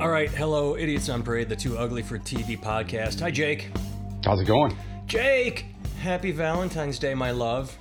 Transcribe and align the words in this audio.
All 0.00 0.10
right, 0.10 0.30
hello, 0.30 0.76
Idiots 0.76 1.08
on 1.08 1.24
Parade, 1.24 1.48
the 1.48 1.56
Too 1.56 1.76
Ugly 1.76 2.02
for 2.02 2.20
TV 2.20 2.56
podcast. 2.56 3.18
Hi, 3.18 3.32
Jake. 3.32 3.72
How's 4.24 4.40
it 4.40 4.46
going? 4.46 4.76
Jake, 5.06 5.64
happy 6.00 6.30
Valentine's 6.30 7.00
Day, 7.00 7.14
my 7.14 7.32
love. 7.32 7.76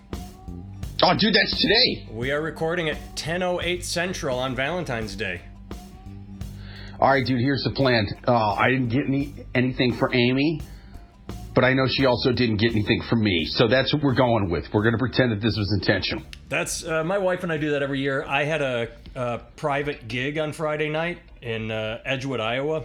Oh, 1.04 1.14
dude, 1.16 1.36
that's 1.36 1.62
today. 1.62 2.08
We 2.12 2.32
are 2.32 2.42
recording 2.42 2.90
at 2.90 2.98
10:08 3.16 3.84
Central 3.84 4.40
on 4.40 4.56
Valentine's 4.56 5.16
Day. 5.16 5.42
All 7.00 7.12
right, 7.12 7.24
dude. 7.24 7.40
Here's 7.40 7.64
the 7.64 7.70
plan. 7.70 8.08
Uh, 8.28 8.54
I 8.54 8.72
didn't 8.72 8.90
get 8.90 9.06
any 9.06 9.36
anything 9.54 9.94
for 9.94 10.12
Amy, 10.12 10.62
but 11.54 11.64
I 11.64 11.74
know 11.74 11.86
she 11.88 12.08
also 12.08 12.32
didn't 12.32 12.58
get 12.58 12.72
anything 12.72 13.04
from 13.08 13.22
me. 13.22 13.46
So 13.46 13.68
that's 13.68 13.94
what 13.94 14.02
we're 14.02 14.16
going 14.16 14.50
with. 14.50 14.66
We're 14.74 14.84
gonna 14.84 14.98
pretend 14.98 15.34
that 15.34 15.42
this 15.42 15.56
was 15.56 15.72
intentional. 15.80 16.24
That's 16.50 16.84
uh, 16.84 17.04
my 17.04 17.20
wife 17.20 17.44
and 17.44 17.52
I 17.52 17.58
do 17.58 17.70
that 17.72 17.84
every 17.84 18.00
year. 18.00 18.26
I 18.26 18.44
had 18.44 18.64
a, 18.64 18.88
a 19.14 19.42
private 19.56 20.08
gig 20.08 20.40
on 20.40 20.52
Friday 20.52 20.90
night 20.90 21.20
in 21.42 21.72
uh, 21.72 22.02
Edgewood, 22.06 22.40
Iowa, 22.40 22.84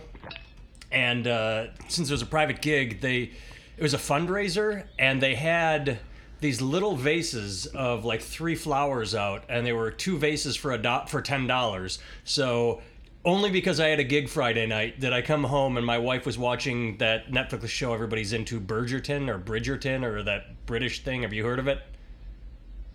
and 0.91 1.27
uh, 1.27 1.67
since 1.89 2.11
it 2.11 2.13
was 2.13 2.23
a 2.23 2.27
private 2.27 2.63
gig, 2.63 3.01
they 3.01 3.31
it 3.77 3.83
was 3.83 3.95
a 3.95 3.99
fundraiser, 3.99 4.85
and 4.99 5.21
they 5.21 5.35
had 5.35 5.99
these 6.41 6.61
little 6.61 6.97
vases 6.97 7.67
of 7.67 8.05
like 8.05 8.21
three 8.21 8.55
flowers 8.55 9.15
out, 9.15 9.45
and 9.49 9.67
they 9.67 9.73
were 9.73 9.91
two 9.91 10.19
vases 10.19 10.57
for 10.57 10.73
a 10.73 10.79
dot 10.79 11.09
for 11.09 11.23
ten 11.23 11.47
dollars. 11.47 11.99
So 12.25 12.83
only 13.25 13.51
because 13.51 13.79
I 13.81 13.89
had 13.89 14.01
a 14.01 14.05
gig 14.05 14.29
Friday 14.29 14.67
night 14.67 14.99
did 15.01 15.13
I 15.13 15.23
come 15.23 15.45
home 15.45 15.77
and 15.77 15.87
my 15.87 15.99
wife 15.99 16.27
was 16.27 16.37
watching 16.39 16.97
that 16.99 17.31
Netflix 17.31 17.69
show 17.69 17.95
everybody's 17.95 18.33
into 18.33 18.61
Bridgerton 18.61 19.29
or 19.29 19.39
Bridgerton 19.39 20.05
or 20.05 20.23
that 20.25 20.67
British 20.67 21.05
thing. 21.05 21.23
Have 21.23 21.33
you 21.33 21.45
heard 21.45 21.61
of 21.61 21.69
it? 21.69 21.79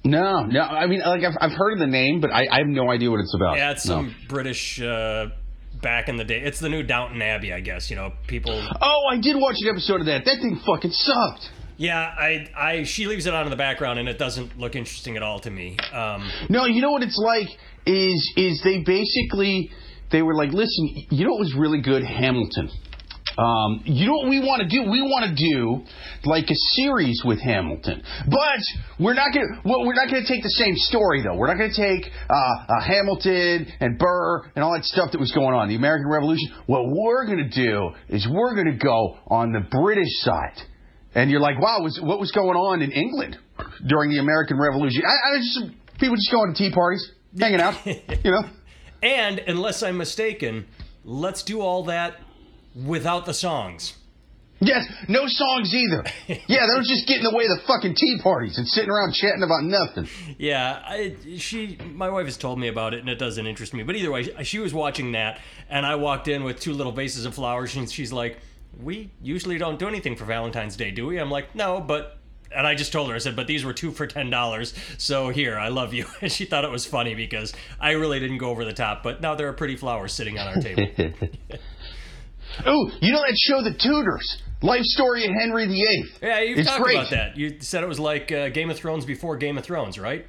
No, 0.03 0.43
no. 0.43 0.61
I 0.61 0.87
mean, 0.87 1.01
like 1.05 1.23
I've, 1.23 1.37
I've 1.39 1.53
heard 1.53 1.73
of 1.73 1.79
the 1.79 1.87
name, 1.87 2.19
but 2.19 2.31
I, 2.31 2.47
I 2.51 2.57
have 2.59 2.67
no 2.67 2.89
idea 2.89 3.09
what 3.09 3.19
it's 3.19 3.33
about. 3.33 3.57
Yeah, 3.57 3.71
it's 3.71 3.85
no. 3.85 3.95
some 3.95 4.15
British 4.27 4.81
uh, 4.81 5.27
back 5.81 6.09
in 6.09 6.17
the 6.17 6.23
day. 6.23 6.39
It's 6.41 6.59
the 6.59 6.69
new 6.69 6.83
Downton 6.83 7.21
Abbey, 7.21 7.53
I 7.53 7.59
guess. 7.59 7.89
You 7.89 7.95
know, 7.95 8.13
people. 8.27 8.53
Oh, 8.81 9.07
I 9.11 9.17
did 9.17 9.35
watch 9.37 9.55
an 9.61 9.69
episode 9.69 10.01
of 10.01 10.05
that. 10.07 10.25
That 10.25 10.37
thing 10.41 10.59
fucking 10.65 10.91
sucked. 10.91 11.51
Yeah, 11.77 11.99
I, 11.99 12.47
I, 12.57 12.83
she 12.85 13.05
leaves 13.05 13.27
it 13.27 13.33
on 13.35 13.45
in 13.45 13.51
the 13.51 13.55
background, 13.55 13.99
and 13.99 14.09
it 14.09 14.17
doesn't 14.17 14.57
look 14.57 14.75
interesting 14.75 15.15
at 15.15 15.21
all 15.21 15.39
to 15.41 15.51
me. 15.51 15.77
Um, 15.93 16.29
No, 16.49 16.65
you 16.65 16.81
know 16.81 16.91
what 16.91 17.03
it's 17.03 17.17
like 17.17 17.47
is 17.85 18.33
is 18.35 18.61
they 18.63 18.79
basically 18.83 19.71
they 20.11 20.21
were 20.21 20.33
like, 20.33 20.51
listen, 20.51 21.05
you 21.11 21.25
know 21.25 21.31
what 21.33 21.41
was 21.41 21.53
really 21.55 21.81
good, 21.81 22.03
Hamilton. 22.03 22.69
Um, 23.37 23.81
you 23.85 24.07
know 24.07 24.13
what 24.13 24.29
we 24.29 24.39
want 24.39 24.63
to 24.63 24.67
do? 24.67 24.89
We 24.89 25.01
want 25.01 25.29
to 25.29 25.35
do 25.35 25.85
like 26.25 26.49
a 26.49 26.55
series 26.73 27.21
with 27.23 27.39
Hamilton, 27.39 28.01
but 28.25 28.59
we're 28.99 29.13
not 29.13 29.31
gonna. 29.31 29.61
Well, 29.63 29.85
we're 29.85 29.93
not 29.93 30.09
gonna 30.09 30.27
take 30.27 30.41
the 30.41 30.57
same 30.57 30.75
story 30.75 31.21
though. 31.21 31.35
We're 31.35 31.47
not 31.47 31.57
gonna 31.57 31.73
take 31.73 32.09
uh, 32.29 32.33
uh, 32.33 32.81
Hamilton 32.81 33.67
and 33.79 33.99
Burr 33.99 34.49
and 34.55 34.63
all 34.63 34.73
that 34.73 34.85
stuff 34.85 35.11
that 35.11 35.19
was 35.19 35.31
going 35.31 35.53
on, 35.53 35.69
the 35.69 35.75
American 35.75 36.09
Revolution. 36.09 36.49
What 36.65 36.89
we're 36.89 37.27
gonna 37.27 37.49
do 37.49 37.91
is 38.09 38.27
we're 38.27 38.55
gonna 38.55 38.77
go 38.77 39.19
on 39.27 39.51
the 39.51 39.61
British 39.69 40.11
side. 40.21 40.57
And 41.13 41.31
you're 41.31 41.39
like, 41.39 41.59
wow, 41.59 41.81
was, 41.81 41.99
what 41.99 42.19
was 42.19 42.31
going 42.31 42.57
on 42.57 42.81
in 42.83 42.91
England 42.91 43.37
during 43.87 44.11
the 44.11 44.19
American 44.19 44.59
Revolution? 44.59 45.01
I, 45.03 45.35
I 45.35 45.37
just 45.37 45.99
people 45.99 46.15
just 46.15 46.31
going 46.31 46.53
to 46.53 46.57
tea 46.57 46.71
parties, 46.71 47.11
hanging 47.39 47.61
out, 47.61 47.73
you 47.85 48.31
know. 48.31 48.43
and 49.01 49.39
unless 49.47 49.83
I'm 49.83 49.97
mistaken, 49.97 50.65
let's 51.03 51.43
do 51.43 51.61
all 51.61 51.85
that 51.85 52.17
without 52.85 53.25
the 53.25 53.33
songs. 53.33 53.95
Yes, 54.59 54.87
no 55.07 55.27
songs 55.27 55.73
either. 55.73 56.03
Yeah, 56.47 56.65
they 56.65 56.77
was 56.77 56.87
just 56.87 57.07
getting 57.07 57.25
in 57.25 57.31
the 57.31 57.37
way 57.37 57.43
of 57.45 57.57
the 57.57 57.63
fucking 57.67 57.95
tea 57.95 58.19
parties 58.21 58.57
and 58.57 58.67
sitting 58.67 58.89
around 58.89 59.13
chatting 59.13 59.43
about 59.43 59.63
nothing. 59.63 60.07
Yeah, 60.37 60.81
I, 60.85 61.15
she, 61.37 61.77
my 61.93 62.09
wife 62.09 62.25
has 62.25 62.37
told 62.37 62.59
me 62.59 62.67
about 62.67 62.93
it, 62.93 62.99
and 63.01 63.09
it 63.09 63.19
doesn't 63.19 63.45
interest 63.45 63.73
me. 63.73 63.83
But 63.83 63.95
either 63.95 64.11
way, 64.11 64.43
she 64.43 64.59
was 64.59 64.73
watching 64.73 65.11
that, 65.13 65.39
and 65.69 65.85
I 65.85 65.95
walked 65.95 66.27
in 66.27 66.43
with 66.43 66.59
two 66.59 66.73
little 66.73 66.91
vases 66.91 67.25
of 67.25 67.35
flowers, 67.35 67.75
and 67.75 67.89
she's 67.89 68.11
like, 68.11 68.39
"We 68.81 69.11
usually 69.21 69.57
don't 69.57 69.77
do 69.77 69.87
anything 69.87 70.15
for 70.15 70.25
Valentine's 70.25 70.75
Day, 70.75 70.91
do 70.91 71.05
we?" 71.07 71.17
I'm 71.17 71.31
like, 71.31 71.55
"No, 71.55 71.79
but." 71.79 72.17
And 72.49 72.65
I 72.65 72.75
just 72.75 72.93
told 72.93 73.09
her, 73.09 73.15
I 73.15 73.17
said, 73.17 73.35
but 73.35 73.45
these 73.45 73.65
were 73.65 73.73
two 73.73 73.91
for 73.91 74.07
ten 74.07 74.29
dollars, 74.29 74.73
so 74.97 75.27
here, 75.29 75.57
I 75.57 75.67
love 75.67 75.93
you. 75.93 76.05
And 76.21 76.31
she 76.37 76.45
thought 76.45 76.63
it 76.63 76.71
was 76.71 76.85
funny 76.85 77.13
because 77.13 77.53
I 77.77 77.91
really 77.91 78.21
didn't 78.21 78.37
go 78.37 78.49
over 78.49 78.63
the 78.63 78.73
top, 78.73 79.03
but 79.03 79.21
now 79.21 79.35
there 79.35 79.49
are 79.49 79.53
pretty 79.53 79.75
flowers 79.75 80.13
sitting 80.13 80.39
on 80.39 80.47
our 80.47 80.61
table. 80.61 80.87
oh, 82.65 82.91
you 83.01 83.11
know 83.11 83.21
that 83.21 83.35
show, 83.37 83.63
The 83.63 83.77
Tudors? 83.77 84.41
Life 84.61 84.83
story 84.83 85.23
of 85.25 85.31
Henry 85.39 85.67
VIII. 85.67 86.05
Yeah, 86.21 86.41
you've 86.41 86.65
talked 86.65 86.81
great. 86.81 86.97
about 86.97 87.11
that. 87.11 87.37
You 87.37 87.57
said 87.59 87.83
it 87.83 87.87
was 87.87 87.99
like 87.99 88.31
uh, 88.31 88.49
Game 88.49 88.71
of 88.71 88.77
Thrones 88.77 89.05
before 89.05 89.37
Game 89.37 89.55
of 89.57 89.63
Thrones, 89.63 89.99
right? 89.99 90.25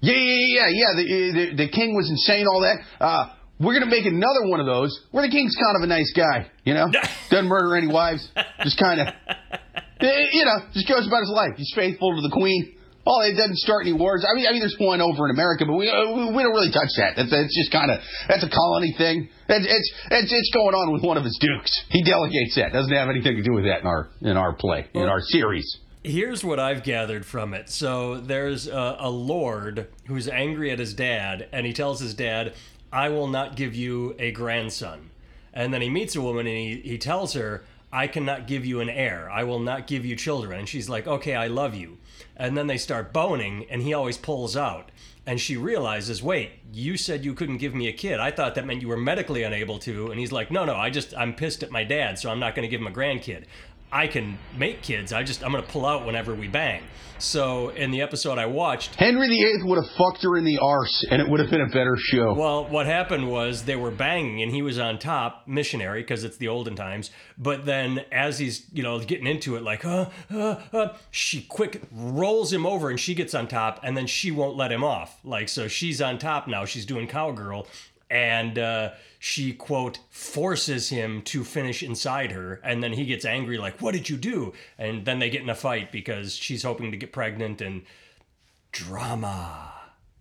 Yeah, 0.00 0.12
yeah, 0.14 0.66
yeah, 0.66 0.66
yeah. 0.68 0.86
The, 0.96 1.32
the, 1.32 1.56
the 1.64 1.68
king 1.70 1.94
was 1.94 2.10
insane, 2.10 2.46
all 2.46 2.60
that. 2.60 2.76
Uh, 3.00 3.32
we're 3.60 3.78
gonna 3.78 3.90
make 3.90 4.04
another 4.04 4.46
one 4.50 4.60
of 4.60 4.66
those 4.66 4.90
where 5.12 5.24
the 5.24 5.30
king's 5.30 5.54
kind 5.54 5.76
of 5.76 5.82
a 5.82 5.86
nice 5.86 6.12
guy, 6.14 6.50
you 6.64 6.74
know, 6.74 6.88
doesn't 7.30 7.46
murder 7.46 7.76
any 7.76 7.86
wives, 7.86 8.28
just 8.62 8.78
kind 8.78 9.00
of, 9.00 9.06
you 10.00 10.44
know, 10.44 10.66
just 10.74 10.88
goes 10.88 11.06
about 11.06 11.20
his 11.20 11.32
life. 11.32 11.54
He's 11.56 11.72
faithful 11.74 12.16
to 12.16 12.22
the 12.22 12.34
queen. 12.34 12.74
Oh, 13.04 13.20
it 13.22 13.34
doesn't 13.34 13.58
start 13.58 13.86
any 13.86 13.92
wars. 13.92 14.24
I 14.24 14.34
mean, 14.36 14.46
I 14.46 14.52
mean, 14.52 14.60
there's 14.60 14.76
one 14.78 15.00
over 15.00 15.26
in 15.26 15.34
America, 15.34 15.64
but 15.66 15.74
we 15.74 15.90
uh, 15.90 16.14
we 16.14 16.42
don't 16.42 16.54
really 16.54 16.70
touch 16.70 16.94
that. 16.98 17.14
That's, 17.16 17.30
that's 17.30 17.50
just 17.50 17.72
kind 17.72 17.90
of 17.90 17.98
that's 18.28 18.44
a 18.44 18.50
colony 18.50 18.94
thing. 18.96 19.28
It's, 19.48 19.66
it's 19.66 19.88
it's 20.10 20.32
it's 20.32 20.50
going 20.54 20.74
on 20.74 20.92
with 20.92 21.02
one 21.02 21.16
of 21.16 21.24
his 21.24 21.36
dukes. 21.40 21.72
He 21.90 22.04
delegates 22.04 22.54
that. 22.56 22.72
Doesn't 22.72 22.94
have 22.94 23.08
anything 23.08 23.36
to 23.36 23.42
do 23.42 23.54
with 23.54 23.64
that 23.64 23.80
in 23.80 23.86
our 23.86 24.10
in 24.22 24.36
our 24.36 24.54
play 24.54 24.86
in 24.94 25.08
our 25.08 25.20
series. 25.20 25.78
Here's 26.04 26.44
what 26.44 26.58
I've 26.58 26.82
gathered 26.82 27.24
from 27.24 27.54
it. 27.54 27.68
So 27.70 28.20
there's 28.20 28.66
a, 28.66 28.96
a 29.00 29.10
lord 29.10 29.86
who's 30.06 30.28
angry 30.28 30.70
at 30.72 30.80
his 30.80 30.94
dad, 30.94 31.48
and 31.52 31.64
he 31.64 31.72
tells 31.72 32.00
his 32.00 32.14
dad, 32.14 32.54
I 32.92 33.08
will 33.08 33.28
not 33.28 33.56
give 33.56 33.74
you 33.74 34.16
a 34.18 34.32
grandson. 34.32 35.10
And 35.54 35.72
then 35.72 35.80
he 35.80 35.88
meets 35.88 36.16
a 36.16 36.20
woman 36.20 36.46
and 36.46 36.56
he, 36.56 36.80
he 36.82 36.98
tells 36.98 37.34
her, 37.34 37.62
I 37.92 38.06
cannot 38.06 38.46
give 38.46 38.64
you 38.64 38.80
an 38.80 38.88
heir. 38.88 39.30
I 39.30 39.44
will 39.44 39.60
not 39.60 39.86
give 39.86 40.04
you 40.04 40.16
children. 40.16 40.58
And 40.58 40.68
she's 40.68 40.88
like, 40.88 41.06
Okay, 41.06 41.34
I 41.34 41.46
love 41.48 41.74
you. 41.74 41.98
And 42.36 42.56
then 42.56 42.66
they 42.66 42.78
start 42.78 43.12
boning, 43.12 43.66
and 43.70 43.82
he 43.82 43.94
always 43.94 44.16
pulls 44.16 44.56
out. 44.56 44.90
And 45.24 45.40
she 45.40 45.56
realizes, 45.56 46.22
wait, 46.22 46.50
you 46.72 46.96
said 46.96 47.24
you 47.24 47.34
couldn't 47.34 47.58
give 47.58 47.74
me 47.74 47.86
a 47.86 47.92
kid. 47.92 48.18
I 48.18 48.32
thought 48.32 48.56
that 48.56 48.66
meant 48.66 48.82
you 48.82 48.88
were 48.88 48.96
medically 48.96 49.44
unable 49.44 49.78
to. 49.80 50.10
And 50.10 50.18
he's 50.18 50.32
like, 50.32 50.50
no, 50.50 50.64
no, 50.64 50.74
I 50.74 50.90
just, 50.90 51.14
I'm 51.16 51.34
pissed 51.34 51.62
at 51.62 51.70
my 51.70 51.84
dad, 51.84 52.18
so 52.18 52.30
I'm 52.30 52.40
not 52.40 52.56
going 52.56 52.64
to 52.64 52.68
give 52.68 52.80
him 52.80 52.88
a 52.88 52.90
grandkid. 52.90 53.44
I 53.92 54.06
can 54.06 54.38
make 54.56 54.82
kids. 54.82 55.12
I 55.12 55.22
just, 55.22 55.44
I'm 55.44 55.52
going 55.52 55.62
to 55.62 55.70
pull 55.70 55.84
out 55.84 56.06
whenever 56.06 56.34
we 56.34 56.48
bang. 56.48 56.82
So 57.18 57.68
in 57.68 57.92
the 57.92 58.00
episode 58.00 58.36
I 58.36 58.46
watched, 58.46 58.96
Henry 58.96 59.28
VIII 59.28 59.62
would 59.62 59.76
have 59.76 59.90
fucked 59.96 60.24
her 60.24 60.36
in 60.36 60.44
the 60.44 60.58
arse, 60.58 61.06
and 61.08 61.22
it 61.22 61.28
would 61.28 61.38
have 61.38 61.50
been 61.50 61.60
a 61.60 61.68
better 61.68 61.96
show. 61.96 62.34
Well, 62.34 62.66
what 62.66 62.86
happened 62.86 63.30
was 63.30 63.64
they 63.64 63.76
were 63.76 63.92
banging 63.92 64.42
and 64.42 64.50
he 64.50 64.60
was 64.60 64.76
on 64.76 64.98
top, 64.98 65.46
missionary, 65.46 66.02
because 66.02 66.24
it's 66.24 66.36
the 66.38 66.48
olden 66.48 66.74
times. 66.74 67.12
But 67.38 67.64
then 67.64 68.00
as 68.10 68.40
he's, 68.40 68.66
you 68.72 68.82
know, 68.82 68.98
getting 68.98 69.28
into 69.28 69.54
it, 69.54 69.62
like, 69.62 69.84
uh, 69.84 70.06
uh, 70.32 70.56
uh, 70.72 70.96
she 71.12 71.42
quick 71.42 71.82
rolls 71.92 72.52
him 72.52 72.66
over 72.66 72.90
and 72.90 72.98
she 72.98 73.14
gets 73.14 73.34
on 73.34 73.46
top 73.46 73.78
and 73.84 73.96
then 73.96 74.08
she 74.08 74.32
won't 74.32 74.56
let 74.56 74.72
him 74.72 74.82
off. 74.82 75.20
Like, 75.22 75.48
so 75.48 75.68
she's 75.68 76.02
on 76.02 76.18
top 76.18 76.48
now. 76.48 76.64
She's 76.64 76.86
doing 76.86 77.06
cowgirl. 77.06 77.68
And 78.12 78.58
uh, 78.58 78.90
she, 79.18 79.54
quote, 79.54 79.98
forces 80.10 80.90
him 80.90 81.22
to 81.22 81.44
finish 81.44 81.82
inside 81.82 82.32
her. 82.32 82.60
And 82.62 82.82
then 82.82 82.92
he 82.92 83.06
gets 83.06 83.24
angry, 83.24 83.56
like, 83.56 83.80
what 83.80 83.94
did 83.94 84.10
you 84.10 84.18
do? 84.18 84.52
And 84.78 85.06
then 85.06 85.18
they 85.18 85.30
get 85.30 85.40
in 85.40 85.48
a 85.48 85.54
fight 85.54 85.90
because 85.90 86.34
she's 86.34 86.62
hoping 86.62 86.90
to 86.90 86.98
get 86.98 87.10
pregnant 87.10 87.62
and 87.62 87.82
drama. 88.70 89.72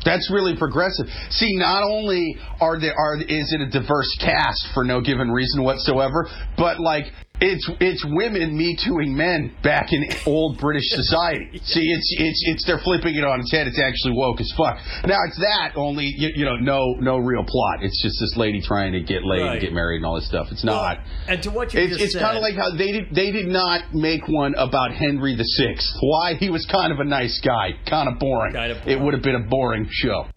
That's 0.05 0.31
really 0.31 0.55
progressive. 0.57 1.05
See, 1.29 1.57
not 1.57 1.83
only 1.83 2.37
are 2.59 2.79
there 2.79 2.95
are 2.97 3.17
is 3.17 3.53
it 3.53 3.61
a 3.61 3.69
diverse 3.69 4.17
cast 4.19 4.67
for 4.73 4.83
no 4.83 5.01
given 5.01 5.29
reason 5.29 5.63
whatsoever, 5.63 6.27
but 6.57 6.79
like 6.79 7.05
it's 7.41 7.69
it's 7.79 8.05
women 8.07 8.55
me 8.55 8.77
tooing 8.85 9.17
men 9.17 9.51
back 9.63 9.91
in 9.91 10.07
old 10.27 10.59
British 10.59 10.85
society. 10.89 11.59
See, 11.65 11.81
it's 11.81 12.15
it's 12.19 12.43
it's 12.47 12.65
they're 12.65 12.79
flipping 12.79 13.15
it 13.15 13.23
on 13.23 13.39
its 13.41 13.51
head. 13.51 13.67
It's 13.67 13.79
actually 13.79 14.13
woke 14.13 14.39
as 14.39 14.51
fuck. 14.55 14.77
Now 15.05 15.17
it's 15.27 15.37
that 15.39 15.73
only 15.75 16.05
you, 16.05 16.29
you 16.35 16.45
know 16.45 16.55
no 16.55 16.93
no 16.99 17.17
real 17.17 17.43
plot. 17.43 17.81
It's 17.81 18.01
just 18.01 18.15
this 18.19 18.37
lady 18.37 18.61
trying 18.61 18.93
to 18.93 19.01
get 19.01 19.25
laid 19.25 19.41
Right. 19.41 19.51
and 19.53 19.61
get 19.61 19.73
married 19.73 19.97
and 19.97 20.05
all 20.05 20.15
this 20.15 20.27
stuff. 20.27 20.47
It's 20.51 20.63
not. 20.63 20.99
And 21.27 21.41
to 21.43 21.49
what 21.51 21.73
you 21.73 21.81
It's, 21.81 21.93
just 21.93 22.03
it's 22.03 22.15
kind 22.15 22.37
of 22.37 22.43
like 22.43 22.55
how 22.55 22.69
they 22.77 22.91
did 22.91 23.13
they 23.13 23.31
did 23.31 23.47
not 23.47 23.93
make 23.93 24.27
one 24.27 24.53
about 24.55 24.91
Henry 24.93 25.35
the 25.35 25.43
Sixth. 25.43 25.87
Why 26.01 26.35
he 26.35 26.49
was 26.51 26.65
kind 26.71 26.93
of 26.93 26.99
a 26.99 27.05
nice 27.05 27.41
guy, 27.43 27.71
kind 27.89 28.07
of 28.07 28.19
boring. 28.19 28.53
Kind 28.53 28.71
of 28.71 28.87
It 28.87 28.99
would 29.01 29.13
have 29.15 29.23
been 29.23 29.35
a 29.35 29.47
boring 29.49 29.87
show. 29.89 30.27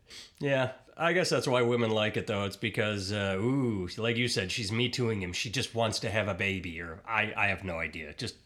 Yeah, 0.40 0.72
I 0.96 1.12
guess 1.12 1.30
that's 1.30 1.48
why 1.48 1.62
women 1.62 1.90
like 1.90 2.16
it, 2.16 2.26
though. 2.26 2.44
It's 2.44 2.56
because, 2.56 3.12
uh, 3.12 3.36
ooh, 3.38 3.88
like 3.98 4.16
you 4.16 4.28
said, 4.28 4.52
she's 4.52 4.70
me 4.70 4.88
tooing 4.88 5.20
him. 5.22 5.32
She 5.32 5.50
just 5.50 5.74
wants 5.74 5.98
to 6.00 6.10
have 6.10 6.28
a 6.28 6.34
baby, 6.34 6.80
or 6.80 7.00
I, 7.08 7.32
I 7.36 7.46
have 7.48 7.64
no 7.64 7.78
idea. 7.78 8.14
Just 8.16 8.36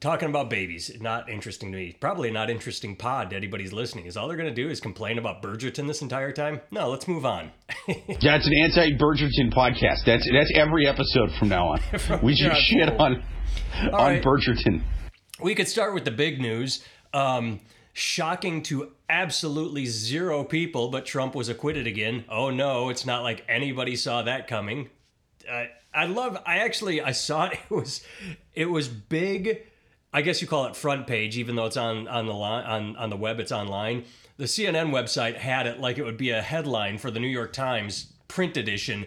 talking 0.00 0.28
about 0.28 0.50
babies, 0.50 0.90
not 1.00 1.28
interesting 1.28 1.72
to 1.72 1.78
me. 1.78 1.96
Probably 1.98 2.30
not 2.30 2.50
interesting 2.50 2.94
pod 2.94 3.30
to 3.30 3.36
anybody's 3.36 3.72
listening. 3.72 4.06
Is 4.06 4.16
all 4.16 4.28
they're 4.28 4.36
gonna 4.36 4.54
do 4.54 4.68
is 4.68 4.80
complain 4.80 5.18
about 5.18 5.42
Bridgerton 5.42 5.86
this 5.86 6.02
entire 6.02 6.30
time? 6.30 6.60
No, 6.70 6.90
let's 6.90 7.08
move 7.08 7.24
on. 7.24 7.50
Yeah, 7.88 8.36
it's 8.36 8.46
an 8.46 8.54
anti-Bridgerton 8.62 9.52
podcast. 9.52 10.04
That's 10.06 10.26
that's 10.30 10.52
every 10.54 10.86
episode 10.86 11.30
from 11.38 11.48
now 11.48 11.68
on. 11.68 11.80
we 12.22 12.34
here 12.34 12.50
just 12.50 12.62
shit 12.62 12.88
on 12.88 13.22
on 13.92 13.92
right. 13.92 14.22
Bridgerton. 14.22 14.82
we 15.42 15.54
could 15.54 15.68
start 15.68 15.92
with 15.92 16.04
the 16.04 16.10
big 16.10 16.40
news. 16.40 16.82
Um, 17.12 17.60
shocking 17.92 18.62
to 18.64 18.92
absolutely 19.08 19.86
zero 19.86 20.44
people, 20.44 20.88
but 20.88 21.06
Trump 21.06 21.34
was 21.34 21.48
acquitted 21.48 21.86
again. 21.86 22.24
Oh 22.28 22.50
no, 22.50 22.88
it's 22.88 23.06
not 23.06 23.22
like 23.22 23.44
anybody 23.48 23.96
saw 23.96 24.22
that 24.22 24.46
coming. 24.48 24.90
uh, 25.50 25.64
I 25.92 26.06
love. 26.06 26.36
I 26.44 26.58
actually 26.58 27.00
I 27.00 27.12
saw 27.12 27.46
it. 27.46 27.58
It 27.70 27.74
was 27.74 28.04
it 28.54 28.66
was 28.70 28.88
big. 28.88 29.62
I 30.12 30.22
guess 30.22 30.40
you 30.40 30.46
call 30.48 30.66
it 30.66 30.76
front 30.76 31.06
page, 31.06 31.36
even 31.38 31.56
though 31.56 31.66
it's 31.66 31.76
on 31.76 32.08
on 32.08 32.26
the 32.26 32.32
line 32.34 32.64
on 32.64 32.96
on 32.96 33.10
the 33.10 33.16
web. 33.16 33.38
It's 33.40 33.52
online. 33.52 34.04
The 34.36 34.44
CNN 34.44 34.90
website 34.90 35.36
had 35.36 35.66
it 35.66 35.80
like 35.80 35.98
it 35.98 36.02
would 36.04 36.16
be 36.16 36.30
a 36.30 36.42
headline 36.42 36.98
for 36.98 37.10
the 37.10 37.20
New 37.20 37.28
York 37.28 37.52
Times 37.52 38.12
print 38.26 38.56
edition, 38.56 39.06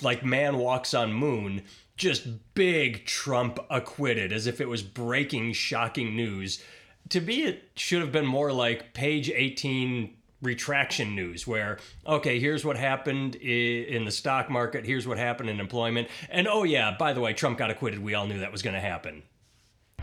like 0.00 0.24
"Man 0.24 0.58
walks 0.58 0.94
on 0.94 1.12
moon." 1.12 1.62
Just 1.96 2.54
big 2.54 3.04
Trump 3.04 3.58
acquitted, 3.68 4.32
as 4.32 4.46
if 4.46 4.60
it 4.60 4.68
was 4.68 4.82
breaking, 4.82 5.52
shocking 5.52 6.16
news. 6.16 6.62
To 7.10 7.20
be, 7.20 7.42
it 7.42 7.70
should 7.76 8.00
have 8.00 8.12
been 8.12 8.26
more 8.26 8.52
like 8.52 8.94
page 8.94 9.30
18 9.30 10.16
retraction 10.40 11.14
news 11.14 11.46
where 11.46 11.78
okay 12.04 12.40
here's 12.40 12.64
what 12.64 12.76
happened 12.76 13.36
in 13.36 14.04
the 14.04 14.10
stock 14.10 14.50
market 14.50 14.84
here's 14.84 15.06
what 15.06 15.16
happened 15.16 15.48
in 15.48 15.60
employment 15.60 16.08
and 16.30 16.48
oh 16.48 16.64
yeah 16.64 16.96
by 16.98 17.12
the 17.12 17.20
way 17.20 17.32
trump 17.32 17.56
got 17.56 17.70
acquitted 17.70 18.02
we 18.02 18.12
all 18.14 18.26
knew 18.26 18.40
that 18.40 18.50
was 18.50 18.60
going 18.60 18.74
to 18.74 18.80
happen 18.80 19.22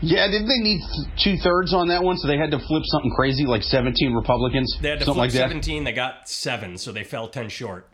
yeah, 0.02 0.26
didn't 0.28 0.48
they 0.48 0.58
need 0.58 0.80
two 1.18 1.36
thirds 1.36 1.74
on 1.74 1.88
that 1.88 2.02
one? 2.02 2.16
So 2.16 2.26
they 2.26 2.38
had 2.38 2.50
to 2.52 2.58
flip 2.58 2.82
something 2.86 3.10
crazy 3.14 3.44
like 3.44 3.62
17 3.62 4.14
Republicans? 4.14 4.78
They 4.80 4.88
had 4.88 4.98
to 5.00 5.04
something 5.04 5.20
flip 5.20 5.24
like 5.28 5.32
that? 5.32 5.50
17. 5.50 5.84
They 5.84 5.92
got 5.92 6.28
seven, 6.28 6.78
so 6.78 6.90
they 6.90 7.04
fell 7.04 7.28
10 7.28 7.50
short. 7.50 7.88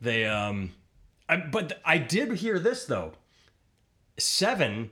They, 0.00 0.26
um, 0.26 0.72
I, 1.28 1.36
but 1.38 1.80
I 1.84 1.98
did 1.98 2.32
hear 2.34 2.58
this 2.60 2.84
though. 2.84 3.12
Seven 4.16 4.90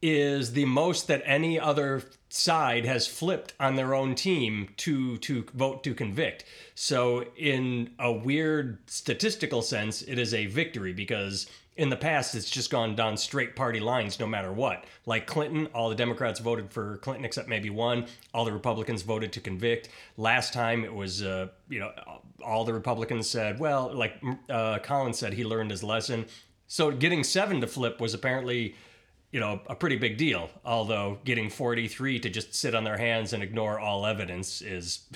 is 0.00 0.52
the 0.52 0.64
most 0.64 1.08
that 1.08 1.22
any 1.24 1.58
other 1.58 2.02
side 2.28 2.84
has 2.84 3.06
flipped 3.06 3.54
on 3.58 3.76
their 3.76 3.94
own 3.94 4.14
team 4.14 4.68
to 4.76 5.16
to 5.18 5.44
vote 5.54 5.82
to 5.84 5.94
convict. 5.94 6.44
So 6.74 7.24
in 7.36 7.90
a 7.98 8.12
weird 8.12 8.78
statistical 8.88 9.62
sense, 9.62 10.02
it 10.02 10.18
is 10.18 10.34
a 10.34 10.46
victory 10.46 10.92
because 10.92 11.46
in 11.76 11.90
the 11.90 11.96
past 11.96 12.34
it's 12.34 12.50
just 12.50 12.70
gone 12.70 12.96
down 12.96 13.16
straight 13.16 13.56
party 13.56 13.80
lines 13.80 14.20
no 14.20 14.26
matter 14.26 14.52
what. 14.52 14.84
Like 15.06 15.26
Clinton, 15.26 15.66
all 15.74 15.88
the 15.88 15.94
Democrats 15.94 16.40
voted 16.40 16.70
for 16.70 16.98
Clinton 16.98 17.24
except 17.24 17.48
maybe 17.48 17.70
one. 17.70 18.06
All 18.34 18.44
the 18.44 18.52
Republicans 18.52 19.02
voted 19.02 19.32
to 19.32 19.40
convict. 19.40 19.88
Last 20.16 20.52
time 20.52 20.84
it 20.84 20.94
was 20.94 21.22
uh, 21.22 21.48
you 21.68 21.80
know 21.80 21.92
all 22.44 22.64
the 22.64 22.74
Republicans 22.74 23.28
said, 23.28 23.58
well, 23.58 23.92
like 23.92 24.22
uh, 24.48 24.78
Collins 24.80 25.18
said 25.18 25.32
he 25.32 25.44
learned 25.44 25.70
his 25.70 25.82
lesson. 25.82 26.26
So 26.66 26.90
getting 26.90 27.24
7 27.24 27.62
to 27.62 27.66
flip 27.66 28.00
was 28.00 28.12
apparently 28.12 28.74
you 29.30 29.40
know, 29.40 29.60
a 29.68 29.74
pretty 29.74 29.96
big 29.96 30.16
deal. 30.16 30.48
Although 30.64 31.18
getting 31.24 31.50
43 31.50 32.20
to 32.20 32.30
just 32.30 32.54
sit 32.54 32.74
on 32.74 32.84
their 32.84 32.96
hands 32.96 33.32
and 33.32 33.42
ignore 33.42 33.78
all 33.78 34.06
evidence 34.06 34.62
is. 34.62 35.06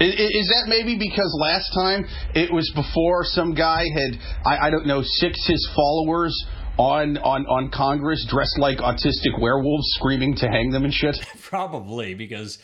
Is 0.00 0.48
that 0.48 0.64
maybe 0.68 0.98
because 0.98 1.38
last 1.40 1.72
time 1.74 2.06
it 2.34 2.52
was 2.52 2.70
before 2.74 3.24
some 3.24 3.54
guy 3.54 3.84
had, 3.84 4.18
I, 4.44 4.66
I 4.66 4.70
don't 4.70 4.86
know, 4.86 5.02
six 5.02 5.46
his 5.46 5.70
followers 5.76 6.34
on, 6.78 7.18
on, 7.18 7.46
on 7.46 7.70
Congress 7.70 8.26
dressed 8.28 8.58
like 8.58 8.78
autistic 8.78 9.38
werewolves 9.38 9.86
screaming 9.98 10.34
to 10.36 10.48
hang 10.48 10.70
them 10.70 10.84
and 10.84 10.92
shit? 10.92 11.16
Probably 11.42 12.14
because, 12.14 12.58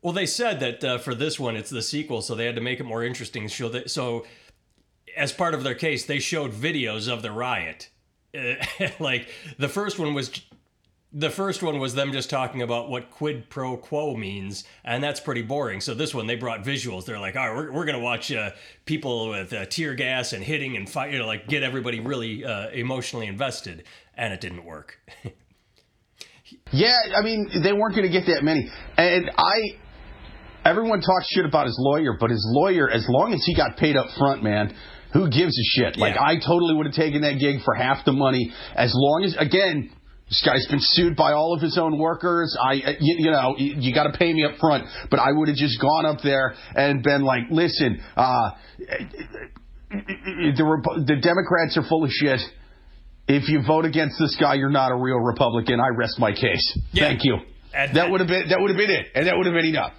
well, 0.00 0.12
they 0.12 0.26
said 0.26 0.60
that 0.60 0.82
uh, 0.82 0.98
for 0.98 1.14
this 1.14 1.38
one 1.38 1.56
it's 1.56 1.70
the 1.70 1.82
sequel, 1.82 2.22
so 2.22 2.34
they 2.34 2.46
had 2.46 2.56
to 2.56 2.62
make 2.62 2.80
it 2.80 2.84
more 2.84 3.04
interesting. 3.04 3.48
So, 3.48 3.68
that, 3.68 3.90
so 3.90 4.24
as 5.16 5.30
part 5.32 5.54
of 5.54 5.62
their 5.62 5.74
case, 5.74 6.06
they 6.06 6.18
showed 6.18 6.52
videos 6.52 7.06
of 7.06 7.22
the 7.22 7.30
riot 7.30 7.90
like 9.00 9.28
the 9.58 9.68
first 9.68 9.98
one 9.98 10.14
was 10.14 10.30
the 11.14 11.30
first 11.30 11.62
one 11.62 11.78
was 11.78 11.94
them 11.94 12.12
just 12.12 12.30
talking 12.30 12.62
about 12.62 12.88
what 12.88 13.10
quid 13.10 13.50
pro 13.50 13.76
quo 13.76 14.16
means, 14.16 14.64
and 14.84 15.04
that's 15.04 15.20
pretty 15.20 15.42
boring. 15.42 15.80
So 15.80 15.94
this 15.94 16.14
one, 16.14 16.26
they 16.26 16.36
brought 16.36 16.64
visuals. 16.64 17.04
They're 17.04 17.18
like, 17.18 17.36
all 17.36 17.48
right, 17.48 17.56
we're, 17.56 17.72
we're 17.72 17.84
going 17.84 17.98
to 17.98 18.04
watch 18.04 18.32
uh, 18.32 18.50
people 18.86 19.28
with 19.28 19.52
uh, 19.52 19.66
tear 19.66 19.94
gas 19.94 20.32
and 20.32 20.42
hitting 20.42 20.76
and 20.76 20.88
fight, 20.88 21.12
you 21.12 21.18
know, 21.18 21.26
like 21.26 21.48
get 21.48 21.62
everybody 21.62 22.00
really 22.00 22.44
uh, 22.44 22.70
emotionally 22.70 23.26
invested, 23.26 23.84
and 24.16 24.32
it 24.32 24.40
didn't 24.40 24.64
work. 24.64 24.94
yeah, 26.72 26.96
I 27.14 27.22
mean, 27.22 27.50
they 27.62 27.74
weren't 27.74 27.94
going 27.94 28.10
to 28.10 28.12
get 28.12 28.26
that 28.26 28.42
many, 28.42 28.70
and 28.96 29.30
I. 29.36 29.78
Everyone 30.64 31.00
talks 31.00 31.26
shit 31.34 31.44
about 31.44 31.66
his 31.66 31.76
lawyer, 31.76 32.16
but 32.20 32.30
his 32.30 32.46
lawyer, 32.52 32.88
as 32.88 33.04
long 33.08 33.34
as 33.34 33.42
he 33.44 33.52
got 33.52 33.76
paid 33.76 33.96
up 33.96 34.06
front, 34.16 34.44
man, 34.44 34.72
who 35.12 35.30
gives 35.30 35.58
a 35.58 35.64
shit? 35.64 35.96
Like, 35.96 36.16
I 36.16 36.36
totally 36.36 36.74
would 36.74 36.86
have 36.86 36.94
taken 36.94 37.22
that 37.22 37.38
gig 37.38 37.62
for 37.64 37.74
half 37.74 38.04
the 38.04 38.12
money 38.12 38.52
as 38.74 38.92
long 38.94 39.24
as, 39.24 39.36
again, 39.38 39.90
this 40.28 40.42
guy's 40.44 40.66
been 40.68 40.80
sued 40.80 41.14
by 41.14 41.32
all 41.32 41.54
of 41.54 41.60
his 41.60 41.76
own 41.76 41.98
workers. 41.98 42.56
I, 42.58 42.74
uh, 42.76 42.92
you, 43.00 43.16
you 43.18 43.30
know, 43.30 43.54
you, 43.58 43.74
you 43.78 43.94
got 43.94 44.04
to 44.04 44.18
pay 44.18 44.32
me 44.32 44.44
up 44.44 44.58
front. 44.58 44.84
But 45.10 45.20
I 45.20 45.30
would 45.30 45.48
have 45.48 45.56
just 45.56 45.78
gone 45.78 46.06
up 46.06 46.22
there 46.22 46.54
and 46.74 47.02
been 47.02 47.22
like, 47.22 47.42
listen, 47.50 48.00
uh, 48.16 48.50
the, 49.90 50.64
Rep- 50.64 51.06
the 51.06 51.16
Democrats 51.20 51.76
are 51.76 51.86
full 51.86 52.04
of 52.04 52.10
shit. 52.10 52.40
If 53.28 53.48
you 53.48 53.62
vote 53.66 53.84
against 53.84 54.18
this 54.18 54.36
guy, 54.40 54.54
you're 54.54 54.70
not 54.70 54.90
a 54.90 54.96
real 54.96 55.18
Republican. 55.18 55.80
I 55.80 55.94
rest 55.94 56.18
my 56.18 56.32
case. 56.32 56.78
Yeah. 56.92 57.08
Thank 57.08 57.24
you. 57.24 57.36
And 57.74 57.96
that 57.96 58.10
would 58.10 58.20
have 58.20 58.28
been 58.28 58.48
that 58.48 58.60
would 58.60 58.70
have 58.70 58.76
been 58.76 58.90
it, 58.90 59.06
and 59.14 59.26
that 59.26 59.36
would 59.36 59.46
have 59.46 59.54
been 59.54 59.64
enough. 59.64 59.92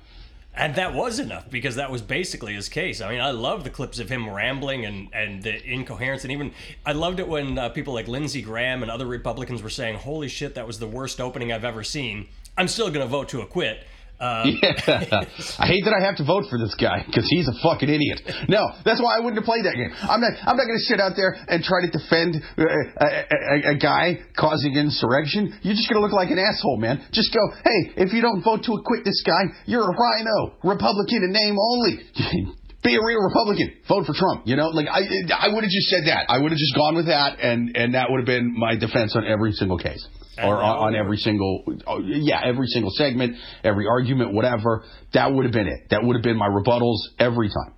And 0.55 0.75
that 0.75 0.93
was 0.93 1.19
enough 1.19 1.49
because 1.49 1.75
that 1.77 1.89
was 1.89 2.03
basically 2.03 2.53
his 2.53 2.69
case. 2.69 3.01
I 3.01 3.09
mean, 3.09 3.19
I 3.19 3.31
love 3.31 3.63
the 3.63 3.71
clips 3.71 3.97
of 3.97 4.09
him 4.09 4.29
rambling 4.29 4.85
and, 4.85 5.07
and 5.11 5.41
the 5.41 5.63
incoherence. 5.65 6.23
And 6.23 6.31
even 6.31 6.51
I 6.85 6.91
loved 6.91 7.19
it 7.19 7.27
when 7.27 7.57
uh, 7.57 7.69
people 7.69 7.93
like 7.93 8.07
Lindsey 8.07 8.43
Graham 8.43 8.83
and 8.83 8.91
other 8.91 9.07
Republicans 9.07 9.63
were 9.63 9.71
saying, 9.71 9.95
Holy 9.95 10.27
shit, 10.27 10.53
that 10.55 10.67
was 10.67 10.77
the 10.77 10.87
worst 10.87 11.19
opening 11.19 11.51
I've 11.51 11.65
ever 11.65 11.83
seen. 11.83 12.27
I'm 12.55 12.67
still 12.67 12.89
going 12.89 13.05
to 13.05 13.07
vote 13.07 13.29
to 13.29 13.41
acquit. 13.41 13.83
Um, 14.23 14.55
yeah. 14.63 15.59
I 15.59 15.67
hate 15.67 15.83
that 15.83 15.91
I 15.91 15.99
have 15.99 16.15
to 16.23 16.25
vote 16.25 16.47
for 16.47 16.55
this 16.55 16.71
guy 16.79 17.03
because 17.03 17.27
he's 17.27 17.43
a 17.51 17.55
fucking 17.59 17.91
idiot. 17.91 18.23
No, 18.47 18.63
that's 18.87 19.03
why 19.03 19.17
I 19.17 19.19
wouldn't 19.19 19.35
have 19.35 19.43
played 19.43 19.67
that 19.67 19.75
game. 19.75 19.91
I'm 19.99 20.23
not. 20.23 20.31
I'm 20.47 20.55
not 20.55 20.63
going 20.63 20.79
to 20.79 20.87
sit 20.87 21.03
out 21.03 21.19
there 21.19 21.35
and 21.35 21.59
try 21.59 21.83
to 21.83 21.91
defend 21.91 22.39
uh, 22.39 22.63
a, 22.63 23.07
a, 23.27 23.75
a, 23.75 23.77
guy 23.77 24.23
causing 24.39 24.79
insurrection. 24.79 25.59
You're 25.59 25.75
just 25.75 25.91
going 25.91 25.99
to 25.99 26.05
look 26.07 26.15
like 26.15 26.31
an 26.31 26.39
asshole, 26.39 26.79
man. 26.79 27.03
Just 27.11 27.35
go, 27.35 27.43
hey, 27.67 27.99
if 27.99 28.15
you 28.15 28.23
don't 28.23 28.39
vote 28.39 28.63
to 28.63 28.79
acquit 28.79 29.03
this 29.03 29.19
guy, 29.27 29.51
you're 29.67 29.83
a 29.83 29.91
RINO, 29.91 30.55
Republican 30.63 31.27
in 31.27 31.35
name 31.35 31.59
only. 31.59 32.07
Be 32.83 32.95
a 32.95 33.03
real 33.03 33.19
Republican. 33.27 33.75
Vote 33.91 34.07
for 34.07 34.15
Trump. 34.15 34.47
You 34.47 34.55
know, 34.55 34.71
like 34.71 34.87
I, 34.87 35.03
I 35.35 35.51
would 35.51 35.67
have 35.67 35.71
just 35.71 35.91
said 35.91 36.07
that. 36.07 36.31
I 36.31 36.39
would 36.39 36.51
have 36.51 36.59
just 36.59 36.75
gone 36.75 36.95
with 36.95 37.07
that, 37.07 37.39
and 37.43 37.75
and 37.75 37.95
that 37.95 38.07
would 38.07 38.19
have 38.23 38.27
been 38.27 38.55
my 38.55 38.75
defense 38.75 39.15
on 39.15 39.27
every 39.27 39.51
single 39.51 39.77
case 39.77 40.03
or 40.41 40.61
on, 40.61 40.77
on 40.77 40.95
every 40.95 41.17
single, 41.17 41.63
oh, 41.87 41.99
yeah, 41.99 42.41
every 42.43 42.67
single 42.67 42.91
segment, 42.91 43.37
every 43.63 43.87
argument, 43.87 44.33
whatever. 44.33 44.83
That 45.13 45.33
would 45.33 45.45
have 45.45 45.53
been 45.53 45.67
it. 45.67 45.89
That 45.89 46.03
would 46.03 46.15
have 46.15 46.23
been 46.23 46.37
my 46.37 46.47
rebuttals 46.47 46.97
every 47.19 47.49
time. 47.49 47.73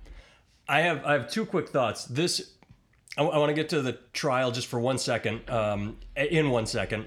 I 0.68 0.80
have 0.80 1.04
I 1.04 1.12
have 1.12 1.30
two 1.30 1.46
quick 1.46 1.68
thoughts. 1.68 2.04
This 2.06 2.54
I, 3.16 3.22
I 3.22 3.38
want 3.38 3.50
to 3.50 3.54
get 3.54 3.68
to 3.70 3.82
the 3.82 3.98
trial 4.12 4.50
just 4.50 4.66
for 4.66 4.80
one 4.80 4.98
second. 4.98 5.48
Um, 5.48 5.98
in 6.16 6.50
one 6.50 6.66
second, 6.66 7.06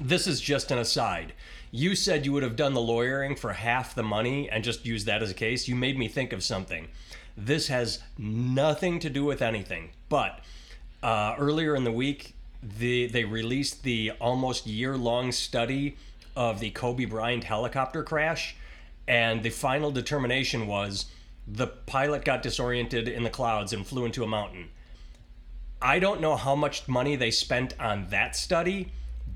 this 0.00 0.26
is 0.26 0.40
just 0.40 0.70
an 0.70 0.78
aside. 0.78 1.32
You 1.70 1.94
said 1.94 2.24
you 2.24 2.32
would 2.32 2.42
have 2.42 2.56
done 2.56 2.74
the 2.74 2.80
lawyering 2.80 3.36
for 3.36 3.52
half 3.52 3.94
the 3.94 4.02
money 4.02 4.48
and 4.48 4.62
just 4.62 4.86
used 4.86 5.06
that 5.06 5.22
as 5.22 5.30
a 5.30 5.34
case. 5.34 5.68
You 5.68 5.74
made 5.74 5.98
me 5.98 6.08
think 6.08 6.32
of 6.32 6.42
something. 6.42 6.88
This 7.36 7.68
has 7.68 8.02
nothing 8.16 8.98
to 9.00 9.10
do 9.10 9.24
with 9.24 9.42
anything. 9.42 9.90
But 10.08 10.40
uh, 11.02 11.34
earlier 11.38 11.74
in 11.74 11.84
the 11.84 11.92
week, 11.92 12.35
the 12.62 13.06
they 13.06 13.24
released 13.24 13.82
the 13.82 14.12
almost 14.20 14.66
year 14.66 14.96
long 14.96 15.32
study 15.32 15.96
of 16.34 16.60
the 16.60 16.70
Kobe 16.70 17.04
Bryant 17.04 17.44
helicopter 17.44 18.02
crash, 18.02 18.56
and 19.08 19.42
the 19.42 19.50
final 19.50 19.90
determination 19.90 20.66
was 20.66 21.06
the 21.46 21.66
pilot 21.66 22.24
got 22.24 22.42
disoriented 22.42 23.08
in 23.08 23.22
the 23.22 23.30
clouds 23.30 23.72
and 23.72 23.86
flew 23.86 24.04
into 24.04 24.24
a 24.24 24.26
mountain. 24.26 24.68
I 25.80 25.98
don't 25.98 26.20
know 26.20 26.36
how 26.36 26.54
much 26.54 26.88
money 26.88 27.16
they 27.16 27.30
spent 27.30 27.78
on 27.78 28.08
that 28.08 28.34
study, 28.34 28.90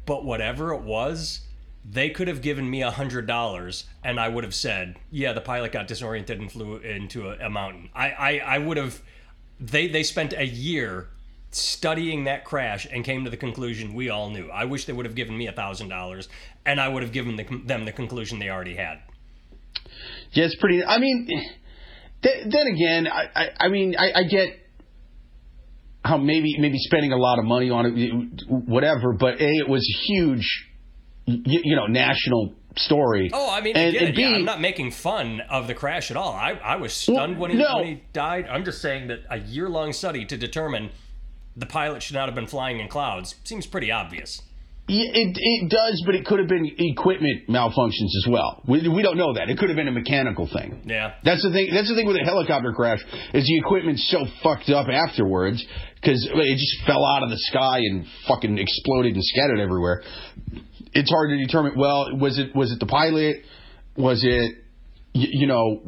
but 0.07 0.25
whatever 0.25 0.73
it 0.73 0.81
was, 0.81 1.43
they 1.89 2.11
could 2.11 2.29
have 2.29 2.43
given 2.43 2.69
me 2.69 2.83
a 2.83 2.91
hundred 2.91 3.27
dollars 3.27 3.85
and 4.03 4.19
I 4.19 4.29
would 4.29 4.45
have 4.45 4.55
said, 4.55 4.97
"Yeah, 5.11 5.33
the 5.33 5.41
pilot 5.41 5.73
got 5.73 5.87
disoriented 5.87 6.41
and 6.41 6.51
flew 6.51 6.77
into 6.77 7.29
a, 7.29 7.47
a 7.47 7.51
mountain." 7.51 7.91
I, 7.95 8.11
I, 8.11 8.39
I 8.39 8.59
would 8.59 8.77
have. 8.77 9.01
They 9.59 9.89
they 9.89 10.03
spent 10.03 10.33
a 10.33 10.47
year 10.47 11.09
studying 11.51 12.25
that 12.25 12.45
crash 12.45 12.87
and 12.91 13.05
came 13.05 13.25
to 13.25 13.31
the 13.31 13.37
conclusion 13.37 13.95
we 13.95 14.09
all 14.09 14.31
knew. 14.31 14.49
I 14.51 14.65
wish 14.65 14.85
they 14.85 14.93
would 14.93 15.07
have 15.07 15.15
given 15.15 15.37
me 15.37 15.47
a 15.47 15.53
thousand 15.53 15.89
dollars, 15.89 16.29
and 16.65 16.81
I 16.81 16.89
would 16.89 17.03
have 17.03 17.13
given 17.13 17.37
the, 17.37 17.45
them 17.67 17.85
the 17.85 17.93
conclusion 17.93 18.39
they 18.39 18.49
already 18.49 18.77
had. 18.77 18.99
Yeah, 20.33 20.45
it's 20.45 20.57
pretty. 20.57 20.85
I 20.85 20.99
mean, 20.99 21.27
th- 22.23 22.47
then 22.51 22.67
again, 22.67 23.09
I, 23.09 23.29
I, 23.35 23.51
I 23.61 23.69
mean, 23.69 23.97
I, 23.99 24.21
I 24.21 24.23
get 24.25 24.59
how 26.05 26.17
maybe 26.17 26.57
maybe 26.59 26.79
spending 26.79 27.13
a 27.13 27.17
lot 27.17 27.39
of 27.39 27.45
money 27.45 27.71
on 27.71 27.87
it, 27.87 28.43
whatever. 28.49 29.13
But 29.13 29.41
a, 29.41 29.49
it 29.49 29.69
was 29.69 29.83
a 29.83 30.07
huge, 30.07 30.69
you, 31.27 31.61
you 31.65 31.77
know, 31.77 31.87
national 31.87 32.55
story. 32.77 33.31
Oh, 33.33 33.51
I 33.51 33.61
mean, 33.61 33.77
and, 33.77 33.97
and 33.97 34.15
B, 34.15 34.23
yeah, 34.23 34.37
I'm 34.37 34.45
not 34.45 34.61
making 34.61 34.93
fun 34.93 35.41
of 35.51 35.67
the 35.67 35.75
crash 35.75 36.11
at 36.11 36.17
all. 36.17 36.33
I, 36.33 36.53
I 36.53 36.77
was 36.77 36.93
stunned 36.93 37.33
well, 37.33 37.43
when, 37.43 37.51
he, 37.51 37.57
no. 37.57 37.77
when 37.77 37.87
he 37.87 38.03
died. 38.13 38.47
I'm 38.49 38.65
just 38.65 38.81
saying 38.81 39.09
that 39.09 39.21
a 39.29 39.39
year 39.39 39.69
long 39.69 39.93
study 39.93 40.25
to 40.27 40.37
determine 40.37 40.91
the 41.57 41.67
pilot 41.67 42.03
should 42.03 42.15
not 42.15 42.27
have 42.27 42.35
been 42.35 42.47
flying 42.47 42.81
in 42.81 42.89
clouds 42.89 43.35
seems 43.45 43.67
pretty 43.67 43.91
obvious. 43.91 44.41
it 44.89 45.37
it 45.39 45.71
does, 45.71 46.03
but 46.07 46.15
it 46.15 46.25
could 46.25 46.39
have 46.39 46.49
been 46.49 46.69
equipment 46.79 47.49
malfunctions 47.49 48.11
as 48.19 48.27
well. 48.29 48.63
We, 48.67 48.89
we 48.89 49.03
don't 49.03 49.17
know 49.17 49.35
that. 49.35 49.49
It 49.51 49.59
could 49.59 49.69
have 49.69 49.77
been 49.77 49.89
a 49.89 49.93
mechanical 49.93 50.49
thing. 50.53 50.83
Yeah. 50.87 51.15
That's 51.23 51.43
the 51.43 51.53
thing. 51.53 51.71
That's 51.73 51.89
the 51.89 51.95
thing 51.95 52.07
with 52.07 52.17
a 52.17 52.25
helicopter 52.25 52.73
crash 52.73 53.01
is 53.35 53.45
the 53.45 53.59
equipment's 53.59 54.09
so 54.11 54.25
fucked 54.43 54.71
up 54.71 54.87
afterwards 54.89 55.65
because 55.95 56.27
it 56.33 56.57
just 56.57 56.87
fell 56.87 57.05
out 57.05 57.23
of 57.23 57.31
the 57.31 57.39
sky 57.39 57.79
and 57.79 58.07
fucking 58.27 58.59
exploded 58.59 59.15
and 59.15 59.25
scattered 59.25 59.61
everywhere. 59.61 60.03
It's 60.93 61.11
hard 61.11 61.31
to 61.31 61.37
determine. 61.37 61.75
Well, 61.77 62.17
was 62.19 62.39
it 62.39 62.55
was 62.55 62.73
it 62.73 62.81
the 62.81 62.87
pilot? 62.87 63.45
Was 63.97 64.25
it 64.25 64.57
you, 65.13 65.47
know, 65.47 65.83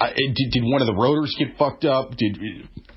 I, 0.00 0.12
did, 0.14 0.50
did 0.50 0.62
one 0.64 0.80
of 0.80 0.86
the 0.86 0.94
rotors 0.94 1.34
get 1.38 1.56
fucked 1.56 1.84
up? 1.84 2.16
Did 2.16 2.38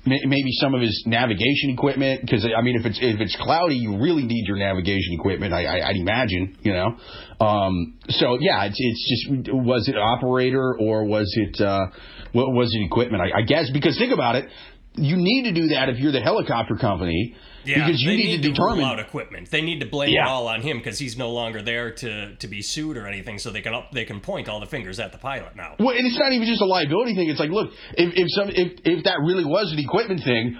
maybe 0.04 0.50
some 0.60 0.74
of 0.74 0.80
his 0.80 1.04
navigation 1.06 1.70
equipment? 1.70 2.22
Because 2.22 2.44
I 2.44 2.60
mean, 2.62 2.76
if 2.76 2.86
it's 2.86 2.98
if 3.00 3.20
it's 3.20 3.36
cloudy, 3.40 3.76
you 3.76 4.02
really 4.02 4.24
need 4.24 4.46
your 4.46 4.56
navigation 4.56 5.14
equipment. 5.18 5.52
I, 5.52 5.64
I, 5.64 5.88
I'd 5.90 5.96
imagine, 5.96 6.56
you 6.62 6.72
know. 6.72 6.96
Um, 7.44 7.98
so 8.08 8.38
yeah, 8.40 8.64
it's 8.64 8.76
it's 8.78 9.28
just 9.28 9.52
was 9.54 9.88
it 9.88 9.96
operator 9.96 10.74
or 10.78 11.04
was 11.04 11.32
it 11.36 11.60
uh, 11.60 11.86
what 12.32 12.52
was 12.52 12.74
it 12.74 12.84
equipment? 12.84 13.22
I, 13.22 13.40
I 13.40 13.42
guess 13.42 13.70
because 13.72 13.96
think 13.96 14.12
about 14.12 14.36
it, 14.36 14.46
you 14.94 15.16
need 15.16 15.44
to 15.44 15.52
do 15.52 15.68
that 15.68 15.88
if 15.88 15.98
you're 15.98 16.12
the 16.12 16.20
helicopter 16.20 16.76
company 16.76 17.36
yeah, 17.64 17.86
because 17.86 18.00
you 18.00 18.08
they 18.10 18.16
need, 18.16 18.26
need 18.36 18.42
to 18.42 18.48
determine 18.50 18.78
rule 18.78 18.86
out 18.86 18.98
equipment. 18.98 19.50
They 19.50 19.60
need 19.62 19.80
to 19.80 19.86
blame 19.86 20.10
Yeah. 20.10 20.24
it 20.26 20.28
all 20.28 20.48
on 20.48 20.62
him 20.62 20.78
because 20.78 20.98
he's 20.98 21.16
no 21.16 21.30
longer 21.30 21.62
there 21.62 21.92
to 21.92 22.36
to 22.36 22.48
be 22.48 22.62
sued 22.62 22.96
or 22.96 23.06
anything. 23.06 23.38
So 23.38 23.50
they 23.50 23.60
can 23.60 23.74
up, 23.74 23.90
they 23.92 24.04
can 24.04 24.20
point 24.20 24.48
all 24.48 24.60
the 24.60 24.66
fingers 24.66 24.98
at 24.98 25.12
the 25.12 25.18
pilot 25.18 25.56
now. 25.56 25.74
Well, 25.78 25.90
and 25.96 26.06
it's 26.06 26.18
not 26.18 26.32
even 26.32 26.46
just 26.48 26.62
a 26.62 26.66
liability 26.66 27.14
thing. 27.14 27.28
It's 27.28 27.40
like, 27.40 27.50
look, 27.50 27.70
if 27.98 28.12
if 28.16 28.26
some 28.30 28.48
if 28.48 28.80
if 28.84 29.04
that 29.04 29.18
really 29.24 29.44
was 29.44 29.72
an 29.72 29.78
equipment 29.78 30.22
thing, 30.24 30.56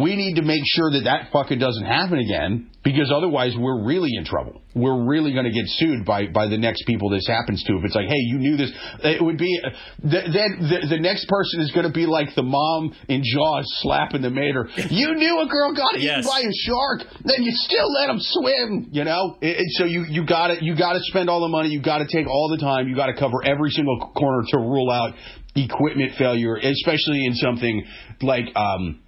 we 0.00 0.16
need 0.16 0.34
to 0.36 0.42
make 0.42 0.62
sure 0.66 0.90
that 0.92 1.04
that 1.04 1.30
fucking 1.32 1.58
doesn't 1.58 1.84
happen 1.86 2.18
again 2.18 2.68
because 2.84 3.12
otherwise 3.14 3.54
we're 3.56 3.84
really 3.84 4.10
in 4.16 4.24
trouble. 4.24 4.60
We're 4.74 5.06
really 5.06 5.32
going 5.32 5.44
to 5.44 5.52
get 5.52 5.64
sued 5.66 6.04
by 6.04 6.26
by 6.26 6.48
the 6.48 6.58
next 6.58 6.84
people 6.86 7.10
this 7.10 7.26
happens 7.28 7.62
to. 7.64 7.76
If 7.76 7.84
it's 7.84 7.94
like, 7.94 8.08
hey, 8.08 8.18
you 8.26 8.38
knew 8.38 8.56
this, 8.56 8.72
it 9.04 9.22
would 9.22 9.38
be 9.38 9.60
th- 10.02 10.24
then 10.32 10.48
the, 10.66 10.86
the 10.90 10.98
next 10.98 11.28
person 11.28 11.60
is 11.60 11.70
going 11.70 11.86
to 11.86 11.92
be 11.92 12.06
like 12.06 12.34
the 12.34 12.42
mom 12.42 12.92
in 13.08 13.22
Jaws 13.24 13.64
slapping 13.82 14.22
the 14.22 14.30
mater. 14.30 14.68
You 14.90 15.14
knew 15.14 15.40
a 15.40 15.46
girl 15.46 15.74
got 15.74 15.94
eaten 15.94 16.06
Yes. 16.06 16.26
by 16.26 16.40
a 16.40 16.52
shark, 16.66 17.06
then 17.24 17.42
you 17.44 17.52
still 17.54 17.92
let 18.00 18.06
them 18.08 18.18
swim. 18.20 18.88
You 18.90 19.04
know, 19.04 19.36
It- 19.40 19.58
it- 19.60 19.70
so 19.78 19.84
you 19.84 20.04
you 20.08 20.26
got 20.26 20.48
to 20.48 20.64
you 20.64 20.74
got 20.76 20.94
to 20.94 21.00
spend 21.04 21.30
all 21.30 21.40
the 21.40 21.48
money. 21.48 21.68
You 21.68 21.80
got 21.80 21.98
to 21.98 22.06
take 22.10 22.26
all 22.26 22.48
the 22.50 22.58
time. 22.58 22.88
You 22.88 22.96
got 22.96 23.06
to 23.06 23.14
cover 23.14 23.44
every 23.44 23.70
single 23.70 23.98
corner 24.16 24.42
to 24.48 24.56
rule 24.58 24.90
out 24.90 25.14
equipment 25.54 26.12
failure, 26.18 26.56
especially 26.56 27.26
in 27.26 27.34
something 27.34 27.84
like 28.22 28.46
um, 28.56 29.00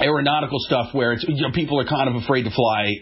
aeronautical 0.00 0.58
stuff 0.60 0.88
where 0.92 1.12
it's 1.12 1.24
you 1.28 1.42
know 1.42 1.52
people 1.52 1.78
are 1.78 1.84
kind 1.84 2.08
of 2.08 2.16
afraid 2.22 2.44
to 2.44 2.50
fly. 2.50 2.94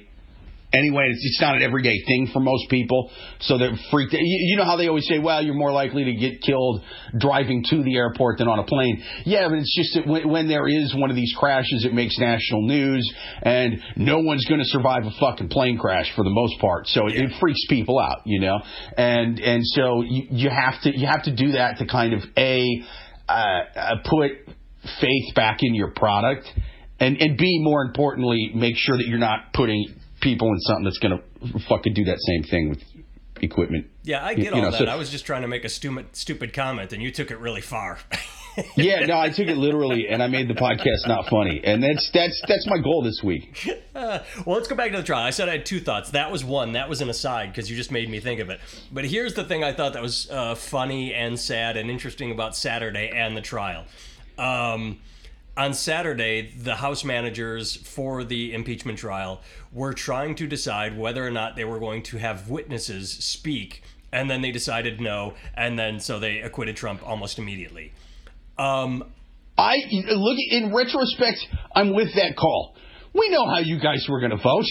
Anyway, 0.73 1.03
it's, 1.11 1.25
it's 1.25 1.41
not 1.41 1.57
an 1.57 1.63
everyday 1.63 2.01
thing 2.07 2.31
for 2.33 2.39
most 2.39 2.71
people, 2.71 3.11
so 3.41 3.59
they're 3.59 3.77
freaked. 3.91 4.13
You, 4.13 4.21
you 4.23 4.57
know 4.57 4.65
how 4.65 4.77
they 4.77 4.87
always 4.87 5.07
say, 5.09 5.19
"Well, 5.19 5.43
you're 5.43 5.55
more 5.55 5.73
likely 5.73 6.05
to 6.05 6.15
get 6.15 6.43
killed 6.43 6.83
driving 7.19 7.65
to 7.71 7.83
the 7.83 7.97
airport 7.97 8.39
than 8.39 8.47
on 8.47 8.61
a 8.61 8.65
plane." 8.65 9.03
Yeah, 9.25 9.49
but 9.49 9.59
it's 9.59 9.75
just 9.77 9.95
that 9.95 10.07
when, 10.07 10.29
when 10.29 10.49
there 10.49 10.69
is 10.69 10.95
one 10.95 11.11
of 11.11 11.17
these 11.17 11.35
crashes, 11.37 11.85
it 11.85 11.93
makes 11.93 12.19
national 12.19 12.69
news, 12.69 13.13
and 13.43 13.81
no 13.97 14.21
one's 14.21 14.45
going 14.45 14.61
to 14.61 14.67
survive 14.67 15.03
a 15.05 15.11
fucking 15.19 15.49
plane 15.49 15.77
crash 15.77 16.13
for 16.15 16.23
the 16.23 16.31
most 16.31 16.61
part. 16.61 16.87
So 16.87 17.09
it, 17.09 17.17
it 17.17 17.33
freaks 17.41 17.67
people 17.69 17.99
out, 17.99 18.23
you 18.25 18.41
know. 18.41 18.61
And 18.97 19.41
and 19.41 19.63
so 19.65 20.03
you, 20.03 20.27
you 20.31 20.51
have 20.51 20.81
to 20.83 20.97
you 20.97 21.07
have 21.09 21.25
to 21.25 21.35
do 21.35 21.53
that 21.53 21.79
to 21.79 21.87
kind 21.87 22.15
of 22.15 22.21
a 22.37 22.85
uh, 23.29 23.33
uh, 23.33 23.95
put 24.09 24.31
faith 25.01 25.35
back 25.35 25.59
in 25.63 25.75
your 25.75 25.91
product, 25.91 26.47
and 27.01 27.17
and 27.17 27.37
b 27.37 27.59
more 27.61 27.83
importantly, 27.83 28.53
make 28.55 28.77
sure 28.77 28.97
that 28.97 29.09
you're 29.09 29.19
not 29.19 29.53
putting 29.53 29.97
people 30.21 30.49
in 30.49 30.61
something 30.61 30.85
that's 30.85 30.99
going 30.99 31.19
to 31.19 31.59
fucking 31.69 31.95
do 31.95 32.05
that 32.05 32.19
same 32.21 32.43
thing 32.43 32.71
with 32.71 32.83
equipment. 33.43 33.87
Yeah, 34.03 34.25
I 34.25 34.35
get 34.35 34.47
you 34.47 34.51
all 34.53 34.63
know, 34.63 34.71
that. 34.71 34.79
so- 34.79 34.85
I 34.85 34.97
was 34.97 35.11
just 35.11 35.27
trying 35.27 35.43
to 35.43 35.49
make 35.49 35.65
a 35.65 35.69
stupid 35.69 36.15
stupid 36.17 36.53
comment, 36.53 36.93
and 36.93 37.03
you 37.03 37.11
took 37.11 37.31
it 37.31 37.39
really 37.39 37.63
far. 37.63 37.99
Yeah, 38.77 39.07
no, 39.07 39.19
I 39.19 39.29
took 39.29 39.47
it 39.47 39.57
literally, 39.57 40.09
and 40.09 40.23
I 40.23 40.27
made 40.27 40.49
the 40.49 40.55
podcast 40.55 41.07
not 41.07 41.29
funny, 41.29 41.61
and 41.65 41.83
that's 41.83 42.11
that's 42.13 42.43
that's 42.49 42.67
my 42.67 42.79
goal 42.79 43.03
this 43.03 43.23
week. 43.23 43.57
well, 43.95 44.25
let's 44.45 44.69
go 44.69 44.75
back 44.75 44.91
to 44.91 44.97
the 44.97 45.03
trial. 45.03 45.25
I 45.25 45.31
said 45.31 45.49
I 45.49 45.53
had 45.53 45.67
two 45.67 45.81
thoughts. 45.81 46.11
That 46.11 46.31
was 46.33 46.45
one. 46.45 46.73
That 46.73 46.89
was 46.89 47.01
an 47.01 47.09
aside 47.09 47.53
because 47.53 47.71
you 47.71 47.77
just 47.77 47.93
made 47.93 48.11
me 48.11 48.21
think 48.21 48.41
of 48.41 48.51
it. 48.51 48.61
But 48.93 49.05
here's 49.05 49.35
the 49.35 49.45
thing 49.45 49.63
I 49.63 49.73
thought 49.73 49.93
that 49.93 50.03
was 50.03 50.29
uh, 50.31 50.57
funny 50.57 51.15
and 51.15 51.39
sad 51.39 51.77
and 51.77 51.91
interesting 51.91 52.33
about 52.33 52.57
Saturday 52.57 53.11
and 53.15 53.37
the 53.37 53.41
trial. 53.41 53.85
Um, 54.37 54.99
on 55.57 55.75
Saturday, 55.75 56.53
the 56.57 56.77
House 56.77 57.05
managers 57.05 57.77
for 57.77 58.25
the 58.25 58.55
impeachment 58.55 58.99
trial 58.99 59.43
were 59.73 59.93
trying 59.93 60.35
to 60.37 60.47
decide 60.47 60.99
whether 60.99 61.27
or 61.27 61.31
not 61.31 61.57
they 61.57 61.65
were 61.65 61.79
going 61.79 62.03
to 62.03 62.19
have 62.19 62.49
witnesses 62.49 63.11
speak, 63.11 63.83
and 64.13 64.29
then 64.29 64.43
they 64.43 64.51
decided 64.51 65.01
no, 65.01 65.35
and 65.55 65.79
then 65.79 66.01
so 66.01 66.19
they 66.19 66.41
acquitted 66.41 66.77
Trump 66.77 67.07
almost 67.07 67.39
immediately. 67.39 67.93
Um, 68.59 69.05
I 69.57 69.77
look 69.91 70.39
in 70.51 70.75
retrospect, 70.75 71.47
I'm 71.75 71.95
with 71.95 72.15
that 72.15 72.37
call. 72.37 72.75
We 73.15 73.29
know 73.31 73.47
how 73.47 73.59
you 73.59 73.79
guys 73.79 74.07
were 74.09 74.21
going 74.21 74.31
to 74.31 74.43
vote. 74.43 74.67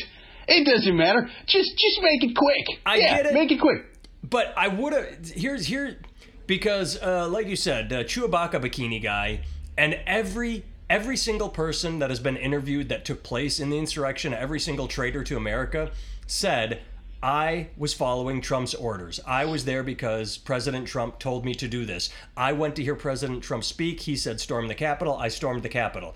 It 0.48 0.66
doesn't 0.66 0.98
matter. 0.98 1.30
Just 1.46 1.78
just 1.78 2.02
make 2.02 2.24
it 2.24 2.36
quick. 2.36 2.80
I 2.86 2.96
yeah, 2.96 3.18
get 3.18 3.26
it. 3.28 3.34
Make 3.34 3.52
it 3.52 3.60
quick. 3.60 3.86
But 4.24 4.54
I 4.58 4.68
would 4.68 4.94
have. 4.94 5.06
Here's 5.26 5.66
here 5.68 6.00
because, 6.48 7.00
uh, 7.02 7.28
like 7.30 7.48
you 7.48 7.56
said, 7.56 7.94
uh, 7.94 8.04
Chewbacca 8.04 8.56
bikini 8.56 9.02
guy, 9.02 9.42
and 9.78 10.00
every 10.08 10.66
every 10.90 11.18
single 11.18 11.50
person 11.50 12.00
that 12.00 12.10
has 12.10 12.20
been 12.20 12.38
interviewed 12.38 12.90
that 12.90 13.06
took 13.06 13.24
place 13.24 13.60
in 13.60 13.70
the 13.70 13.78
insurrection, 13.78 14.34
every 14.34 14.60
single 14.60 14.88
traitor 14.88 15.24
to 15.24 15.38
America, 15.38 15.92
said. 16.28 16.82
I 17.22 17.68
was 17.76 17.94
following 17.94 18.40
Trump's 18.40 18.74
orders. 18.74 19.20
I 19.28 19.44
was 19.44 19.66
there 19.66 19.84
because 19.84 20.38
President 20.38 20.88
Trump 20.88 21.20
told 21.20 21.44
me 21.44 21.54
to 21.56 21.68
do 21.68 21.84
this. 21.84 22.10
I 22.38 22.54
went 22.54 22.78
to 22.78 22.82
hear 22.82 22.96
President 22.96 23.44
Trump 23.44 23.66
speak. 23.66 24.00
He 24.00 24.16
said, 24.16 24.40
storm 24.40 24.70
the 24.70 24.74
Capitol. 24.74 25.18
I 25.18 25.28
stormed 25.28 25.64
the 25.64 25.68
Capitol 25.68 26.16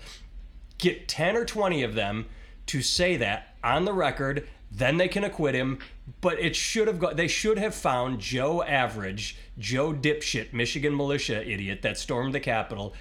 get 0.78 1.08
10 1.08 1.36
or 1.36 1.44
20 1.44 1.82
of 1.82 1.94
them 1.94 2.26
to 2.66 2.82
say 2.82 3.16
that 3.16 3.56
on 3.62 3.84
the 3.84 3.92
record 3.92 4.46
then 4.70 4.96
they 4.96 5.08
can 5.08 5.24
acquit 5.24 5.54
him 5.54 5.78
but 6.20 6.38
it 6.38 6.56
should 6.56 6.88
have 6.88 6.98
got 6.98 7.16
they 7.16 7.28
should 7.28 7.58
have 7.58 7.74
found 7.74 8.18
joe 8.18 8.62
average 8.62 9.36
joe 9.58 9.92
dipshit 9.92 10.52
michigan 10.52 10.94
militia 10.96 11.46
idiot 11.48 11.82
that 11.82 11.96
stormed 11.96 12.34
the 12.34 12.40
capitol 12.40 12.94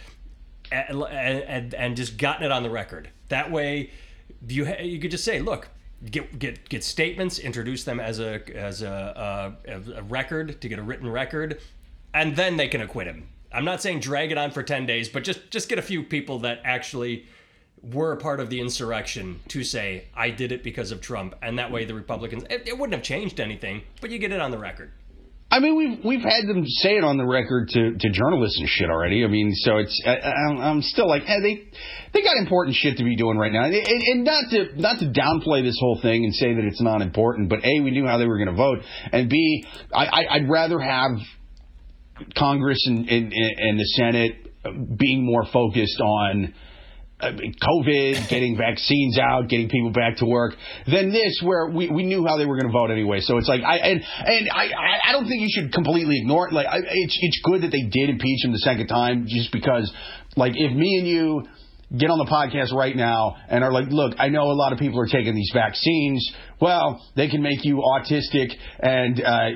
and, 0.71 1.03
and, 1.03 1.73
and 1.73 1.95
just 1.97 2.17
gotten 2.17 2.43
it 2.43 2.51
on 2.51 2.63
the 2.63 2.69
record 2.69 3.09
that 3.29 3.51
way 3.51 3.91
you 4.47 4.65
you 4.81 4.99
could 4.99 5.11
just 5.11 5.23
say 5.23 5.39
look 5.39 5.69
get 6.09 6.37
get 6.39 6.67
get 6.69 6.83
statements 6.83 7.39
introduce 7.39 7.83
them 7.83 7.99
as 7.99 8.19
a 8.19 8.41
as 8.55 8.81
a, 8.81 8.91
uh, 8.91 9.51
a, 9.67 9.99
a 9.99 10.03
record 10.03 10.59
to 10.61 10.69
get 10.69 10.79
a 10.79 10.83
written 10.83 11.09
record 11.09 11.59
and 12.13 12.35
then 12.35 12.57
they 12.57 12.67
can 12.67 12.81
acquit 12.81 13.07
him 13.07 13.27
i'm 13.51 13.65
not 13.65 13.81
saying 13.81 13.99
drag 13.99 14.31
it 14.31 14.37
on 14.37 14.51
for 14.51 14.63
10 14.63 14.85
days 14.85 15.09
but 15.09 15.23
just 15.23 15.49
just 15.51 15.69
get 15.69 15.79
a 15.79 15.83
few 15.83 16.03
people 16.03 16.39
that 16.39 16.59
actually 16.63 17.25
were 17.83 18.13
a 18.13 18.17
part 18.17 18.39
of 18.39 18.49
the 18.49 18.61
insurrection 18.61 19.39
to 19.49 19.63
say 19.63 20.05
I 20.15 20.29
did 20.29 20.51
it 20.51 20.63
because 20.63 20.91
of 20.91 21.01
Trump, 21.01 21.35
and 21.41 21.59
that 21.59 21.71
way 21.71 21.83
the 21.85 21.93
Republicans 21.93 22.45
it, 22.49 22.67
it 22.67 22.77
wouldn't 22.77 22.93
have 22.93 23.03
changed 23.03 23.39
anything, 23.39 23.83
but 23.99 24.09
you 24.09 24.17
get 24.19 24.31
it 24.31 24.39
on 24.39 24.51
the 24.51 24.57
record. 24.57 24.91
I 25.51 25.59
mean, 25.59 25.75
we've 25.77 26.03
we've 26.03 26.21
had 26.21 26.47
them 26.47 26.65
say 26.65 26.97
it 26.97 27.03
on 27.03 27.17
the 27.17 27.25
record 27.25 27.69
to, 27.69 27.93
to 27.97 28.09
journalists 28.09 28.59
and 28.59 28.67
shit 28.67 28.89
already. 28.89 29.23
I 29.23 29.27
mean, 29.27 29.53
so 29.53 29.77
it's 29.77 30.01
I, 30.05 30.15
I'm, 30.15 30.81
still 30.81 31.07
like, 31.07 31.23
eh, 31.27 31.39
they 31.41 31.67
they 32.11 32.23
got 32.23 32.37
important 32.37 32.75
shit 32.75 32.97
to 32.97 33.03
be 33.03 33.15
doing 33.15 33.37
right 33.37 33.51
now, 33.51 33.65
and, 33.65 33.75
and, 33.75 34.23
not 34.23 34.49
to 34.49 34.81
not 34.81 34.99
to 34.99 35.05
downplay 35.05 35.63
this 35.63 35.77
whole 35.79 35.99
thing 36.01 36.25
and 36.25 36.33
say 36.33 36.55
that 36.55 36.63
it's 36.63 36.81
not 36.81 37.01
important, 37.01 37.49
but 37.49 37.59
a 37.63 37.79
we 37.81 37.91
knew 37.91 38.07
how 38.07 38.17
they 38.17 38.25
were 38.25 38.37
going 38.37 38.49
to 38.49 38.55
vote, 38.55 38.79
and 39.11 39.29
b 39.29 39.63
I, 39.93 40.05
I 40.05 40.35
I'd 40.35 40.49
rather 40.49 40.79
have 40.79 41.11
Congress 42.35 42.83
and 42.87 43.07
and, 43.07 43.31
and 43.31 43.79
the 43.79 43.85
Senate 43.95 44.53
being 44.97 45.25
more 45.25 45.45
focused 45.51 45.99
on 45.99 46.53
Uh, 47.23 47.31
COVID, 47.61 48.27
getting 48.29 48.57
vaccines 48.57 49.17
out, 49.17 49.47
getting 49.47 49.69
people 49.69 49.91
back 49.91 50.17
to 50.17 50.25
work, 50.25 50.55
than 50.85 51.11
this 51.11 51.39
where 51.41 51.69
we, 51.69 51.89
we 51.89 52.03
knew 52.03 52.25
how 52.27 52.37
they 52.37 52.45
were 52.45 52.57
going 52.57 52.67
to 52.67 52.73
vote 52.73 52.91
anyway. 52.91 53.19
So 53.21 53.37
it's 53.37 53.47
like 53.47 53.61
I 53.63 53.77
and 53.77 54.03
and 54.25 54.49
I 54.51 54.65
I- 54.65 55.09
I 55.09 55.11
don't 55.13 55.27
think 55.27 55.41
you 55.41 55.49
should 55.49 55.71
completely 55.73 56.17
ignore 56.19 56.47
it. 56.47 56.53
Like 56.53 56.67
I, 56.67 56.77
it's 56.83 57.17
it's 57.21 57.39
good 57.43 57.61
that 57.63 57.71
they 57.71 57.83
did 57.83 58.09
impeach 58.09 58.43
him 58.43 58.51
the 58.51 58.59
second 58.59 58.87
time, 58.87 59.25
just 59.27 59.51
because 59.51 59.91
like 60.35 60.53
if 60.55 60.71
me 60.75 60.97
and 60.99 61.07
you 61.07 61.43
get 61.97 62.09
on 62.09 62.17
the 62.17 62.25
podcast 62.25 62.73
right 62.73 62.95
now 62.95 63.35
and 63.47 63.63
are 63.63 63.71
like, 63.71 63.87
look, 63.89 64.15
I 64.17 64.29
know 64.29 64.43
a 64.43 64.57
lot 64.57 64.73
of 64.73 64.79
people 64.79 64.99
are 64.99 65.07
taking 65.07 65.35
these 65.35 65.51
vaccines. 65.53 66.33
Well, 66.59 67.03
they 67.15 67.27
can 67.27 67.41
make 67.41 67.65
you 67.65 67.83
autistic 67.83 68.53
and 68.79 69.21
uh, 69.21 69.49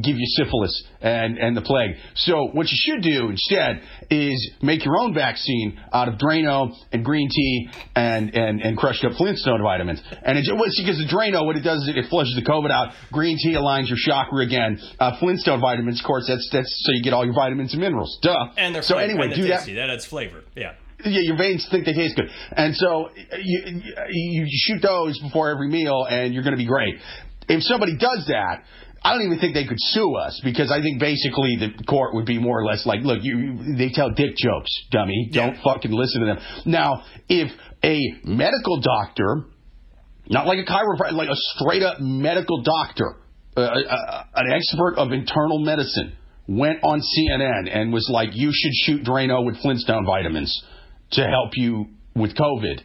give 0.00 0.16
you 0.16 0.26
syphilis 0.36 0.84
and, 1.00 1.36
and 1.36 1.56
the 1.56 1.62
plague. 1.62 1.96
So 2.14 2.48
what 2.52 2.68
you 2.70 2.78
should 2.78 3.02
do 3.02 3.28
instead 3.28 3.82
is 4.10 4.52
make 4.62 4.84
your 4.84 4.98
own 4.98 5.14
vaccine 5.14 5.78
out 5.92 6.08
of 6.08 6.14
Drano 6.14 6.72
and 6.92 7.04
green 7.04 7.28
tea 7.28 7.70
and, 7.94 8.34
and, 8.34 8.60
and 8.62 8.78
crushed 8.78 9.04
up 9.04 9.12
Flintstone 9.12 9.62
vitamins. 9.62 10.00
And 10.22 10.38
it's 10.38 10.50
well, 10.50 10.62
see, 10.68 10.84
because 10.84 10.98
the 10.98 11.12
Drano, 11.12 11.44
what 11.44 11.56
it 11.56 11.62
does 11.64 11.82
is 11.82 11.92
it 11.94 12.08
flushes 12.08 12.34
the 12.36 12.48
COVID 12.48 12.70
out. 12.70 12.94
Green 13.12 13.36
tea 13.36 13.54
aligns 13.54 13.88
your 13.88 13.98
chakra 14.00 14.44
again. 14.44 14.78
Uh, 15.00 15.18
Flintstone 15.18 15.60
vitamins, 15.60 16.00
of 16.00 16.06
course, 16.06 16.26
that's 16.28 16.48
that's 16.52 16.84
so 16.86 16.92
you 16.92 17.02
get 17.02 17.12
all 17.12 17.24
your 17.24 17.34
vitamins 17.34 17.72
and 17.72 17.82
minerals. 17.82 18.18
Duh. 18.22 18.34
And 18.56 18.74
they're 18.74 18.82
so 18.82 18.94
flavor- 18.94 19.10
anyway, 19.10 19.26
and 19.26 19.34
do 19.34 19.48
that 19.48 19.58
tasty. 19.58 19.74
That 19.74 19.90
adds 19.90 20.06
flavor. 20.06 20.44
Yeah. 20.54 20.74
Yeah, 21.04 21.20
your 21.22 21.36
veins 21.36 21.66
think 21.70 21.84
they 21.84 21.92
taste 21.94 22.16
good, 22.16 22.28
and 22.52 22.74
so 22.74 23.10
you 23.40 23.82
you 24.10 24.46
shoot 24.50 24.82
those 24.82 25.18
before 25.20 25.50
every 25.50 25.68
meal, 25.68 26.06
and 26.08 26.34
you're 26.34 26.42
going 26.42 26.56
to 26.56 26.58
be 26.58 26.66
great. 26.66 26.94
if 27.48 27.62
somebody 27.62 27.96
does 27.96 28.24
that, 28.28 28.64
I 29.02 29.12
don't 29.14 29.24
even 29.26 29.38
think 29.38 29.54
they 29.54 29.66
could 29.66 29.78
sue 29.78 30.16
us 30.16 30.40
because 30.42 30.72
I 30.72 30.82
think 30.82 30.98
basically 31.00 31.56
the 31.56 31.84
court 31.84 32.14
would 32.14 32.26
be 32.26 32.38
more 32.38 32.60
or 32.60 32.64
less 32.64 32.84
like, 32.84 33.00
look, 33.02 33.20
you, 33.22 33.76
they 33.76 33.90
tell 33.90 34.10
dick 34.10 34.36
jokes, 34.36 34.70
dummy. 34.90 35.30
Don't 35.32 35.54
Yeah. 35.54 35.62
fucking 35.62 35.92
listen 35.92 36.20
to 36.22 36.26
them. 36.26 36.38
Now, 36.66 37.04
if 37.28 37.50
a 37.84 38.00
medical 38.24 38.80
doctor, 38.80 39.44
not 40.28 40.46
like 40.46 40.58
a 40.58 40.64
chiropractor, 40.70 41.12
like 41.12 41.28
a 41.30 41.36
straight 41.56 41.82
up 41.82 42.00
medical 42.00 42.62
doctor, 42.62 43.16
uh, 43.56 43.60
uh, 43.60 44.24
an 44.34 44.52
expert 44.52 44.96
of 44.96 45.12
internal 45.12 45.60
medicine, 45.60 46.12
went 46.48 46.80
on 46.82 47.00
CNN 47.00 47.68
and 47.72 47.92
was 47.92 48.08
like, 48.12 48.30
you 48.32 48.50
should 48.52 48.72
shoot 48.84 49.04
Drano 49.04 49.44
with 49.44 49.60
Flintstone 49.62 50.04
vitamins 50.06 50.52
to 51.12 51.22
help 51.22 51.52
you 51.56 51.86
with 52.14 52.34
COVID 52.36 52.80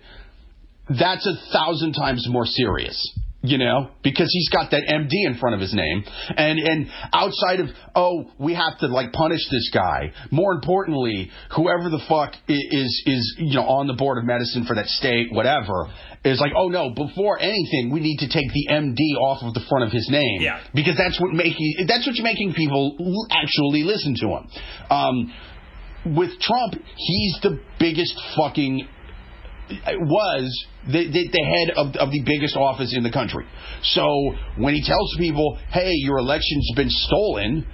that's 0.89 1.25
a 1.25 1.51
thousand 1.53 1.94
times 1.94 2.25
more 2.30 2.46
serious. 2.46 3.20
You 3.46 3.58
know, 3.58 3.89
because 4.01 4.30
he's 4.32 4.48
got 4.50 4.72
that 4.72 4.84
MD 4.88 5.27
in 5.27 5.36
front 5.38 5.53
of 5.56 5.60
his 5.60 5.74
name, 5.74 6.06
and 6.38 6.58
and 6.60 6.88
outside 7.12 7.60
of 7.60 7.68
oh, 7.94 8.32
we 8.39 8.53
have 8.53 8.80
to 8.80 8.88
like 8.88 9.12
punish 9.12 9.42
this 9.51 9.70
guy. 9.74 10.13
More 10.32 10.53
importantly, 10.53 11.30
whoever 11.53 11.89
the 11.89 12.00
fuck 12.08 12.36
is 12.48 13.03
is 13.06 13.36
you 13.39 13.56
know 13.56 13.63
on 13.68 13.88
the 13.88 13.96
board 13.96 14.18
of 14.18 14.24
medicine 14.24 14.63
for 14.65 14.77
that 14.77 14.86
state, 14.88 15.27
whatever, 15.34 15.92
is 16.24 16.39
like 16.39 16.53
oh 16.56 16.70
no, 16.70 16.92
before 16.96 17.38
anything, 17.38 17.92
we 17.92 18.00
need 18.00 18.20
to 18.20 18.30
take 18.30 18.48
the 18.48 18.68
MD 18.72 19.20
off 19.20 19.44
of 19.44 19.53
the 19.53 19.65
front 19.68 19.84
of 19.84 19.92
his 19.92 20.08
name, 20.10 20.39
Yeah. 20.39 20.62
because 20.74 20.96
that's 20.96 21.20
what 21.20 21.34
making 21.34 21.84
that's 21.86 22.08
what's 22.08 22.22
making 22.24 22.53
people 22.53 22.96
actually 23.30 23.84
listen 23.84 24.15
to 24.22 24.27
him. 24.27 24.48
Um, 24.89 25.34
with 26.05 26.31
Trump, 26.39 26.75
he's 26.95 27.39
the 27.41 27.60
biggest 27.79 28.19
fucking 28.36 28.88
was 29.69 30.65
the, 30.88 31.07
the, 31.07 31.29
the 31.31 31.43
head 31.45 31.69
of, 31.77 31.95
of 31.95 32.12
the 32.12 32.22
biggest 32.25 32.55
office 32.55 32.93
in 32.95 33.03
the 33.03 33.12
country. 33.12 33.45
So 33.81 34.05
when 34.57 34.74
he 34.74 34.83
tells 34.83 35.15
people, 35.17 35.57
hey, 35.69 35.91
your 35.93 36.17
election's 36.17 36.69
been 36.75 36.89
stolen, 36.89 37.65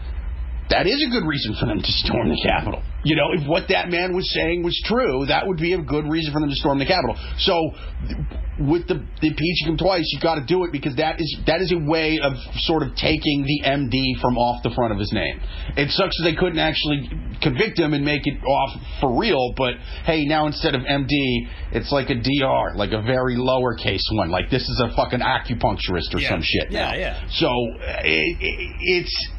that 0.70 0.86
is 0.88 1.04
a 1.06 1.10
good 1.10 1.26
reason 1.26 1.56
for 1.60 1.66
them 1.66 1.80
to 1.80 1.92
storm 2.06 2.30
the 2.30 2.40
Capitol. 2.42 2.82
You 3.04 3.16
know, 3.16 3.32
if 3.34 3.48
what 3.48 3.70
that 3.70 3.90
man 3.90 4.14
was 4.14 4.30
saying 4.34 4.62
was 4.64 4.80
true, 4.86 5.26
that 5.28 5.48
would 5.48 5.58
be 5.58 5.74
a 5.74 5.82
good 5.82 6.06
reason 6.08 6.34
for 6.34 6.42
them 6.42 6.50
to 6.50 6.56
storm 6.56 6.80
the 6.80 6.86
Capitol. 6.86 7.16
So, 7.40 7.56
with 8.60 8.88
the, 8.88 8.96
the 9.22 9.28
impeaching 9.32 9.70
him 9.72 9.78
twice, 9.78 10.04
you've 10.12 10.22
got 10.22 10.36
to 10.36 10.46
do 10.46 10.66
it 10.66 10.72
because 10.72 10.98
that 10.98 11.16
is 11.20 11.38
that 11.48 11.62
is 11.62 11.72
a 11.72 11.80
way 11.80 12.20
of 12.22 12.34
sort 12.68 12.84
of 12.84 12.94
taking 12.96 13.48
the 13.48 13.64
MD 13.66 14.20
from 14.20 14.38
off 14.38 14.62
the 14.64 14.70
front 14.76 14.92
of 14.92 15.00
his 15.00 15.12
name. 15.14 15.40
It 15.78 15.90
sucks 15.92 16.18
that 16.20 16.24
they 16.30 16.36
couldn't 16.36 16.60
actually 16.60 17.08
convict 17.42 17.80
him 17.80 17.94
and 17.94 18.04
make 18.04 18.28
it 18.28 18.44
off 18.44 18.76
for 19.00 19.18
real, 19.18 19.54
but 19.56 19.76
hey, 20.04 20.26
now 20.26 20.46
instead 20.46 20.76
of 20.76 20.82
MD, 20.82 21.48
it's 21.72 21.92
like 21.92 22.10
a 22.10 22.16
DR, 22.20 22.76
like 22.76 22.92
a 22.92 23.02
very 23.02 23.36
lowercase 23.38 24.04
one. 24.12 24.30
Like 24.30 24.50
this 24.52 24.64
is 24.64 24.84
a 24.84 24.94
fucking 24.94 25.22
acupuncturist 25.22 26.14
or 26.14 26.20
Yeah. 26.20 26.30
some 26.30 26.42
shit. 26.44 26.68
Yeah, 26.70 26.92
now. 26.92 26.98
yeah. 26.98 27.28
So 27.32 27.48
it, 28.04 28.38
it, 28.42 28.76
it's 28.82 29.30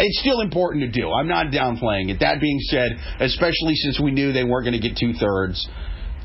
it's 0.00 0.20
still 0.20 0.40
important 0.40 0.82
to 0.82 0.90
do. 0.90 1.10
I'm 1.10 1.28
not 1.28 1.46
downplaying 1.46 2.10
it. 2.10 2.20
That 2.20 2.40
being 2.40 2.58
said, 2.68 2.92
especially 3.20 3.74
since 3.74 4.00
we 4.00 4.10
knew 4.10 4.32
they 4.32 4.44
weren't 4.44 4.64
going 4.64 4.80
to 4.80 4.88
get 4.88 4.96
two 4.96 5.12
thirds, 5.14 5.68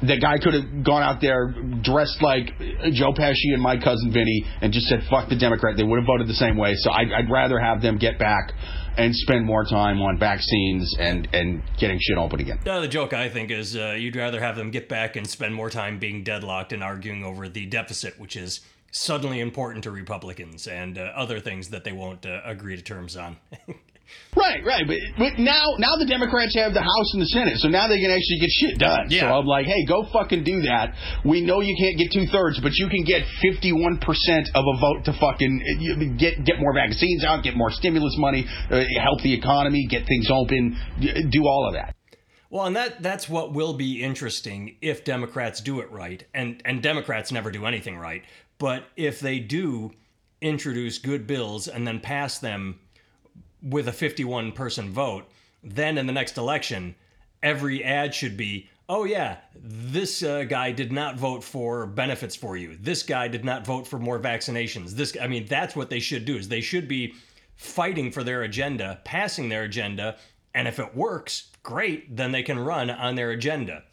the 0.01 0.17
guy 0.17 0.37
could 0.37 0.53
have 0.53 0.83
gone 0.83 1.01
out 1.01 1.21
there 1.21 1.53
dressed 1.81 2.21
like 2.21 2.51
Joe 2.91 3.13
Pesci 3.13 3.53
and 3.53 3.61
my 3.61 3.77
cousin 3.77 4.11
Vinny 4.11 4.45
and 4.61 4.73
just 4.73 4.87
said 4.87 4.99
"fuck 5.09 5.29
the 5.29 5.37
Democrat." 5.37 5.77
They 5.77 5.83
would 5.83 5.99
have 5.99 6.07
voted 6.07 6.27
the 6.27 6.33
same 6.33 6.57
way. 6.57 6.73
So 6.75 6.91
I'd, 6.91 7.11
I'd 7.11 7.29
rather 7.31 7.59
have 7.59 7.81
them 7.81 7.97
get 7.97 8.19
back 8.19 8.51
and 8.97 9.15
spend 9.15 9.45
more 9.45 9.63
time 9.63 10.01
on 10.01 10.19
vaccines 10.19 10.95
and 10.99 11.27
and 11.33 11.63
getting 11.79 11.97
shit 11.99 12.17
open 12.17 12.39
again. 12.41 12.59
Uh, 12.65 12.81
the 12.81 12.87
joke 12.87 13.13
I 13.13 13.29
think 13.29 13.51
is 13.51 13.75
uh, 13.75 13.95
you'd 13.97 14.15
rather 14.15 14.39
have 14.39 14.55
them 14.55 14.71
get 14.71 14.89
back 14.89 15.15
and 15.15 15.27
spend 15.27 15.55
more 15.55 15.69
time 15.69 15.99
being 15.99 16.23
deadlocked 16.23 16.73
and 16.73 16.83
arguing 16.83 17.23
over 17.23 17.47
the 17.47 17.65
deficit, 17.65 18.19
which 18.19 18.35
is 18.35 18.61
suddenly 18.95 19.39
important 19.41 19.83
to 19.83 19.91
Republicans 19.91 20.67
and 20.67 20.97
uh, 20.97 21.11
other 21.15 21.39
things 21.39 21.69
that 21.69 21.83
they 21.83 21.91
won't 21.91 22.25
uh, 22.25 22.39
agree 22.45 22.75
to 22.75 22.81
terms 22.81 23.17
on. 23.17 23.37
Right, 24.35 24.63
right. 24.63 24.83
But, 24.85 24.97
but 25.17 25.39
now, 25.39 25.73
now 25.79 25.95
the 25.97 26.05
Democrats 26.05 26.53
have 26.55 26.73
the 26.73 26.83
House 26.83 27.09
and 27.13 27.21
the 27.21 27.31
Senate, 27.33 27.57
so 27.57 27.69
now 27.69 27.87
they 27.87 27.99
can 27.99 28.11
actually 28.11 28.39
get 28.39 28.51
shit 28.51 28.77
done. 28.77 29.09
So 29.09 29.25
I'm 29.25 29.45
like, 29.47 29.65
hey, 29.65 29.85
go 29.87 30.05
fucking 30.11 30.43
do 30.43 30.61
that. 30.61 30.93
We 31.25 31.41
know 31.41 31.61
you 31.61 31.73
can't 31.73 31.97
get 31.97 32.11
two 32.11 32.27
thirds, 32.31 32.59
but 32.59 32.73
you 32.75 32.87
can 32.87 33.03
get 33.03 33.23
51 33.41 33.97
percent 33.99 34.49
of 34.53 34.63
a 34.67 34.75
vote 34.77 35.05
to 35.05 35.13
fucking 35.17 36.15
get 36.19 36.43
get 36.45 36.59
more 36.59 36.73
vaccines 36.75 37.23
out, 37.25 37.43
get 37.43 37.55
more 37.55 37.71
stimulus 37.71 38.15
money, 38.19 38.45
uh, 38.69 38.83
help 39.01 39.21
the 39.23 39.33
economy, 39.33 39.87
get 39.89 40.05
things 40.05 40.29
open, 40.29 40.77
do 41.31 41.47
all 41.47 41.67
of 41.67 41.73
that. 41.73 41.95
Well, 42.49 42.65
and 42.65 42.75
that 42.75 43.01
that's 43.01 43.27
what 43.27 43.53
will 43.53 43.73
be 43.73 44.03
interesting 44.03 44.77
if 44.81 45.03
Democrats 45.03 45.61
do 45.61 45.79
it 45.79 45.91
right. 45.91 46.23
And 46.33 46.61
and 46.63 46.81
Democrats 46.81 47.31
never 47.31 47.51
do 47.51 47.65
anything 47.65 47.97
right, 47.97 48.23
but 48.57 48.85
if 48.95 49.19
they 49.19 49.39
do 49.39 49.91
introduce 50.41 50.97
good 50.97 51.25
bills 51.27 51.67
and 51.67 51.87
then 51.87 51.99
pass 51.99 52.39
them 52.39 52.79
with 53.61 53.87
a 53.87 53.93
51 53.93 54.51
person 54.51 54.91
vote, 54.91 55.25
then 55.63 55.97
in 55.97 56.05
the 56.05 56.13
next 56.13 56.37
election, 56.37 56.95
every 57.41 57.83
ad 57.83 58.13
should 58.13 58.37
be, 58.37 58.69
"Oh 58.87 59.03
yeah, 59.03 59.37
this 59.55 60.21
uh, 60.23 60.43
guy 60.43 60.71
did 60.71 60.91
not 60.91 61.17
vote 61.17 61.43
for 61.43 61.85
benefits 61.87 62.35
for 62.35 62.55
you. 62.55 62.77
This 62.79 63.03
guy 63.03 63.27
did 63.27 63.43
not 63.43 63.65
vote 63.65 63.87
for 63.87 63.97
more 63.97 64.19
vaccinations." 64.19 64.91
This 64.91 65.17
I 65.19 65.27
mean, 65.27 65.45
that's 65.47 65.75
what 65.75 65.89
they 65.89 65.99
should 65.99 66.25
do. 66.25 66.37
Is 66.37 66.47
they 66.47 66.61
should 66.61 66.87
be 66.87 67.15
fighting 67.55 68.11
for 68.11 68.23
their 68.23 68.43
agenda, 68.43 68.99
passing 69.03 69.49
their 69.49 69.63
agenda, 69.63 70.17
and 70.53 70.67
if 70.67 70.79
it 70.79 70.95
works, 70.95 71.51
great, 71.63 72.15
then 72.15 72.31
they 72.31 72.43
can 72.43 72.59
run 72.59 72.89
on 72.89 73.15
their 73.15 73.31
agenda. 73.31 73.83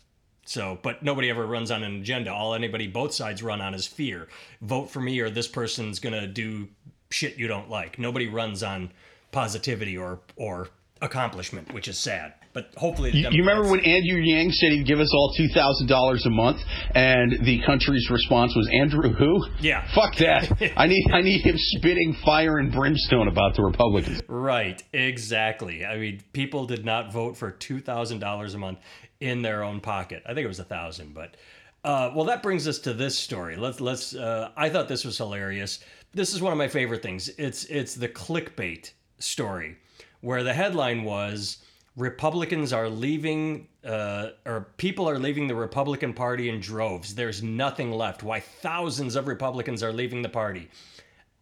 So, 0.45 0.79
but 0.83 1.03
nobody 1.03 1.31
ever 1.31 1.47
runs 1.47 1.71
on 1.71 1.83
an 1.83 2.01
agenda. 2.01 2.33
All 2.33 2.55
anybody, 2.55 2.89
both 2.89 3.15
sides 3.15 3.43
run 3.43 3.61
on 3.61 3.75
is 3.75 3.87
fear. 3.87 4.29
Vote 4.61 4.91
for 4.91 5.01
me, 5.01 5.21
or 5.21 5.31
this 5.31 5.47
person's 5.49 6.01
gonna 6.01 6.27
do 6.27 6.69
shit 7.11 7.37
you 7.37 7.47
don't 7.47 7.71
like. 7.71 7.99
Nobody 7.99 8.27
runs 8.27 8.63
on 8.63 8.91
positivity 9.31 9.97
or 9.97 10.21
or 10.37 10.69
accomplishment, 11.01 11.73
which 11.73 11.89
is 11.89 11.99
sad. 11.99 12.35
But 12.55 12.75
hopefully, 12.77 13.13
You, 13.13 13.29
you 13.31 13.43
remember 13.43 13.71
when 13.71 13.81
Andrew 13.81 14.21
Yang 14.21 14.53
said 14.53 14.73
he'd 14.73 14.87
give 14.87 15.01
us 15.01 15.11
all 15.15 15.33
two 15.37 15.49
thousand 15.49 15.87
dollars 15.87 16.27
a 16.27 16.31
month, 16.31 16.61
and 16.95 17.45
the 17.45 17.63
country's 17.65 18.11
response 18.11 18.55
was 18.55 18.69
Andrew 18.75 19.11
who? 19.13 19.47
Yeah. 19.61 19.89
Fuck 19.95 20.17
that. 20.17 20.53
I 20.77 20.87
need 20.87 21.07
I 21.13 21.23
need 21.23 21.41
him 21.41 21.55
spitting 21.57 22.15
fire 22.25 22.59
and 22.59 22.71
brimstone 22.71 23.29
about 23.29 23.57
the 23.57 23.63
Republicans. 23.63 24.21
Right, 24.29 24.83
exactly. 24.93 25.87
I 25.87 25.97
mean, 25.97 26.23
people 26.35 26.67
did 26.67 26.85
not 26.85 27.13
vote 27.13 27.39
for 27.39 27.51
two 27.51 27.81
thousand 27.81 28.19
dollars 28.19 28.55
a 28.55 28.59
month 28.59 28.81
in 29.21 29.41
their 29.41 29.63
own 29.63 29.81
pocket. 29.81 30.23
I 30.27 30.35
think 30.35 30.45
it 30.45 30.49
was 30.49 30.59
a 30.61 30.65
thousand, 30.65 31.15
but 31.15 31.37
uh, 31.85 32.13
well, 32.15 32.27
that 32.27 32.43
brings 32.43 32.69
us 32.69 32.79
to 32.81 32.93
this 32.93 33.19
story. 33.19 33.57
Let's 33.57 33.81
let's. 33.81 34.15
Uh, 34.15 34.51
I 34.57 34.69
thought 34.69 34.89
this 34.89 35.05
was 35.05 35.17
hilarious. 35.17 35.81
This 36.13 36.35
is 36.35 36.43
one 36.43 36.53
of 36.53 36.59
my 36.59 36.69
favorite 36.69 37.03
things. 37.03 37.31
It's 37.39 37.65
it's 37.65 37.95
the 37.95 38.09
clickbait 38.09 38.91
story 39.19 39.79
where 40.21 40.43
the 40.45 40.53
headline 40.53 41.03
was 41.05 41.62
Republicans 41.97 42.73
are 42.73 42.89
leaving, 42.89 43.69
uh, 43.85 44.31
or 44.47 44.69
people 44.79 45.09
are 45.09 45.19
leaving 45.19 45.47
the 45.47 45.55
Republican 45.55 46.15
Party 46.15 46.49
in 46.49 46.59
droves. 46.59 47.15
There's 47.15 47.43
nothing 47.43 47.93
left. 47.93 48.23
Why 48.23 48.41
thousands 48.41 49.15
of 49.15 49.27
Republicans 49.27 49.83
are 49.83 49.93
leaving 49.93 50.23
the 50.23 50.31
party. 50.31 50.71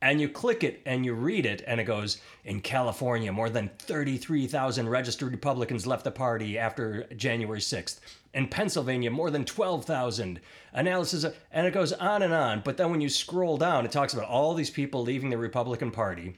And 0.03 0.21
you 0.21 0.29
click 0.29 0.65
it 0.65 0.81
and 0.87 1.05
you 1.05 1.13
read 1.13 1.47
it 1.47 1.63
and 1.67 1.79
it 1.79 1.85
goes 1.85 2.23
in 2.47 2.63
california 2.63 3.31
more 3.31 3.51
than 3.51 3.71
33000 3.81 4.89
registered 4.89 5.31
republicans 5.31 5.87
left 5.87 6.05
the 6.05 6.11
party 6.11 6.57
after 6.57 7.05
january 7.17 7.61
6th 7.61 8.01
in 8.33 8.49
pennsylvania 8.49 9.11
more 9.11 9.31
than 9.31 9.45
12000 9.45 10.41
analysis 10.73 11.25
of, 11.25 11.37
and 11.53 11.67
it 11.67 11.75
goes 11.75 11.93
on 11.93 12.23
and 12.23 12.33
on. 12.33 12.63
But 12.65 12.79
then 12.79 12.91
when 12.91 13.03
you 13.03 13.11
scroll 13.11 13.59
down 13.59 13.85
it 13.85 13.93
talks 13.93 14.15
about 14.15 14.27
all 14.27 14.55
these 14.55 14.71
people 14.71 15.03
leaving 15.03 15.29
the 15.29 15.37
republican 15.37 15.91
party. 15.91 16.35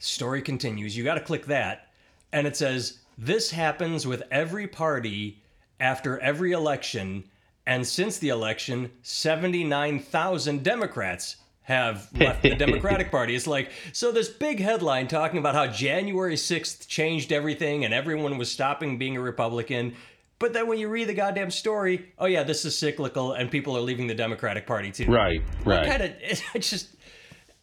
Story 0.00 0.42
continues. 0.42 0.96
You 0.96 1.04
got 1.04 1.14
to 1.14 1.20
click 1.20 1.46
that 1.46 1.93
and 2.34 2.46
it 2.46 2.56
says 2.56 2.98
this 3.16 3.50
happens 3.52 4.06
with 4.06 4.24
every 4.30 4.66
party 4.66 5.40
after 5.80 6.18
every 6.18 6.52
election 6.52 7.24
and 7.66 7.86
since 7.86 8.18
the 8.18 8.28
election 8.28 8.90
79000 9.02 10.62
democrats 10.62 11.36
have 11.62 12.08
left 12.14 12.42
the 12.42 12.54
democratic 12.66 13.10
party 13.10 13.34
it's 13.34 13.46
like 13.46 13.70
so 13.92 14.12
this 14.12 14.28
big 14.28 14.60
headline 14.60 15.08
talking 15.08 15.38
about 15.38 15.54
how 15.54 15.66
january 15.66 16.34
6th 16.34 16.86
changed 16.88 17.32
everything 17.32 17.84
and 17.84 17.94
everyone 17.94 18.36
was 18.36 18.50
stopping 18.50 18.98
being 18.98 19.16
a 19.16 19.20
republican 19.20 19.94
but 20.40 20.52
then 20.52 20.66
when 20.66 20.78
you 20.78 20.88
read 20.88 21.08
the 21.08 21.14
goddamn 21.14 21.50
story 21.50 22.12
oh 22.18 22.26
yeah 22.26 22.42
this 22.42 22.64
is 22.64 22.76
cyclical 22.76 23.32
and 23.32 23.50
people 23.50 23.76
are 23.76 23.80
leaving 23.80 24.06
the 24.08 24.14
democratic 24.14 24.66
party 24.66 24.90
too 24.90 25.06
Right, 25.06 25.40
right. 25.64 25.86
kind 25.86 26.02
of 26.02 26.10
it's 26.20 26.70
just 26.70 26.93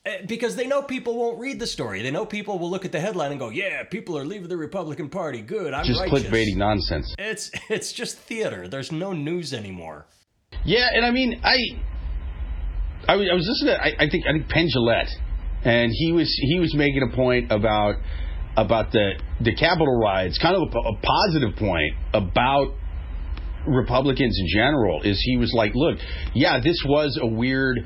Eh, 0.04 0.26
because 0.28 0.56
they 0.56 0.66
know 0.66 0.82
people 0.82 1.16
won't 1.16 1.40
read 1.40 1.60
the 1.60 1.68
story. 1.68 2.02
They 2.02 2.10
know 2.10 2.26
people 2.26 2.58
will 2.58 2.72
look 2.72 2.86
at 2.86 2.92
the 2.92 3.00
headline 3.00 3.30
and 3.32 3.40
go, 3.40 3.50
"Yeah, 3.50 3.84
people 3.84 4.18
are 4.18 4.26
leaving 4.26 4.50
the 4.50 4.58
Republican 4.58 5.10
Party. 5.10 5.42
Good, 5.42 5.74
I'm 5.76 5.86
Just 5.86 6.00
righteous." 6.02 6.24
clickbaity 6.28 6.56
nonsense. 6.56 7.14
It's 7.20 7.52
it's 7.70 7.94
just 7.94 8.18
theater. 8.18 8.68
There's 8.68 8.92
no 8.92 9.14
news 9.14 9.54
anymore. 9.54 10.06
Yeah, 10.66 10.88
and 10.94 11.06
I 11.06 11.12
mean, 11.12 11.40
I, 11.44 11.56
I, 13.08 13.16
was- 13.16 13.28
I 13.32 13.34
was 13.36 13.48
listening 13.48 13.76
to, 13.76 13.82
I, 13.82 14.06
I 14.06 14.10
think, 14.10 14.26
I 14.28 14.32
think 14.34 14.48
Penn 14.50 14.68
Jillette, 14.76 15.10
and 15.64 15.92
he 15.94 16.12
was 16.12 16.30
he 16.50 16.60
was 16.60 16.74
making 16.74 17.04
a 17.12 17.16
point 17.16 17.52
about 17.52 17.96
about 18.58 18.92
the 18.92 19.12
the 19.42 19.54
Capitol 19.56 20.00
riots, 20.00 20.40
kind 20.40 20.56
of 20.56 20.64
a, 20.64 20.80
a 20.80 20.96
positive 20.98 21.56
point 21.60 21.94
about 22.16 22.74
Republicans 23.68 24.36
in 24.40 24.48
general. 24.48 25.04
Is 25.04 25.22
he 25.24 25.38
was 25.38 25.54
like, 25.56 25.74
look, 25.76 26.00
yeah, 26.34 26.60
this 26.60 26.78
was 26.88 27.20
a 27.22 27.28
weird 27.28 27.78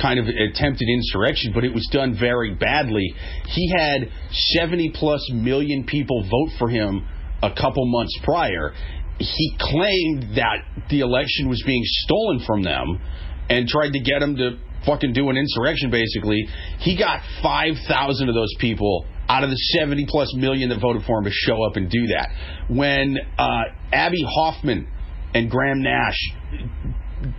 kind 0.00 0.18
of 0.18 0.26
attempted 0.26 0.88
insurrection, 0.88 1.52
but 1.52 1.64
it 1.64 1.74
was 1.74 1.88
done 1.92 2.16
very 2.18 2.54
badly. 2.54 3.14
He 3.46 3.72
had 3.76 4.10
70 4.30 4.92
plus 4.94 5.28
million 5.32 5.84
people 5.84 6.22
vote 6.22 6.50
for 6.58 6.68
him 6.68 7.06
a 7.42 7.50
couple 7.50 7.84
months 7.86 8.16
prior. 8.22 8.72
He 9.18 9.56
claimed 9.58 10.36
that 10.36 10.64
the 10.90 11.00
election 11.00 11.48
was 11.48 11.62
being 11.66 11.82
stolen 11.84 12.40
from 12.46 12.62
them 12.62 13.00
and 13.50 13.66
tried 13.66 13.92
to 13.92 14.00
get 14.00 14.22
him 14.22 14.36
to 14.36 14.58
fucking 14.86 15.12
do 15.12 15.28
an 15.30 15.36
insurrection, 15.36 15.90
basically. 15.90 16.46
He 16.78 16.96
got 16.96 17.20
5,000 17.42 18.28
of 18.28 18.34
those 18.34 18.54
people 18.58 19.04
out 19.28 19.44
of 19.44 19.50
the 19.50 19.56
70 19.56 20.06
plus 20.08 20.32
million 20.34 20.70
that 20.70 20.80
voted 20.80 21.02
for 21.04 21.18
him 21.18 21.24
to 21.24 21.30
show 21.32 21.62
up 21.64 21.76
and 21.76 21.90
do 21.90 22.06
that. 22.08 22.30
When 22.68 23.18
uh, 23.38 23.62
Abbie 23.92 24.24
Hoffman 24.26 24.88
and 25.34 25.50
Graham 25.50 25.82
Nash 25.82 26.18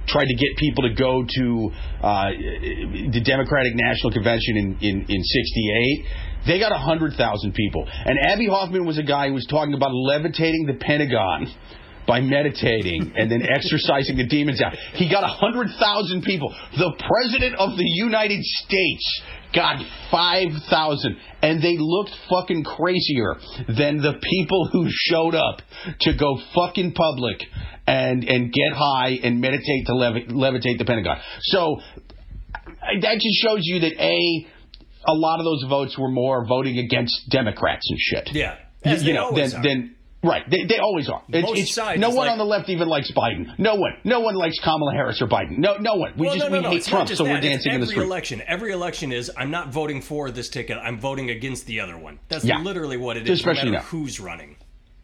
tried 0.08 0.26
to 0.26 0.36
get 0.36 0.58
people 0.58 0.84
to 0.84 0.94
go 0.94 1.24
to 1.24 1.72
uh, 2.02 2.30
the 3.12 3.22
Democratic 3.24 3.74
National 3.76 4.12
Convention 4.12 4.58
in, 4.58 4.78
in, 4.82 4.96
in 5.08 5.24
68, 5.24 6.06
they 6.48 6.60
got 6.60 6.72
100,000 6.72 7.54
people. 7.54 7.88
And 7.88 8.18
Abbie 8.20 8.48
Hoffman 8.48 8.86
was 8.86 8.98
a 8.98 9.04
guy 9.04 9.28
who 9.28 9.34
was 9.34 9.48
talking 9.50 9.74
about 9.74 9.92
levitating 9.94 10.65
the 10.65 10.76
Pentagon 10.76 11.54
by 12.08 12.22
meditating 12.22 13.13
and 13.15 13.32
then 13.32 13.44
exercising 13.56 14.18
the 14.18 14.28
demons 14.28 14.62
out. 14.62 14.74
He 14.96 15.10
got 15.10 15.22
100,000 15.22 16.24
people. 16.24 16.54
The 16.78 16.92
President 16.98 17.56
of 17.56 17.78
the 17.78 17.86
United 17.86 18.42
States 18.42 19.22
got 19.54 19.78
5,000 20.12 21.18
and 21.42 21.62
they 21.62 21.78
looked 21.78 22.12
fucking 22.30 22.63
crazier 22.63 23.36
than 23.68 24.02
the 24.02 24.13
people 24.22 24.70
who 24.72 24.88
showed 24.89 25.36
up 25.36 25.62
to 26.02 26.18
go 26.18 26.39
fucking 26.54 26.94
public 26.94 27.42
and 27.89 28.23
and 28.23 28.54
get 28.54 28.71
high 28.73 29.19
and 29.23 29.41
meditate 29.41 29.86
to 29.88 29.95
levi- 29.95 30.28
levitate 30.32 30.78
the 30.78 30.86
Pentagon. 30.86 31.17
So 31.41 31.82
that 33.02 33.13
just 33.15 33.38
shows 33.41 33.60
you 33.63 33.80
that 33.82 33.93
a 34.02 34.47
a 35.08 35.13
lot 35.13 35.39
of 35.39 35.45
those 35.45 35.63
votes 35.69 35.97
were 35.97 36.10
more 36.12 36.45
voting 36.45 36.78
against 36.78 37.30
Democrats 37.30 37.86
and 37.89 37.99
shit. 37.99 38.30
Yeah. 38.34 38.58
You, 38.86 38.91
As 38.91 39.04
you 39.04 39.13
know, 39.13 39.32
than, 39.34 39.62
than 39.62 39.95
right. 40.23 40.43
They, 40.49 40.65
they 40.65 40.78
always 40.80 41.10
are. 41.10 41.23
It's, 41.30 41.45
Both 41.47 41.58
it's- 41.58 41.73
sides, 41.73 41.99
no 41.99 42.10
one 42.10 42.17
like- 42.28 42.32
on 42.32 42.38
the 42.38 42.45
left 42.45 42.69
even 42.69 42.88
likes 42.88 43.12
Biden. 43.12 43.58
No 43.58 43.75
one. 43.75 43.93
No 44.04 44.19
one 44.21 44.36
likes 44.36 44.60
Kamala 44.60 44.93
Harris 44.93 45.21
or 45.21 45.28
Biden. 45.28 45.58
No, 45.58 45.78
no 45.78 45.95
one. 45.95 46.13
We 46.17 46.28
Well, 46.28 46.36
just 46.36 46.45
no, 46.49 46.52
no, 46.52 46.58
we 46.60 46.63
no, 46.63 46.69
hate 46.71 46.84
Trump, 46.86 47.10
so 47.10 47.23
we're 47.23 47.30
that. 47.34 47.43
It's 47.43 47.47
dancing 47.63 47.73
in 47.73 47.80
the 47.80 47.86
every 47.86 47.93
street. 47.95 48.06
election. 48.06 48.41
Every 48.47 48.71
election 48.71 49.12
is 49.12 49.32
I'm 49.38 49.52
not 49.52 49.69
voting 49.73 50.02
for 50.02 50.32
this 50.32 50.49
ticket. 50.49 50.78
I'm 50.78 50.99
voting 50.99 51.30
against 51.30 51.65
the 51.65 51.80
other 51.82 51.97
one. 51.97 52.19
That's 52.30 52.45
Yeah. 52.45 52.60
literally 52.60 52.97
what 52.97 53.17
it 53.17 53.28
is. 53.30 53.39
Especially 53.39 53.71
no 53.71 53.80
who's 53.80 54.19
running. 54.19 54.58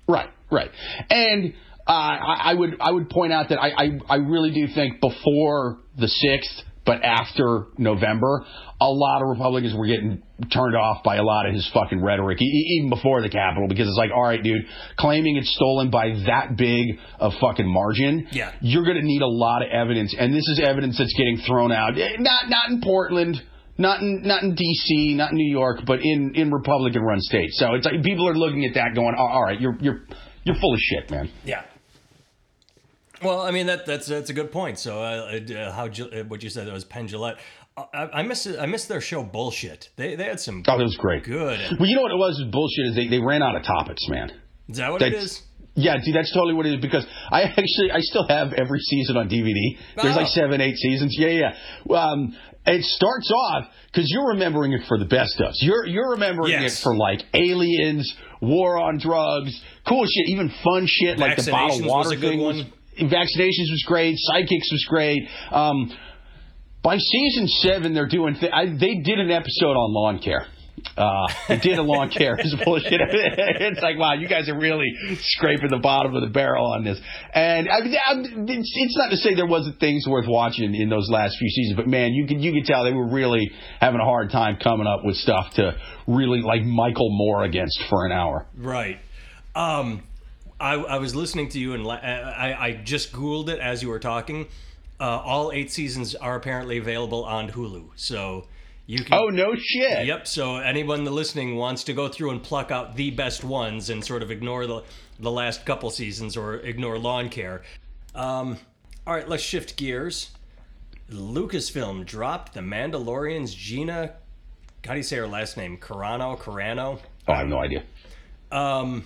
Right, 0.08 0.30
right. 0.52 0.72
And 1.10 1.54
uh, 1.88 1.92
I, 1.92 2.42
I 2.52 2.54
would 2.54 2.78
I 2.82 2.92
would 2.92 3.10
point 3.10 3.32
out 3.34 3.50
that 3.50 3.60
I, 3.60 3.70
I, 3.78 3.90
I 4.10 4.16
really 4.18 4.52
do 4.52 4.68
think 4.74 5.00
before 5.02 5.80
the 5.98 6.08
sixth, 6.08 6.52
but 6.86 7.04
after 7.04 7.66
November, 7.78 8.46
a 8.82 8.88
lot 8.90 9.22
of 9.22 9.30
Republicans 9.30 9.74
were 9.76 9.86
getting 9.88 10.22
turned 10.52 10.76
off 10.76 11.04
by 11.04 11.16
a 11.18 11.24
lot 11.24 11.48
of 11.48 11.54
his 11.54 11.70
fucking 11.74 12.02
rhetoric, 12.04 12.42
e- 12.42 12.78
even 12.78 12.90
before 12.90 13.22
the 13.22 13.30
Capitol, 13.30 13.68
because 13.70 13.88
it's 13.88 13.98
like, 13.98 14.12
all 14.14 14.24
right, 14.24 14.44
dude, 14.44 14.66
claiming 14.98 15.38
it's 15.38 15.54
stolen 15.56 15.90
by 15.90 16.10
that 16.28 16.56
big 16.58 17.00
a 17.20 17.30
fucking 17.40 17.68
margin, 17.68 18.28
Yeah. 18.32 18.52
you're 18.62 18.84
going 18.84 18.98
to 18.98 19.06
need 19.06 19.22
a 19.22 19.28
lot 19.28 19.62
of 19.62 19.70
evidence, 19.72 20.14
and 20.18 20.34
this 20.34 20.48
is 20.50 20.60
evidence 20.64 20.98
that's 20.98 21.14
getting 21.18 21.38
thrown 21.48 21.72
out. 21.72 21.98
Eh, 21.98 22.18
Not 22.20 22.50
not 22.50 22.70
in 22.70 22.82
Portland. 22.82 23.42
Not 23.78 24.00
in 24.02 24.22
not 24.24 24.42
in 24.44 24.56
D.C., 24.56 25.16
not 25.16 25.32
in 25.32 25.38
New 25.38 25.52
York, 25.52 25.82
but 25.86 26.00
in, 26.02 26.32
in 26.36 26.50
Republican-run 26.50 27.20
states. 27.20 27.60
So 27.60 27.74
it's 27.74 27.86
like 27.86 28.02
people 28.04 28.26
are 28.30 28.34
looking 28.34 28.64
at 28.64 28.76
that, 28.76 28.96
going, 28.96 29.16
"Oh, 29.20 29.26
"All 29.28 29.44
right, 29.44 29.60
you're 29.60 29.76
you're 29.82 30.00
you're 30.46 30.56
full 30.62 30.74
of 30.74 30.80
shit, 30.80 31.12
man." 31.12 31.30
Yeah. 31.44 31.64
Well, 33.26 33.42
I 33.42 33.52
mean 33.52 33.68
that 33.68 33.86
that's 33.86 34.08
that's 34.08 34.30
a 34.30 34.34
good 34.34 34.52
point. 34.52 34.80
So, 34.80 35.02
uh, 35.02 35.40
uh, 35.40 35.72
how 35.72 35.86
uh, 35.88 36.24
what 36.28 36.44
you 36.44 36.50
said 36.50 36.72
was 36.72 36.86
Penn 36.86 37.08
Jillette. 37.08 37.38
I, 37.78 38.08
I 38.14 38.24
miss 38.24 38.48
I 38.48 38.66
miss 38.68 38.86
their 38.86 39.02
show 39.02 39.24
bullshit. 39.24 39.90
They 39.98 40.16
they 40.16 40.26
had 40.26 40.40
some 40.40 40.64
Oh, 40.68 40.78
that 40.78 40.84
was 40.84 40.96
great. 40.98 41.24
good. 41.24 41.60
Well, 41.80 41.90
you 41.90 41.96
know 41.96 42.04
what 42.04 42.12
it 42.12 42.18
was? 42.18 42.42
Bullshit 42.52 42.86
is 42.88 42.96
they, 42.96 43.08
they 43.10 43.20
ran 43.20 43.44
out 43.44 43.56
of 43.56 43.64
topics, 43.64 44.02
man. 44.08 44.32
Is 44.70 44.78
that 44.78 44.92
what 44.92 45.02
it 45.02 45.12
That's- 45.12 45.24
is? 45.26 45.42
Yeah, 45.78 45.96
dude, 45.98 46.16
that's 46.16 46.32
totally 46.34 46.54
what 46.54 46.66
it 46.66 46.76
is 46.76 46.82
because 46.82 47.06
I 47.30 47.42
actually 47.44 47.92
I 47.92 48.00
still 48.00 48.26
have 48.30 48.54
every 48.54 48.80
season 48.80 49.18
on 49.18 49.28
DVD. 49.28 49.78
There's 50.02 50.16
Oh. 50.16 50.20
like 50.22 50.28
seven, 50.28 50.62
eight 50.62 50.78
seasons. 50.78 51.14
Yeah, 51.20 51.52
yeah. 51.90 51.94
Um, 51.94 52.34
it 52.66 52.82
starts 52.82 53.30
off 53.30 53.66
because 53.92 54.10
you're 54.10 54.30
remembering 54.30 54.72
it 54.72 54.88
for 54.88 54.98
the 54.98 55.04
best 55.04 55.42
of. 55.42 55.52
You're 55.60 55.86
you're 55.86 56.12
remembering 56.12 56.52
Yes. 56.52 56.80
it 56.80 56.82
for 56.82 56.96
like 56.96 57.24
aliens, 57.34 58.10
war 58.42 58.80
on 58.80 59.00
drugs, 59.00 59.52
cool 59.86 60.06
shit, 60.06 60.30
even 60.30 60.50
fun 60.64 60.88
shit 60.88 61.20
like 61.20 61.36
the 61.36 61.52
bottled 61.52 61.86
water 61.86 62.08
was 62.10 62.18
a 62.18 62.22
good 62.22 62.30
thing. 62.30 62.40
one. 62.42 62.72
Vaccinations 63.00 63.70
was 63.72 63.84
great. 63.88 64.16
Psychics 64.18 64.72
was 64.72 64.86
great. 64.88 65.24
Um, 65.52 65.92
by 66.84 66.98
season 66.98 67.48
seven, 67.48 67.94
they're 67.94 68.08
doing. 68.08 68.36
Th- 68.40 68.52
I, 68.54 68.66
they 68.68 68.96
did 68.96 69.20
an 69.20 69.32
episode 69.32 69.74
on 69.74 69.94
lawn 69.94 70.20
care. 70.20 70.46
Uh, 70.98 71.28
they 71.48 71.58
did 71.58 71.80
a 71.80 71.82
lawn 71.82 72.10
care. 72.10 72.36
It's 72.38 72.56
bullshit. 72.64 72.92
it's 73.02 73.82
like, 73.82 73.98
wow, 73.98 74.14
you 74.14 74.28
guys 74.28 74.50
are 74.50 74.58
really 74.58 74.92
scraping 75.20 75.70
the 75.70 75.80
bottom 75.80 76.16
of 76.16 76.22
the 76.22 76.30
barrel 76.30 76.66
on 76.72 76.84
this. 76.84 77.00
And 77.34 77.68
I 77.70 77.78
I'm- 77.78 78.46
it's, 78.48 78.72
it's 78.76 78.98
not 78.98 79.10
to 79.10 79.18
say 79.18 79.34
there 79.36 79.48
wasn't 79.48 79.80
things 79.80 80.06
worth 80.08 80.28
watching 80.28 80.76
in 80.76 80.90
those 80.90 81.10
last 81.10 81.38
few 81.40 81.50
seasons, 81.50 81.76
but 81.78 81.88
man, 81.88 82.14
you 82.14 82.28
could 82.28 82.40
you 82.42 82.54
could 82.54 82.66
tell 82.66 82.84
they 82.84 82.94
were 82.94 83.08
really 83.10 83.50
having 83.82 84.00
a 84.00 84.06
hard 84.06 84.30
time 84.32 84.58
coming 84.62 84.86
up 84.86 85.04
with 85.04 85.16
stuff 85.16 85.54
to 85.56 85.76
really 86.08 86.42
like 86.42 86.62
Michael 86.64 87.10
Moore 87.10 87.44
against 87.44 87.82
for 87.90 88.06
an 88.06 88.12
hour. 88.12 88.46
Right. 88.56 88.98
Um, 89.56 90.04
I, 90.60 90.74
I 90.74 90.98
was 90.98 91.16
listening 91.16 91.50
to 91.50 91.60
you 91.60 91.74
and 91.74 91.88
I, 91.88 92.56
I 92.58 92.72
just 92.84 93.12
googled 93.12 93.50
it 93.50 93.60
as 93.60 93.84
you 93.84 93.90
were 93.90 94.00
talking. 94.00 94.48
Uh, 95.00 95.04
all 95.04 95.52
eight 95.52 95.72
seasons 95.72 96.16
are 96.16 96.36
apparently 96.36 96.78
available 96.78 97.26
on 97.26 97.50
Hulu, 97.50 97.90
so 97.96 98.48
you 98.86 99.04
can. 99.04 99.14
Oh 99.18 99.28
no 99.28 99.54
shit. 99.56 100.06
Yep. 100.06 100.26
So 100.28 100.58
anyone 100.58 101.04
listening 101.04 101.58
wants 101.58 101.84
to 101.86 101.94
go 101.94 102.08
through 102.08 102.32
and 102.32 102.42
pluck 102.42 102.72
out 102.72 102.96
the 102.96 103.12
best 103.12 103.44
ones 103.44 103.90
and 103.90 104.04
sort 104.04 104.24
of 104.24 104.32
ignore 104.32 104.66
the 104.66 104.84
the 105.20 105.32
last 105.32 105.66
couple 105.66 105.90
seasons 105.90 106.38
or 106.38 106.56
ignore 106.56 106.98
lawn 106.98 107.28
care. 107.30 107.64
Um, 108.14 108.58
all 109.06 109.14
right, 109.14 109.28
let's 109.28 109.44
shift 109.44 109.76
gears. 109.76 110.32
Lucasfilm 111.12 112.06
dropped 112.06 112.54
The 112.54 112.62
Mandalorian's 112.62 113.54
Gina. 113.54 114.14
How 114.86 114.94
do 114.94 114.98
you 114.98 115.04
say 115.04 115.18
her 115.18 115.28
last 115.28 115.58
name? 115.58 115.78
Carano. 115.78 116.38
Carano. 116.40 117.00
Oh, 117.28 117.34
I 117.34 117.38
have 117.40 117.48
no 117.48 117.60
idea. 117.60 117.84
Um, 118.52 119.04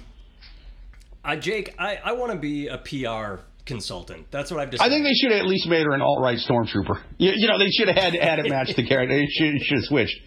uh, 1.34 1.36
Jake, 1.40 1.76
I, 1.78 1.98
I 2.04 2.12
want 2.14 2.32
to 2.32 2.38
be 2.38 2.68
a 2.68 2.78
PR 2.78 3.42
consultant. 3.66 4.28
That's 4.32 4.52
what 4.52 4.60
I've 4.60 4.72
decided. 4.72 4.92
I 4.92 4.96
think 4.96 5.06
they 5.06 5.14
should 5.14 5.32
have 5.32 5.42
at 5.42 5.48
least 5.48 5.68
made 5.68 5.86
her 5.86 5.94
an 5.94 6.02
alt 6.02 6.22
right 6.22 6.38
stormtrooper. 6.38 7.02
You, 7.18 7.32
you 7.36 7.48
know, 7.48 7.60
they 7.60 7.70
should 7.70 7.88
have 7.88 7.98
had 7.98 8.14
had 8.16 8.40
it 8.40 8.50
match 8.50 8.76
the 8.76 8.86
character. 8.86 9.16
They 9.16 9.28
should, 9.28 9.62
should 9.62 9.78
have 9.78 9.86
switched. 9.86 10.20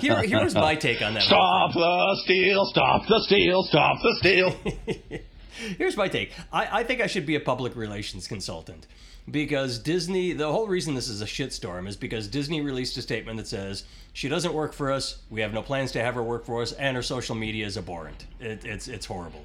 Here, 0.00 0.22
here's 0.22 0.54
my 0.54 0.74
take 0.74 1.00
on 1.00 1.14
that. 1.14 1.22
Stop 1.22 1.72
the 1.72 2.20
steal! 2.24 2.64
Stop 2.66 3.02
the 3.08 3.20
steal! 3.26 3.62
Stop 3.62 3.96
the 4.02 4.16
steal! 4.18 5.20
Here's 5.78 5.96
my 5.96 6.08
take. 6.08 6.32
I, 6.52 6.80
I 6.80 6.84
think 6.84 7.00
I 7.00 7.06
should 7.06 7.26
be 7.26 7.36
a 7.36 7.40
public 7.40 7.76
relations 7.76 8.26
consultant 8.26 8.86
because 9.30 9.78
Disney, 9.78 10.32
the 10.32 10.50
whole 10.50 10.66
reason 10.66 10.94
this 10.94 11.08
is 11.08 11.22
a 11.22 11.26
shitstorm 11.26 11.86
is 11.86 11.96
because 11.96 12.26
Disney 12.26 12.60
released 12.60 12.96
a 12.96 13.02
statement 13.02 13.36
that 13.38 13.46
says 13.46 13.84
she 14.12 14.28
doesn't 14.28 14.52
work 14.52 14.72
for 14.72 14.90
us, 14.90 15.18
we 15.30 15.40
have 15.40 15.52
no 15.52 15.62
plans 15.62 15.92
to 15.92 16.02
have 16.02 16.14
her 16.14 16.22
work 16.22 16.44
for 16.44 16.62
us, 16.62 16.72
and 16.72 16.96
her 16.96 17.02
social 17.02 17.34
media 17.34 17.66
is 17.66 17.76
abhorrent. 17.78 18.26
It, 18.40 18.64
it's, 18.64 18.88
it's 18.88 19.06
horrible. 19.06 19.44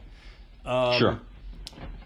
Um, 0.68 1.00
sure. 1.00 1.20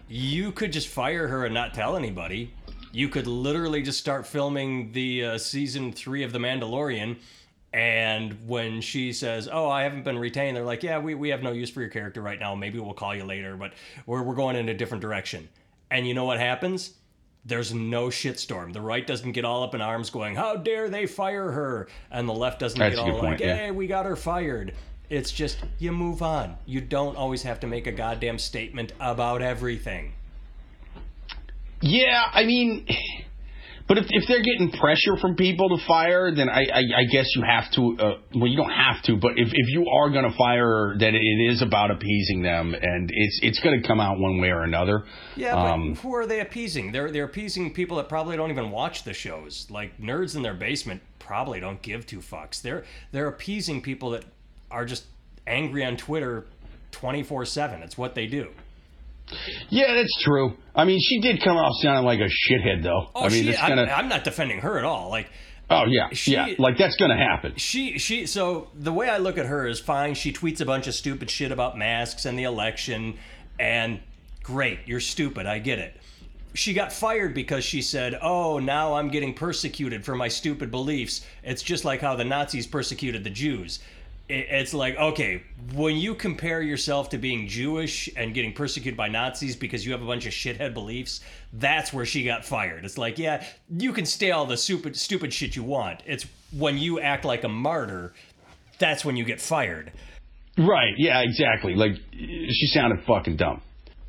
You 0.08 0.52
could 0.52 0.72
just 0.72 0.88
fire 0.88 1.26
her 1.28 1.44
and 1.44 1.52
not 1.52 1.74
tell 1.74 1.96
anybody. 1.96 2.54
You 2.92 3.08
could 3.08 3.26
literally 3.26 3.82
just 3.82 3.98
start 3.98 4.26
filming 4.26 4.92
the 4.92 5.24
uh, 5.24 5.38
season 5.38 5.92
three 5.92 6.22
of 6.22 6.32
The 6.32 6.38
Mandalorian. 6.38 7.16
And 7.72 8.36
when 8.46 8.82
she 8.82 9.14
says, 9.14 9.48
"Oh, 9.50 9.68
I 9.68 9.82
haven't 9.84 10.04
been 10.04 10.18
retained," 10.18 10.56
they're 10.56 10.64
like, 10.64 10.82
"Yeah, 10.82 10.98
we, 10.98 11.14
we 11.14 11.30
have 11.30 11.42
no 11.42 11.52
use 11.52 11.70
for 11.70 11.80
your 11.80 11.88
character 11.88 12.20
right 12.20 12.38
now. 12.38 12.54
Maybe 12.54 12.78
we'll 12.78 12.92
call 12.92 13.14
you 13.14 13.24
later, 13.24 13.56
but 13.56 13.72
we're 14.04 14.22
we're 14.22 14.34
going 14.34 14.56
in 14.56 14.68
a 14.68 14.74
different 14.74 15.00
direction." 15.00 15.48
And 15.90 16.06
you 16.06 16.12
know 16.12 16.26
what 16.26 16.38
happens? 16.38 16.92
There's 17.46 17.72
no 17.72 18.08
shitstorm. 18.08 18.74
The 18.74 18.80
right 18.82 19.06
doesn't 19.06 19.32
get 19.32 19.46
all 19.46 19.62
up 19.62 19.74
in 19.74 19.80
arms, 19.80 20.10
going, 20.10 20.34
"How 20.34 20.54
dare 20.54 20.90
they 20.90 21.06
fire 21.06 21.50
her?" 21.50 21.88
And 22.10 22.28
the 22.28 22.34
left 22.34 22.60
doesn't 22.60 22.78
That's 22.78 22.96
get 22.96 23.00
all 23.00 23.20
point, 23.20 23.24
like, 23.24 23.40
yeah. 23.40 23.56
"Hey, 23.56 23.70
we 23.70 23.86
got 23.86 24.04
her 24.04 24.16
fired." 24.16 24.74
It's 25.12 25.30
just 25.30 25.58
you 25.78 25.92
move 25.92 26.22
on. 26.22 26.56
You 26.64 26.80
don't 26.80 27.16
always 27.16 27.42
have 27.42 27.60
to 27.60 27.66
make 27.66 27.86
a 27.86 27.92
goddamn 27.92 28.38
statement 28.38 28.94
about 28.98 29.42
everything. 29.42 30.14
Yeah, 31.82 32.22
I 32.32 32.44
mean, 32.44 32.86
but 33.86 33.98
if, 33.98 34.06
if 34.08 34.26
they're 34.26 34.40
getting 34.40 34.70
pressure 34.70 35.18
from 35.20 35.36
people 35.36 35.76
to 35.76 35.84
fire, 35.84 36.34
then 36.34 36.48
I, 36.48 36.62
I, 36.62 36.78
I 37.00 37.04
guess 37.12 37.26
you 37.36 37.42
have 37.42 37.70
to. 37.72 37.96
Uh, 37.98 38.18
well, 38.34 38.46
you 38.46 38.56
don't 38.56 38.70
have 38.70 39.02
to, 39.02 39.16
but 39.16 39.32
if, 39.36 39.48
if 39.52 39.68
you 39.68 39.86
are 39.86 40.08
going 40.08 40.30
to 40.30 40.34
fire, 40.34 40.94
then 40.98 41.14
it 41.14 41.50
is 41.50 41.60
about 41.60 41.90
appeasing 41.90 42.40
them, 42.40 42.72
and 42.72 43.10
it's 43.12 43.40
it's 43.42 43.60
going 43.60 43.82
to 43.82 43.86
come 43.86 44.00
out 44.00 44.18
one 44.18 44.40
way 44.40 44.48
or 44.48 44.62
another. 44.62 45.04
Yeah, 45.36 45.56
but 45.56 45.72
Um, 45.72 45.94
who 45.96 46.14
are 46.14 46.26
they 46.26 46.40
appeasing? 46.40 46.92
They're 46.92 47.10
they're 47.10 47.24
appeasing 47.24 47.74
people 47.74 47.98
that 47.98 48.08
probably 48.08 48.38
don't 48.38 48.50
even 48.50 48.70
watch 48.70 49.04
the 49.04 49.12
shows. 49.12 49.66
Like 49.68 49.98
nerds 49.98 50.36
in 50.36 50.42
their 50.42 50.54
basement 50.54 51.02
probably 51.18 51.60
don't 51.60 51.82
give 51.82 52.06
two 52.06 52.20
fucks. 52.20 52.62
They're 52.62 52.84
they're 53.10 53.28
appeasing 53.28 53.82
people 53.82 54.10
that 54.12 54.24
are 54.72 54.84
just 54.84 55.04
angry 55.46 55.84
on 55.84 55.96
Twitter 55.96 56.46
24/7. 56.92 57.82
It's 57.82 57.96
what 57.98 58.14
they 58.14 58.26
do. 58.26 58.48
yeah, 59.70 59.94
that's 59.94 60.22
true. 60.22 60.56
I 60.74 60.84
mean, 60.84 60.98
she 61.00 61.20
did 61.20 61.42
come 61.42 61.56
off 61.56 61.72
sounding 61.82 62.04
like 62.04 62.20
a 62.20 62.28
shithead, 62.28 62.82
though. 62.82 63.08
Oh, 63.14 63.24
I 63.24 63.28
mean, 63.28 63.44
she, 63.44 63.50
it's. 63.50 63.62
I'm, 63.62 63.78
I'm 63.78 64.08
not 64.08 64.24
defending 64.24 64.60
her 64.60 64.78
at 64.78 64.84
all. 64.84 65.10
Like 65.10 65.28
Oh 65.72 65.84
yeah, 65.86 66.08
She- 66.12 66.32
yeah. 66.32 66.48
Like 66.58 66.76
that's 66.76 66.96
gonna 66.96 67.16
happen. 67.16 67.54
She 67.56 67.98
she 67.98 68.26
so 68.26 68.68
the 68.74 68.92
way 68.92 69.08
I 69.08 69.18
look 69.18 69.38
at 69.38 69.46
her 69.46 69.66
is 69.66 69.80
fine. 69.80 70.14
She 70.14 70.32
tweets 70.32 70.60
a 70.60 70.66
bunch 70.66 70.86
of 70.86 70.94
stupid 70.94 71.30
shit 71.30 71.50
about 71.50 71.78
masks 71.78 72.24
and 72.24 72.38
the 72.38 72.42
election 72.44 73.16
and 73.58 74.00
great, 74.42 74.80
you're 74.86 75.00
stupid. 75.00 75.46
I 75.46 75.58
get 75.60 75.78
it. 75.78 75.96
She 76.54 76.74
got 76.74 76.92
fired 76.92 77.32
because 77.32 77.64
she 77.64 77.80
said, 77.80 78.18
"Oh, 78.20 78.58
now 78.58 78.94
I'm 78.94 79.08
getting 79.08 79.32
persecuted 79.32 80.04
for 80.04 80.14
my 80.14 80.28
stupid 80.28 80.70
beliefs." 80.70 81.24
It's 81.42 81.62
just 81.62 81.86
like 81.86 82.02
how 82.02 82.16
the 82.16 82.24
Nazis 82.24 82.66
persecuted 82.66 83.24
the 83.24 83.30
Jews. 83.30 83.78
It- 84.32 84.46
It's 84.50 84.74
like, 84.74 84.96
okay, 84.96 85.42
when 85.74 85.96
you 85.96 86.14
compare 86.14 86.62
yourself 86.62 87.10
to 87.10 87.18
being 87.18 87.46
Jewish 87.48 88.08
and 88.16 88.32
getting 88.34 88.52
persecuted 88.52 88.96
by 88.96 89.08
Nazis 89.08 89.54
because 89.56 89.84
you 89.84 89.92
have 89.92 90.02
a 90.02 90.06
bunch 90.06 90.26
of 90.26 90.32
shithead 90.32 90.72
beliefs, 90.74 91.20
that's 91.52 91.92
where 91.92 92.06
she 92.06 92.24
got 92.24 92.44
fired. 92.44 92.84
It's 92.84 92.98
like, 92.98 93.18
yeah, 93.18 93.44
you 93.68 93.92
can 93.92 94.06
stay 94.06 94.30
all 94.30 94.46
the 94.46 94.56
stupid, 94.56 94.96
stupid 94.96 95.32
shit 95.34 95.54
you 95.56 95.62
want. 95.62 96.02
It's 96.06 96.26
when 96.56 96.78
you 96.78 97.00
act 97.00 97.24
like 97.24 97.44
a 97.44 97.48
martyr, 97.48 98.12
that's 98.78 99.04
when 99.04 99.16
you 99.16 99.24
get 99.24 99.40
fired. 99.40 99.92
Right. 100.58 100.94
Yeah. 100.98 101.20
Exactly. 101.20 101.74
Like 101.74 101.92
she 102.12 102.66
sounded 102.74 103.02
fucking 103.06 103.36
dumb. 103.36 103.60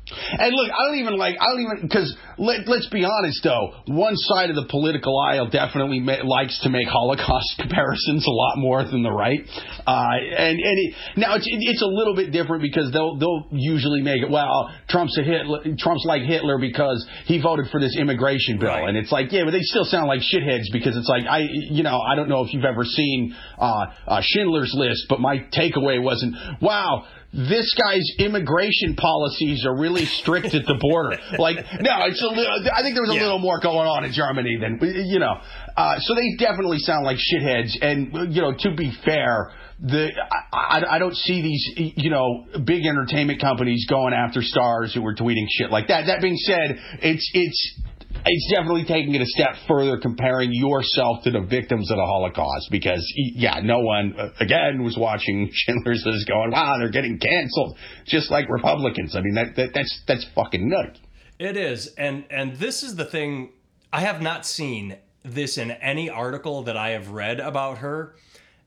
And 0.06 0.52
look, 0.54 0.70
I 0.70 0.86
don't 0.88 0.98
even 0.98 1.16
like. 1.16 1.36
I 1.40 1.46
don't 1.46 1.62
even 1.62 1.88
because 1.88 2.14
let, 2.36 2.68
let's 2.68 2.86
be 2.88 3.04
honest 3.06 3.40
though. 3.42 3.72
One 3.86 4.14
side 4.16 4.50
of 4.50 4.56
the 4.56 4.66
political 4.68 5.18
aisle 5.18 5.48
definitely 5.48 5.98
ma- 6.00 6.20
likes 6.24 6.60
to 6.62 6.68
make 6.68 6.86
Holocaust 6.88 7.54
comparisons 7.58 8.26
a 8.26 8.30
lot 8.30 8.58
more 8.58 8.84
than 8.84 9.02
the 9.02 9.10
right. 9.10 9.40
Uh, 9.86 10.08
and 10.36 10.58
and 10.60 10.78
it, 10.78 10.94
now 11.16 11.36
it's 11.36 11.46
it's 11.48 11.80
a 11.80 11.86
little 11.86 12.14
bit 12.14 12.32
different 12.32 12.60
because 12.60 12.92
they'll 12.92 13.16
they'll 13.16 13.46
usually 13.52 14.02
make 14.02 14.20
it. 14.22 14.30
Well, 14.30 14.70
Trump's 14.90 15.16
a 15.18 15.22
Hitler. 15.22 15.60
Trump's 15.78 16.04
like 16.04 16.22
Hitler 16.22 16.58
because 16.58 17.06
he 17.24 17.40
voted 17.40 17.68
for 17.72 17.80
this 17.80 17.96
immigration 17.98 18.58
bill, 18.58 18.68
Right. 18.68 18.86
and 18.88 18.98
it's 18.98 19.10
like 19.10 19.32
yeah, 19.32 19.44
but 19.46 19.52
they 19.52 19.62
still 19.62 19.86
sound 19.86 20.06
like 20.08 20.20
shitheads 20.20 20.64
because 20.70 20.98
it's 20.98 21.08
like 21.08 21.24
I 21.24 21.46
you 21.70 21.82
know 21.82 21.98
I 21.98 22.14
don't 22.14 22.28
know 22.28 22.44
if 22.44 22.52
you've 22.52 22.64
ever 22.66 22.84
seen 22.84 23.34
uh, 23.58 23.86
uh, 24.06 24.20
Schindler's 24.22 24.74
List, 24.76 25.06
but 25.08 25.18
my 25.20 25.38
takeaway 25.56 26.02
wasn't 26.02 26.36
wow 26.60 27.06
this 27.34 27.74
guy's 27.74 28.06
immigration 28.18 28.94
policies 28.96 29.66
are 29.66 29.76
really 29.76 30.06
strict 30.06 30.54
at 30.54 30.64
the 30.66 30.78
border. 30.80 31.18
Like, 31.38 31.56
no, 31.80 32.06
it's 32.06 32.22
a 32.22 32.28
little. 32.28 32.46
I 32.72 32.82
think 32.82 32.94
there 32.94 33.02
was 33.02 33.10
a 33.10 33.14
Yeah. 33.14 33.22
little 33.22 33.38
more 33.40 33.58
going 33.60 33.88
on 33.88 34.04
in 34.04 34.12
Germany 34.12 34.56
than 34.60 34.78
you 35.08 35.18
know. 35.18 35.34
Uh, 35.76 35.98
so 35.98 36.14
they 36.14 36.36
definitely 36.38 36.78
sound 36.78 37.04
like 37.04 37.18
shitheads. 37.18 37.76
And 37.82 38.32
you 38.34 38.40
know, 38.40 38.54
to 38.60 38.74
be 38.76 38.92
fair, 39.04 39.50
the 39.80 40.10
I, 40.52 40.78
I, 40.78 40.94
I 40.94 40.98
don't 41.00 41.16
see 41.16 41.42
these 41.42 41.92
you 41.96 42.10
know 42.10 42.46
big 42.64 42.86
entertainment 42.86 43.40
companies 43.40 43.84
going 43.90 44.14
after 44.14 44.40
stars 44.42 44.94
who 44.94 45.02
were 45.02 45.14
tweeting 45.14 45.46
shit 45.50 45.70
like 45.70 45.88
that. 45.88 46.06
That 46.06 46.20
being 46.22 46.36
said, 46.36 46.78
it's 47.02 47.28
it's 47.34 47.80
it's 48.26 48.50
definitely 48.50 48.84
taking 48.84 49.14
it 49.14 49.20
a 49.20 49.26
step 49.26 49.56
further 49.68 49.98
comparing 49.98 50.50
yourself 50.52 51.24
to 51.24 51.30
the 51.30 51.40
victims 51.40 51.90
of 51.90 51.96
the 51.96 52.04
Holocaust 52.04 52.68
because, 52.70 53.04
yeah, 53.16 53.60
no 53.62 53.80
one, 53.80 54.14
uh, 54.18 54.30
again, 54.40 54.82
was 54.82 54.96
watching 54.96 55.50
Schindler's 55.52 56.02
List 56.06 56.26
going, 56.26 56.52
wow, 56.52 56.76
they're 56.78 56.90
getting 56.90 57.18
canceled, 57.18 57.76
just 58.06 58.30
like 58.30 58.48
Republicans. 58.48 59.14
I 59.14 59.20
mean, 59.20 59.34
that, 59.34 59.56
that 59.56 59.70
that's 59.74 60.02
that's 60.06 60.26
fucking 60.34 60.68
nuts. 60.68 61.00
It 61.38 61.56
is, 61.56 61.88
and 61.98 62.24
and 62.30 62.56
this 62.56 62.82
is 62.82 62.96
the 62.96 63.04
thing. 63.04 63.52
I 63.92 64.00
have 64.00 64.22
not 64.22 64.46
seen 64.46 64.96
this 65.24 65.58
in 65.58 65.70
any 65.70 66.08
article 66.10 66.64
that 66.64 66.76
I 66.76 66.90
have 66.90 67.10
read 67.10 67.40
about 67.40 67.78
her, 67.78 68.14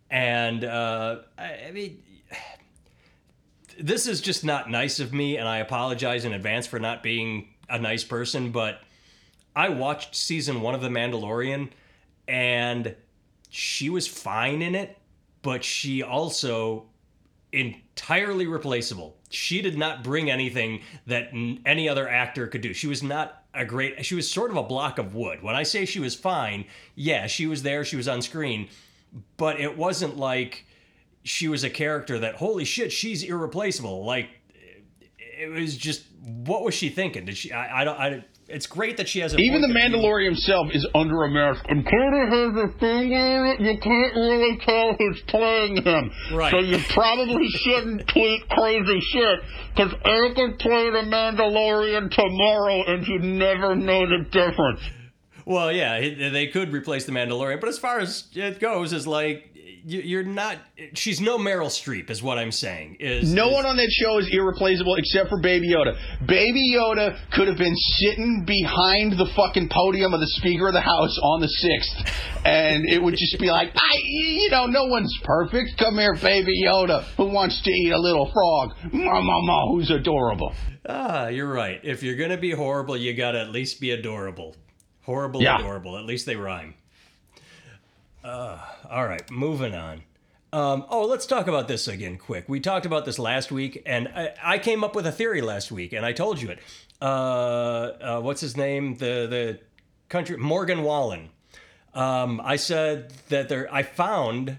and 0.10 0.63
uh, 0.63 1.17
I, 1.38 1.67
I 1.70 1.72
mean, 1.72 2.04
this 3.80 4.08
is 4.08 4.22
just 4.22 4.43
not 4.43 4.70
nice 4.70 5.00
of 5.00 5.13
me, 5.13 5.38
and 5.38 5.48
I 5.48 5.58
apologize 5.60 6.26
in 6.26 6.34
advance 6.34 6.67
for 6.67 6.80
not 6.80 7.04
being 7.04 7.48
a 7.70 7.80
nice 7.80 8.04
person. 8.04 8.52
But 8.52 8.80
I 9.58 9.70
watched 9.70 10.15
season 10.15 10.62
one 10.62 10.76
of 10.76 10.82
The 10.82 10.89
Mandalorian, 10.89 11.70
and 12.28 12.96
she 13.50 13.89
was 13.89 14.08
fine 14.08 14.62
in 14.62 14.76
it, 14.76 14.96
but 15.41 15.63
she 15.63 16.04
also 16.04 16.86
entirely 17.52 18.46
replaceable. 18.46 19.17
She 19.32 19.63
did 19.63 19.76
not 19.76 20.04
bring 20.04 20.30
anything 20.30 20.82
that 21.08 21.30
n- 21.34 21.62
any 21.65 21.89
other 21.89 22.08
actor 22.08 22.46
could 22.46 22.62
do. 22.62 22.72
She 22.72 22.86
was 22.86 23.02
not 23.02 23.46
a 23.56 23.65
great. 23.65 24.06
She 24.06 24.13
was 24.13 24.30
sort 24.30 24.52
of 24.52 24.58
a 24.58 24.63
block 24.63 25.00
of 25.00 25.15
wood. 25.15 25.41
When 25.41 25.56
I 25.56 25.63
say 25.63 25.86
she 25.86 26.00
was 26.00 26.13
fine, 26.13 26.65
yeah, 26.93 27.26
she 27.26 27.48
was 27.48 27.63
there. 27.63 27.84
She 27.84 27.96
was 27.96 28.08
on 28.08 28.22
screen, 28.22 28.70
but 29.38 29.60
it 29.60 29.76
wasn't 29.76 30.17
like 30.17 30.67
she 31.24 31.48
was 31.48 31.63
a 31.63 31.70
character 31.72 32.20
that 32.20 32.36
holy 32.36 32.63
shit, 32.63 32.91
she's 32.91 33.24
irreplaceable. 33.24 34.06
Like 34.06 34.30
it 35.10 35.50
was 35.50 35.76
just 35.76 36.04
what 36.22 36.63
was 36.63 36.76
she 36.76 36.89
thinking? 36.89 37.26
Did 37.26 37.38
she? 37.38 37.52
I, 37.52 37.82
I 37.82 37.84
don't. 37.84 38.00
I. 38.00 38.26
It's 38.49 38.65
great 38.65 38.95
that 38.97 39.10
she 39.10 39.19
has 39.19 39.33
a 39.33 39.38
Even 39.38 39.62
the. 39.62 39.67
Mandalorian 39.67 40.25
himself 40.25 40.67
is 40.71 40.88
under 40.95 41.23
a 41.23 41.29
mask 41.29 41.65
and 41.67 41.86
of 42.13 42.29
has 42.29 42.55
a 42.69 42.77
it. 43.45 43.60
You 43.60 43.77
can't 43.77 44.15
really 44.15 44.57
tell 44.60 44.93
who's 44.97 45.21
playing 45.27 45.83
him. 45.83 46.12
Right. 46.33 46.51
So 46.51 46.60
you 46.60 46.77
probably 46.89 47.47
shouldn't 47.49 48.07
tweet 48.07 48.47
crazy 48.49 48.99
shit 49.01 49.39
because 49.75 49.93
I 50.05 50.31
could 50.36 50.60
play 50.60 50.89
the 50.91 51.03
Mandalorian 51.07 52.10
tomorrow 52.10 52.83
and 52.88 53.05
you'd 53.05 53.23
never 53.23 53.75
know 53.75 54.05
the 54.07 54.23
difference. 54.31 54.79
Well, 55.45 55.71
yeah, 55.71 55.99
they 56.29 56.47
could 56.47 56.73
replace 56.73 57.05
the 57.05 57.13
Mandalorian, 57.13 57.60
but 57.62 57.69
as 57.69 57.79
far 57.79 57.99
as 57.99 58.25
it 58.33 58.60
goes, 58.60 58.91
is 58.93 59.07
like 59.07 59.49
you- 59.53 59.57
you're 59.89 60.23
not. 60.23 60.58
She's 60.93 61.21
no 61.21 61.38
Meryl 61.38 61.67
Streep, 61.71 62.10
is 62.10 62.21
what 62.21 62.38
I'm 62.38 62.52
saying. 62.52 62.97
Is 63.00 63.34
No 63.34 63.47
is- 63.47 63.54
one 63.54 63.65
on 63.65 63.78
that 63.78 63.89
show 63.89 64.17
is 64.19 64.28
irreplaceable 64.32 64.95
except 64.95 65.30
for 65.30 65.39
Baby 65.41 65.69
Yoda. 65.73 65.97
Baby 66.28 66.73
Yoda 66.76 67.17
could 67.32 67.47
have 67.47 67.58
been 67.58 67.76
sitting 67.76 68.43
behind 68.45 69.13
the 69.13 69.26
fucking 69.36 69.69
podium 69.69 70.13
of 70.13 70.19
the 70.19 70.28
Speaker 70.28 70.67
of 70.67 70.73
the 70.73 70.82
House 70.82 71.17
on 71.23 71.39
the 71.41 71.47
6th, 71.47 72.12
and 72.45 72.84
it 72.89 73.02
would 73.02 73.15
just 73.15 73.39
be 73.39 73.50
like, 73.50 73.71
I, 73.76 73.97
you 74.04 74.50
know, 74.52 74.65
no 74.65 74.86
one's 74.86 75.13
perfect. 75.23 75.78
Come 75.78 75.97
here, 75.97 76.15
Baby 76.21 76.63
Yoda, 76.65 77.04
who 77.15 77.26
wants 77.32 77.62
to 77.63 77.71
eat 77.71 77.91
a 77.91 78.00
little 78.00 78.30
frog. 78.32 78.71
Ma, 78.93 79.21
ma, 79.21 79.41
ma, 79.41 79.71
who's 79.71 79.89
adorable. 79.89 80.54
Ah, 80.89 81.28
you're 81.28 81.52
right. 81.52 81.80
If 81.84 82.04
you're 82.04 82.15
gonna 82.17 82.38
be 82.38 82.52
horrible, 82.52 82.97
you 82.97 83.13
gotta 83.13 83.39
at 83.41 83.50
least 83.52 83.80
be 83.82 83.91
adorable. 83.91 84.56
Horrible, 85.04 85.41
Yeah. 85.41 85.60
adorable. 85.60 85.97
At 85.97 86.04
least 86.06 86.26
they 86.26 86.36
rhyme. 86.36 86.73
Uh, 88.27 88.59
all 88.89 89.07
right, 89.07 89.31
moving 89.31 89.73
on. 89.73 90.03
Um, 90.51 90.85
oh, 90.89 91.05
let's 91.05 91.25
talk 91.25 91.47
about 91.47 91.69
this 91.69 91.87
again, 91.87 92.17
quick. 92.17 92.49
We 92.49 92.59
talked 92.59 92.85
about 92.85 93.05
this 93.05 93.17
last 93.17 93.53
week, 93.53 93.81
and 93.85 94.09
I, 94.09 94.33
I 94.43 94.57
came 94.57 94.83
up 94.83 94.95
with 94.95 95.07
a 95.07 95.13
theory 95.13 95.39
last 95.39 95.71
week, 95.71 95.93
and 95.93 96.05
I 96.05 96.11
told 96.11 96.41
you 96.41 96.49
it. 96.49 96.59
Uh, 97.01 97.05
uh, 97.05 98.21
what's 98.21 98.41
his 98.41 98.57
name? 98.57 98.95
The 98.95 99.27
the 99.29 99.59
country 100.09 100.35
Morgan 100.35 100.83
Wallen. 100.83 101.29
Um, 101.93 102.41
I 102.43 102.57
said 102.57 103.13
that 103.29 103.47
there. 103.47 103.73
I 103.73 103.83
found 103.83 104.57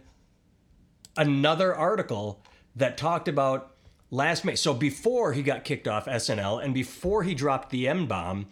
another 1.18 1.74
article 1.74 2.42
that 2.74 2.96
talked 2.96 3.28
about 3.28 3.74
last 4.10 4.46
May. 4.46 4.54
So 4.54 4.72
before 4.72 5.34
he 5.34 5.42
got 5.42 5.64
kicked 5.64 5.86
off 5.86 6.06
SNL 6.06 6.64
and 6.64 6.72
before 6.72 7.22
he 7.22 7.34
dropped 7.34 7.68
the 7.68 7.86
M 7.86 8.06
bomb, 8.06 8.46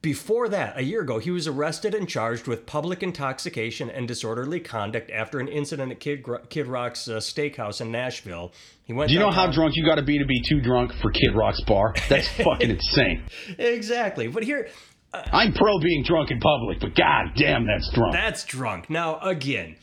before 0.00 0.48
that, 0.48 0.78
a 0.78 0.82
year 0.82 1.00
ago, 1.00 1.18
he 1.18 1.30
was 1.30 1.48
arrested 1.48 1.94
and 1.94 2.08
charged 2.08 2.46
with 2.46 2.66
public 2.66 3.02
intoxication 3.02 3.90
and 3.90 4.06
disorderly 4.06 4.60
conduct 4.60 5.10
after 5.10 5.40
an 5.40 5.48
incident 5.48 5.90
at 5.90 5.98
Kid, 5.98 6.24
Kid 6.50 6.68
Rock's 6.68 7.08
uh, 7.08 7.16
steakhouse 7.16 7.80
in 7.80 7.90
Nashville. 7.90 8.52
He 8.84 8.92
went. 8.92 9.08
Do 9.08 9.14
you 9.14 9.20
know 9.20 9.32
how 9.32 9.50
drunk 9.50 9.74
you 9.74 9.84
got 9.84 9.96
to 9.96 10.02
be 10.02 10.18
to 10.18 10.24
be 10.24 10.40
too 10.48 10.60
drunk 10.60 10.92
for 11.02 11.10
Kid 11.10 11.34
Rock's 11.34 11.60
bar? 11.62 11.94
That's 12.08 12.28
fucking 12.44 12.70
insane. 12.70 13.24
Exactly. 13.58 14.28
But 14.28 14.44
here, 14.44 14.68
I'm 15.12 15.52
pro 15.52 15.80
being 15.80 16.04
drunk 16.04 16.30
in 16.30 16.38
public, 16.38 16.80
but 16.80 16.94
god 16.94 17.32
damn, 17.36 17.66
that's 17.66 17.90
drunk. 17.92 18.12
That's 18.12 18.44
drunk. 18.44 18.88
Now, 18.88 19.18
again, 19.20 19.76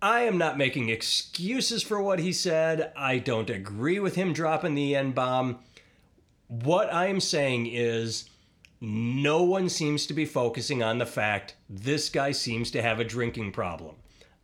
I 0.00 0.20
am 0.22 0.38
not 0.38 0.56
making 0.56 0.88
excuses 0.88 1.82
for 1.82 2.00
what 2.00 2.20
he 2.20 2.32
said. 2.32 2.92
I 2.96 3.18
don't 3.18 3.50
agree 3.50 3.98
with 3.98 4.14
him 4.14 4.32
dropping 4.32 4.74
the 4.74 4.94
N 4.94 5.12
bomb. 5.12 5.58
What 6.46 6.92
I'm 6.94 7.18
saying 7.18 7.66
is, 7.66 8.28
no 8.80 9.42
one 9.42 9.68
seems 9.68 10.06
to 10.06 10.14
be 10.14 10.24
focusing 10.24 10.82
on 10.82 10.98
the 10.98 11.06
fact 11.06 11.56
this 11.68 12.08
guy 12.08 12.32
seems 12.32 12.70
to 12.70 12.82
have 12.82 13.00
a 13.00 13.04
drinking 13.04 13.52
problem. 13.52 13.96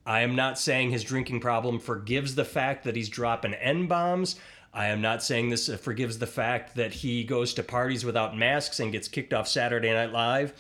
I 0.07 0.21
am 0.21 0.37
not 0.37 0.59
saying 0.59 0.91
his 0.91 1.05
drinking 1.05 1.41
problem 1.41 1.79
forgives 1.79 2.35
the 2.35 2.45
fact 2.45 2.85
that 2.85 2.97
he's 2.97 3.09
dropping 3.09 3.55
N 3.55 3.87
bombs. 3.87 4.37
I 4.73 4.87
am 4.87 5.01
not 5.01 5.23
saying 5.23 5.49
this 5.49 5.69
uh, 5.69 5.77
forgives 5.77 6.19
the 6.19 6.27
fact 6.27 6.75
that 6.75 6.93
he 6.93 7.23
goes 7.23 7.55
to 7.55 7.63
parties 7.63 8.05
without 8.05 8.37
masks 8.37 8.81
and 8.81 8.93
gets 8.93 9.09
kicked 9.09 9.33
off 9.33 9.47
Saturday 9.47 9.93
Night 9.93 10.13
Live. 10.13 10.53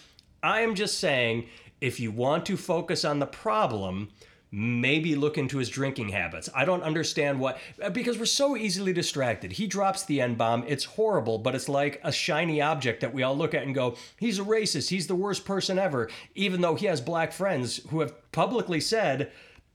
I 0.42 0.60
am 0.60 0.74
just 0.74 1.00
saying 1.00 1.48
if 1.80 1.98
you 1.98 2.12
want 2.12 2.46
to 2.46 2.56
focus 2.56 3.04
on 3.04 3.18
the 3.18 3.26
problem, 3.26 4.10
maybe 4.54 5.16
look 5.16 5.36
into 5.36 5.58
his 5.58 5.68
drinking 5.68 6.10
habits. 6.10 6.48
I 6.54 6.64
don't 6.64 6.84
understand 6.84 7.40
what 7.40 7.58
uh, 7.82 7.90
because 7.90 8.18
we're 8.18 8.24
so 8.26 8.56
easily 8.56 8.92
distracted. 8.92 9.52
He 9.52 9.66
drops 9.66 10.04
the 10.04 10.20
N 10.20 10.36
bomb. 10.36 10.64
It's 10.68 10.84
horrible, 10.84 11.38
but 11.38 11.56
it's 11.56 11.68
like 11.68 12.00
a 12.04 12.12
shiny 12.12 12.60
object 12.60 13.00
that 13.00 13.12
we 13.12 13.24
all 13.24 13.36
look 13.36 13.52
at 13.52 13.64
and 13.64 13.74
go, 13.74 13.96
"He's 14.16 14.38
a 14.38 14.44
racist. 14.44 14.90
He's 14.90 15.08
the 15.08 15.16
worst 15.16 15.44
person 15.44 15.76
ever." 15.76 16.08
Even 16.36 16.60
though 16.60 16.76
he 16.76 16.86
has 16.86 17.00
black 17.00 17.32
friends 17.32 17.80
who 17.88 17.98
have 18.00 18.14
publicly 18.30 18.80
said, 18.80 19.32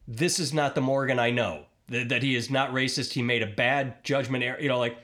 "This 0.07 0.39
is 0.39 0.53
not 0.53 0.75
the 0.75 0.81
Morgan 0.81 1.19
I 1.19 1.31
know." 1.31 1.65
That 1.89 2.07
that 2.07 2.23
he 2.23 2.35
is 2.35 2.49
not 2.49 2.71
racist. 2.71 3.13
He 3.13 3.21
made 3.21 3.43
a 3.43 3.47
bad 3.47 4.01
judgment. 4.05 4.45
error. 4.45 4.61
You 4.61 4.69
know, 4.69 4.79
like 4.79 4.97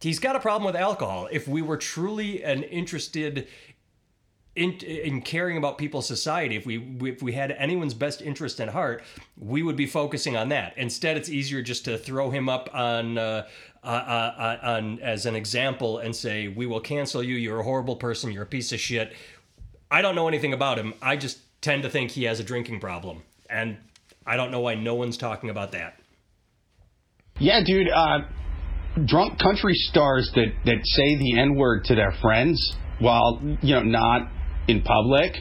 he's 0.00 0.18
got 0.18 0.34
a 0.34 0.40
problem 0.40 0.66
with 0.66 0.76
alcohol. 0.76 1.28
If 1.30 1.46
we 1.46 1.62
were 1.62 1.76
truly 1.76 2.42
an 2.42 2.64
interested 2.64 3.46
in, 4.56 4.72
in 4.72 5.20
caring 5.20 5.56
about 5.56 5.78
people's 5.78 6.06
society, 6.06 6.56
if 6.56 6.64
we 6.64 6.96
if 7.02 7.22
we 7.22 7.32
had 7.32 7.50
anyone's 7.52 7.94
best 7.94 8.22
interest 8.22 8.60
in 8.60 8.68
heart, 8.68 9.02
we 9.36 9.62
would 9.62 9.76
be 9.76 9.86
focusing 9.86 10.36
on 10.36 10.48
that. 10.50 10.74
Instead, 10.76 11.16
it's 11.16 11.28
easier 11.28 11.60
just 11.60 11.84
to 11.86 11.98
throw 11.98 12.30
him 12.30 12.48
up 12.48 12.70
on 12.72 13.18
uh, 13.18 13.46
uh, 13.82 13.86
uh, 13.86 14.58
on 14.62 15.00
as 15.00 15.26
an 15.26 15.34
example 15.34 15.98
and 15.98 16.14
say, 16.14 16.48
"We 16.48 16.66
will 16.66 16.80
cancel 16.80 17.22
you. 17.22 17.34
You're 17.34 17.60
a 17.60 17.64
horrible 17.64 17.96
person. 17.96 18.30
You're 18.30 18.44
a 18.44 18.46
piece 18.46 18.72
of 18.72 18.80
shit." 18.80 19.12
I 19.90 20.02
don't 20.02 20.14
know 20.14 20.28
anything 20.28 20.52
about 20.52 20.78
him. 20.78 20.94
I 21.02 21.16
just 21.16 21.38
tend 21.60 21.82
to 21.82 21.90
think 21.90 22.12
he 22.12 22.24
has 22.24 22.38
a 22.38 22.44
drinking 22.44 22.80
problem, 22.80 23.22
and 23.50 23.76
I 24.26 24.36
don't 24.36 24.52
know 24.52 24.60
why 24.60 24.74
no 24.76 24.94
one's 24.94 25.16
talking 25.16 25.50
about 25.50 25.72
that. 25.72 25.98
Yeah, 27.40 27.60
dude. 27.64 27.88
Uh, 27.88 28.20
drunk 29.04 29.40
country 29.40 29.74
stars 29.74 30.30
that 30.36 30.52
that 30.64 30.78
say 30.84 31.16
the 31.16 31.40
n 31.40 31.56
word 31.56 31.84
to 31.86 31.96
their 31.96 32.12
friends 32.22 32.76
while 33.00 33.40
you 33.60 33.74
know 33.74 33.82
not 33.82 34.30
in 34.68 34.82
public. 34.82 35.36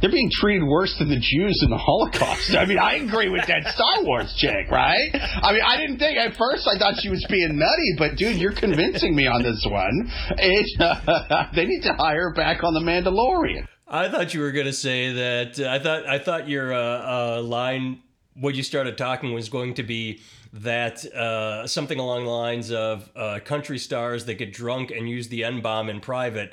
They're 0.00 0.10
being 0.10 0.30
treated 0.30 0.62
worse 0.62 0.94
than 0.98 1.08
the 1.08 1.18
Jews 1.18 1.58
in 1.62 1.70
the 1.70 1.78
Holocaust. 1.78 2.54
I 2.54 2.66
mean, 2.66 2.78
I 2.78 2.96
agree 2.96 3.30
with 3.30 3.46
that 3.46 3.66
Star 3.68 4.04
Wars 4.04 4.34
chick, 4.36 4.70
right? 4.70 5.08
I 5.14 5.52
mean, 5.52 5.62
I 5.66 5.78
didn't 5.78 5.98
think 5.98 6.18
at 6.18 6.36
first 6.36 6.68
I 6.68 6.78
thought 6.78 7.00
she 7.00 7.08
was 7.08 7.24
being 7.30 7.56
nutty, 7.58 7.94
but 7.96 8.16
dude, 8.16 8.36
you're 8.36 8.52
convincing 8.52 9.16
me 9.16 9.26
on 9.26 9.42
this 9.42 9.66
one. 9.70 10.10
It, 10.36 10.80
uh, 10.80 11.46
they 11.54 11.64
need 11.64 11.82
to 11.84 11.94
hire 11.94 12.28
her 12.28 12.34
back 12.34 12.62
on 12.62 12.74
the 12.74 12.80
Mandalorian. 12.80 13.66
I 13.88 14.10
thought 14.10 14.34
you 14.34 14.40
were 14.40 14.52
going 14.52 14.66
to 14.66 14.72
say 14.72 15.12
that. 15.12 15.60
Uh, 15.60 15.70
I 15.70 15.78
thought 15.78 16.06
I 16.06 16.18
thought 16.18 16.48
your 16.48 16.74
uh, 16.74 17.38
uh, 17.38 17.42
line 17.42 18.02
when 18.34 18.54
you 18.54 18.62
started 18.62 18.98
talking 18.98 19.32
was 19.32 19.48
going 19.48 19.74
to 19.74 19.82
be 19.82 20.20
that 20.52 21.04
uh, 21.06 21.66
something 21.66 21.98
along 21.98 22.24
the 22.24 22.30
lines 22.30 22.70
of 22.70 23.08
uh, 23.14 23.38
country 23.44 23.78
stars 23.78 24.24
that 24.26 24.34
get 24.34 24.52
drunk 24.52 24.90
and 24.90 25.08
use 25.08 25.28
the 25.28 25.44
n 25.44 25.60
bomb 25.60 25.88
in 25.88 26.00
private, 26.00 26.52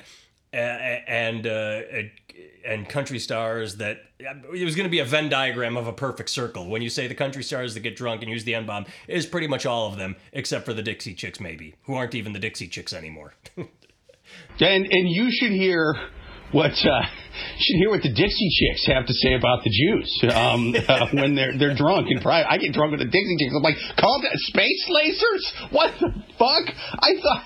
and 0.54 1.46
uh, 1.46 1.80
and 2.66 2.88
country 2.88 3.18
stars 3.18 3.76
that 3.76 3.98
it 4.18 4.64
was 4.64 4.74
going 4.74 4.86
to 4.86 4.90
be 4.90 5.00
a 5.00 5.04
Venn 5.04 5.28
diagram 5.28 5.76
of 5.76 5.86
a 5.86 5.92
perfect 5.92 6.30
circle. 6.30 6.68
When 6.68 6.82
you 6.82 6.88
say 6.88 7.06
the 7.06 7.14
country 7.14 7.42
stars 7.42 7.74
that 7.74 7.80
get 7.80 7.96
drunk 7.96 8.22
and 8.22 8.30
use 8.30 8.44
the 8.44 8.54
n 8.54 8.66
bomb, 8.66 8.86
is 9.08 9.26
pretty 9.26 9.46
much 9.46 9.66
all 9.66 9.90
of 9.90 9.98
them 9.98 10.16
except 10.32 10.64
for 10.64 10.72
the 10.72 10.82
Dixie 10.82 11.14
Chicks, 11.14 11.40
maybe 11.40 11.74
who 11.84 11.94
aren't 11.94 12.14
even 12.14 12.32
the 12.32 12.38
Dixie 12.38 12.68
Chicks 12.68 12.92
anymore. 12.92 13.34
and 13.56 13.68
and 14.60 15.08
you 15.08 15.28
should 15.30 15.52
hear 15.52 15.94
what 16.52 16.70
uh, 16.70 17.02
should 17.58 17.76
hear 17.78 17.90
what 17.90 18.02
the 18.02 18.12
Dixie 18.14 18.50
Chicks 18.60 18.86
have 18.86 19.06
to 19.06 19.12
say 19.12 19.34
about 19.34 19.64
the 19.64 19.70
Jews 19.70 20.34
um, 20.34 20.74
uh, 20.88 21.08
when 21.12 21.34
they're 21.34 21.56
they're 21.58 21.76
drunk 21.76 22.06
and 22.08 22.22
private. 22.22 22.50
I 22.50 22.58
get 22.58 22.72
drunk 22.72 22.92
with 22.92 23.00
the 23.00 23.06
Dixie 23.10 23.36
Chicks. 23.38 23.54
I'm 23.54 23.62
like, 23.62 23.76
call 23.98 24.22
that 24.22 24.38
space 24.38 24.88
lasers? 24.88 25.72
What 25.72 25.92
the 26.00 26.12
fuck? 26.38 26.74
I 27.00 27.10
thought 27.20 27.44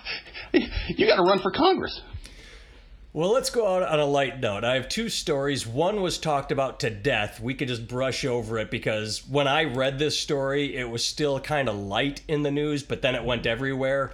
you 0.97 1.07
got 1.07 1.17
to 1.17 1.23
run 1.23 1.41
for 1.41 1.51
Congress. 1.51 2.01
Well, 3.15 3.33
let's 3.33 3.49
go 3.49 3.67
out 3.67 3.83
on 3.83 3.99
a 3.99 4.05
light 4.05 4.39
note. 4.39 4.65
I 4.65 4.75
have 4.75 4.87
two 4.91 5.09
stories. 5.09 5.67
One 5.67 6.03
was 6.03 6.19
talked 6.19 6.53
about 6.53 6.81
to 6.81 6.91
death. 6.91 7.41
We 7.41 7.55
could 7.55 7.69
just 7.69 7.89
brush 7.89 8.27
over 8.27 8.59
it 8.59 8.71
because 8.71 9.27
when 9.27 9.49
I 9.49 9.65
read 9.65 9.99
this 9.99 10.21
story, 10.21 10.77
it 10.77 10.91
was 10.91 11.03
still 11.03 11.41
kind 11.41 11.71
of 11.71 11.77
light 11.77 12.21
in 12.29 12.43
the 12.43 12.51
news, 12.51 12.83
but 12.83 13.01
then 13.01 13.15
it 13.15 13.25
went 13.25 13.47
everywhere. 13.47 14.13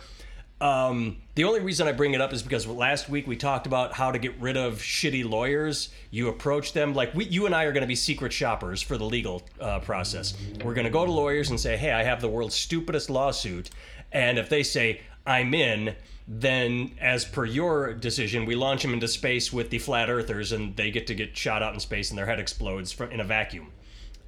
Um, 0.61 1.17
the 1.35 1.43
only 1.43 1.59
reason 1.59 1.89
I 1.89 1.93
bring 1.93 2.15
it 2.15 2.21
up 2.21 2.33
is 2.33 2.45
because 2.45 2.69
last 2.69 3.09
week 3.09 3.27
we 3.27 3.37
talked 3.37 3.67
about 3.67 3.93
how 3.93 4.13
to 4.13 4.19
get 4.21 4.41
rid 4.41 4.57
of 4.57 4.75
shitty 4.75 5.29
lawyers. 5.29 5.89
You 6.13 6.29
approach 6.29 6.73
them 6.73 6.95
like 6.95 7.13
we, 7.17 7.25
you 7.25 7.47
and 7.47 7.55
I 7.55 7.65
are 7.65 7.73
going 7.73 7.83
to 7.83 7.89
be 7.89 7.97
secret 7.97 8.33
shoppers 8.33 8.81
for 8.81 8.97
the 8.97 9.05
legal 9.05 9.43
uh, 9.61 9.81
process. 9.81 10.35
We're 10.65 10.73
going 10.73 10.87
to 10.87 10.91
go 10.91 11.05
to 11.05 11.11
lawyers 11.11 11.51
and 11.51 11.59
say, 11.59 11.77
"Hey, 11.77 11.91
I 11.91 12.05
have 12.05 12.21
the 12.21 12.29
world's 12.29 12.55
stupidest 12.55 13.11
lawsuit," 13.11 13.71
and 14.13 14.39
if 14.39 14.49
they 14.49 14.63
say 14.63 15.01
I'm 15.27 15.55
in, 15.55 15.95
then 16.27 16.93
as 17.01 17.25
per 17.25 17.45
your 17.45 17.95
decision, 17.95 18.47
we 18.47 18.55
launch 18.55 18.83
them 18.83 18.93
into 18.93 19.09
space 19.09 19.53
with 19.53 19.71
the 19.71 19.79
flat 19.79 20.11
earthers, 20.11 20.53
and 20.53 20.77
they 20.77 20.91
get 20.91 21.07
to 21.09 21.15
get 21.15 21.37
shot 21.37 21.63
out 21.63 21.75
in 21.75 21.81
space, 21.81 22.11
and 22.11 22.19
their 22.19 22.27
head 22.27 22.41
explodes 22.41 22.99
in 23.11 23.21
a 23.21 23.25
vacuum. 23.25 23.69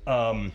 Um, 0.06 0.52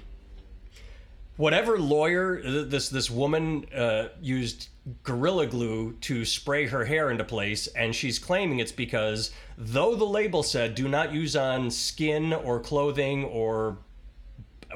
whatever 1.38 1.80
lawyer 1.80 2.42
this 2.66 2.90
this 2.90 3.10
woman 3.10 3.66
uh, 3.74 4.10
used 4.22 4.70
gorilla 5.04 5.48
glue 5.48 5.94
to 6.02 6.24
spray 6.24 6.68
her 6.68 6.86
hair 6.86 7.10
into 7.10 7.24
place 7.24 7.68
and 7.68 7.96
she's 7.96 8.20
claiming 8.20 8.60
it's 8.60 8.72
because 8.72 9.32
though 9.58 9.96
the 9.96 10.06
label 10.06 10.44
said 10.44 10.76
do 10.76 10.88
not 10.88 11.14
use 11.14 11.36
on 11.36 11.72
skin 11.72 12.32
or 12.32 12.60
clothing 12.60 13.24
or 13.26 13.78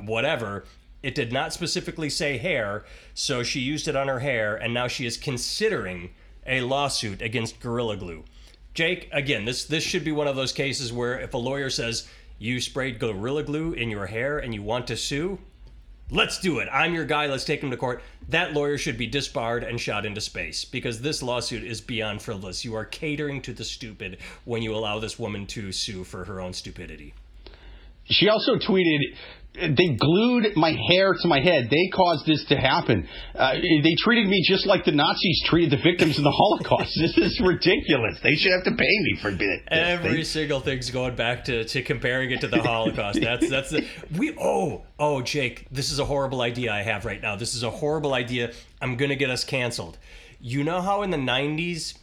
whatever 0.03 0.65
it 1.05 1.15
did 1.15 1.31
not 1.31 1.53
specifically 1.53 2.09
say 2.09 2.37
hair 2.37 2.83
so 3.13 3.43
she 3.43 3.59
used 3.59 3.87
it 3.87 3.95
on 3.95 4.07
her 4.07 4.19
hair 4.19 4.55
and 4.55 4.73
now 4.73 4.87
she 4.87 5.05
is 5.05 5.17
considering 5.17 6.09
a 6.47 6.61
lawsuit 6.61 7.21
against 7.21 7.59
gorilla 7.59 7.95
glue 7.95 8.23
jake 8.73 9.07
again 9.11 9.45
this 9.45 9.65
this 9.65 9.83
should 9.83 10.03
be 10.03 10.11
one 10.11 10.27
of 10.27 10.35
those 10.35 10.51
cases 10.51 10.91
where 10.91 11.19
if 11.19 11.33
a 11.33 11.37
lawyer 11.37 11.69
says 11.69 12.07
you 12.39 12.59
sprayed 12.59 12.99
gorilla 12.99 13.43
glue 13.43 13.73
in 13.73 13.89
your 13.89 14.07
hair 14.07 14.39
and 14.39 14.53
you 14.53 14.63
want 14.63 14.87
to 14.87 14.97
sue 14.97 15.37
Let's 16.11 16.39
do 16.39 16.59
it. 16.59 16.69
I'm 16.71 16.93
your 16.93 17.05
guy. 17.05 17.25
Let's 17.25 17.45
take 17.45 17.63
him 17.63 17.71
to 17.71 17.77
court. 17.77 18.03
That 18.29 18.53
lawyer 18.53 18.77
should 18.77 18.95
be 18.95 19.07
disbarred 19.07 19.63
and 19.63 19.81
shot 19.81 20.05
into 20.05 20.21
space 20.21 20.63
because 20.63 21.01
this 21.01 21.23
lawsuit 21.23 21.63
is 21.63 21.81
beyond 21.81 22.21
frivolous. 22.21 22.63
You 22.63 22.75
are 22.75 22.85
catering 22.85 23.41
to 23.41 23.53
the 23.53 23.63
stupid 23.63 24.19
when 24.43 24.61
you 24.61 24.75
allow 24.75 24.99
this 24.99 25.17
woman 25.17 25.47
to 25.47 25.71
sue 25.71 26.03
for 26.03 26.23
her 26.25 26.39
own 26.39 26.53
stupidity. 26.53 27.15
She 28.03 28.29
also 28.29 28.57
tweeted, 28.57 29.15
they 29.55 29.95
glued 29.95 30.55
my 30.55 30.71
hair 30.89 31.13
to 31.13 31.27
my 31.27 31.39
head. 31.39 31.69
They 31.69 31.87
caused 31.93 32.25
this 32.25 32.43
to 32.45 32.55
happen. 32.55 33.07
Uh, 33.33 33.53
they 33.53 33.95
treated 33.97 34.27
me 34.27 34.43
just 34.45 34.65
like 34.65 34.85
the 34.85 34.91
Nazis 34.91 35.41
treated 35.45 35.71
the 35.71 35.81
victims 35.81 36.17
of 36.17 36.23
the 36.23 36.31
Holocaust. 36.31 36.91
this 36.99 37.17
is 37.17 37.39
ridiculous. 37.39 38.19
They 38.21 38.35
should 38.35 38.51
have 38.51 38.63
to 38.65 38.71
pay 38.71 38.97
me 39.01 39.17
for 39.21 39.31
this. 39.31 39.61
Every 39.67 40.23
single 40.23 40.59
thing's 40.59 40.89
going 40.91 41.15
back 41.15 41.45
to, 41.45 41.63
to 41.65 41.81
comparing 41.81 42.31
it 42.31 42.41
to 42.41 42.47
the 42.47 42.61
Holocaust. 42.61 43.21
That's 43.21 43.49
that's 43.49 43.69
the 43.69 43.87
we. 44.17 44.35
Oh 44.39 44.83
oh, 44.99 45.21
Jake, 45.21 45.67
this 45.71 45.91
is 45.91 45.99
a 45.99 46.05
horrible 46.05 46.41
idea 46.41 46.71
I 46.71 46.83
have 46.83 47.05
right 47.05 47.21
now. 47.21 47.35
This 47.35 47.55
is 47.55 47.63
a 47.63 47.69
horrible 47.69 48.13
idea. 48.13 48.51
I'm 48.81 48.97
gonna 48.97 49.15
get 49.15 49.29
us 49.29 49.43
canceled. 49.43 49.97
You 50.39 50.63
know 50.63 50.81
how 50.81 51.01
in 51.01 51.09
the 51.09 51.17
'90s, 51.17 51.97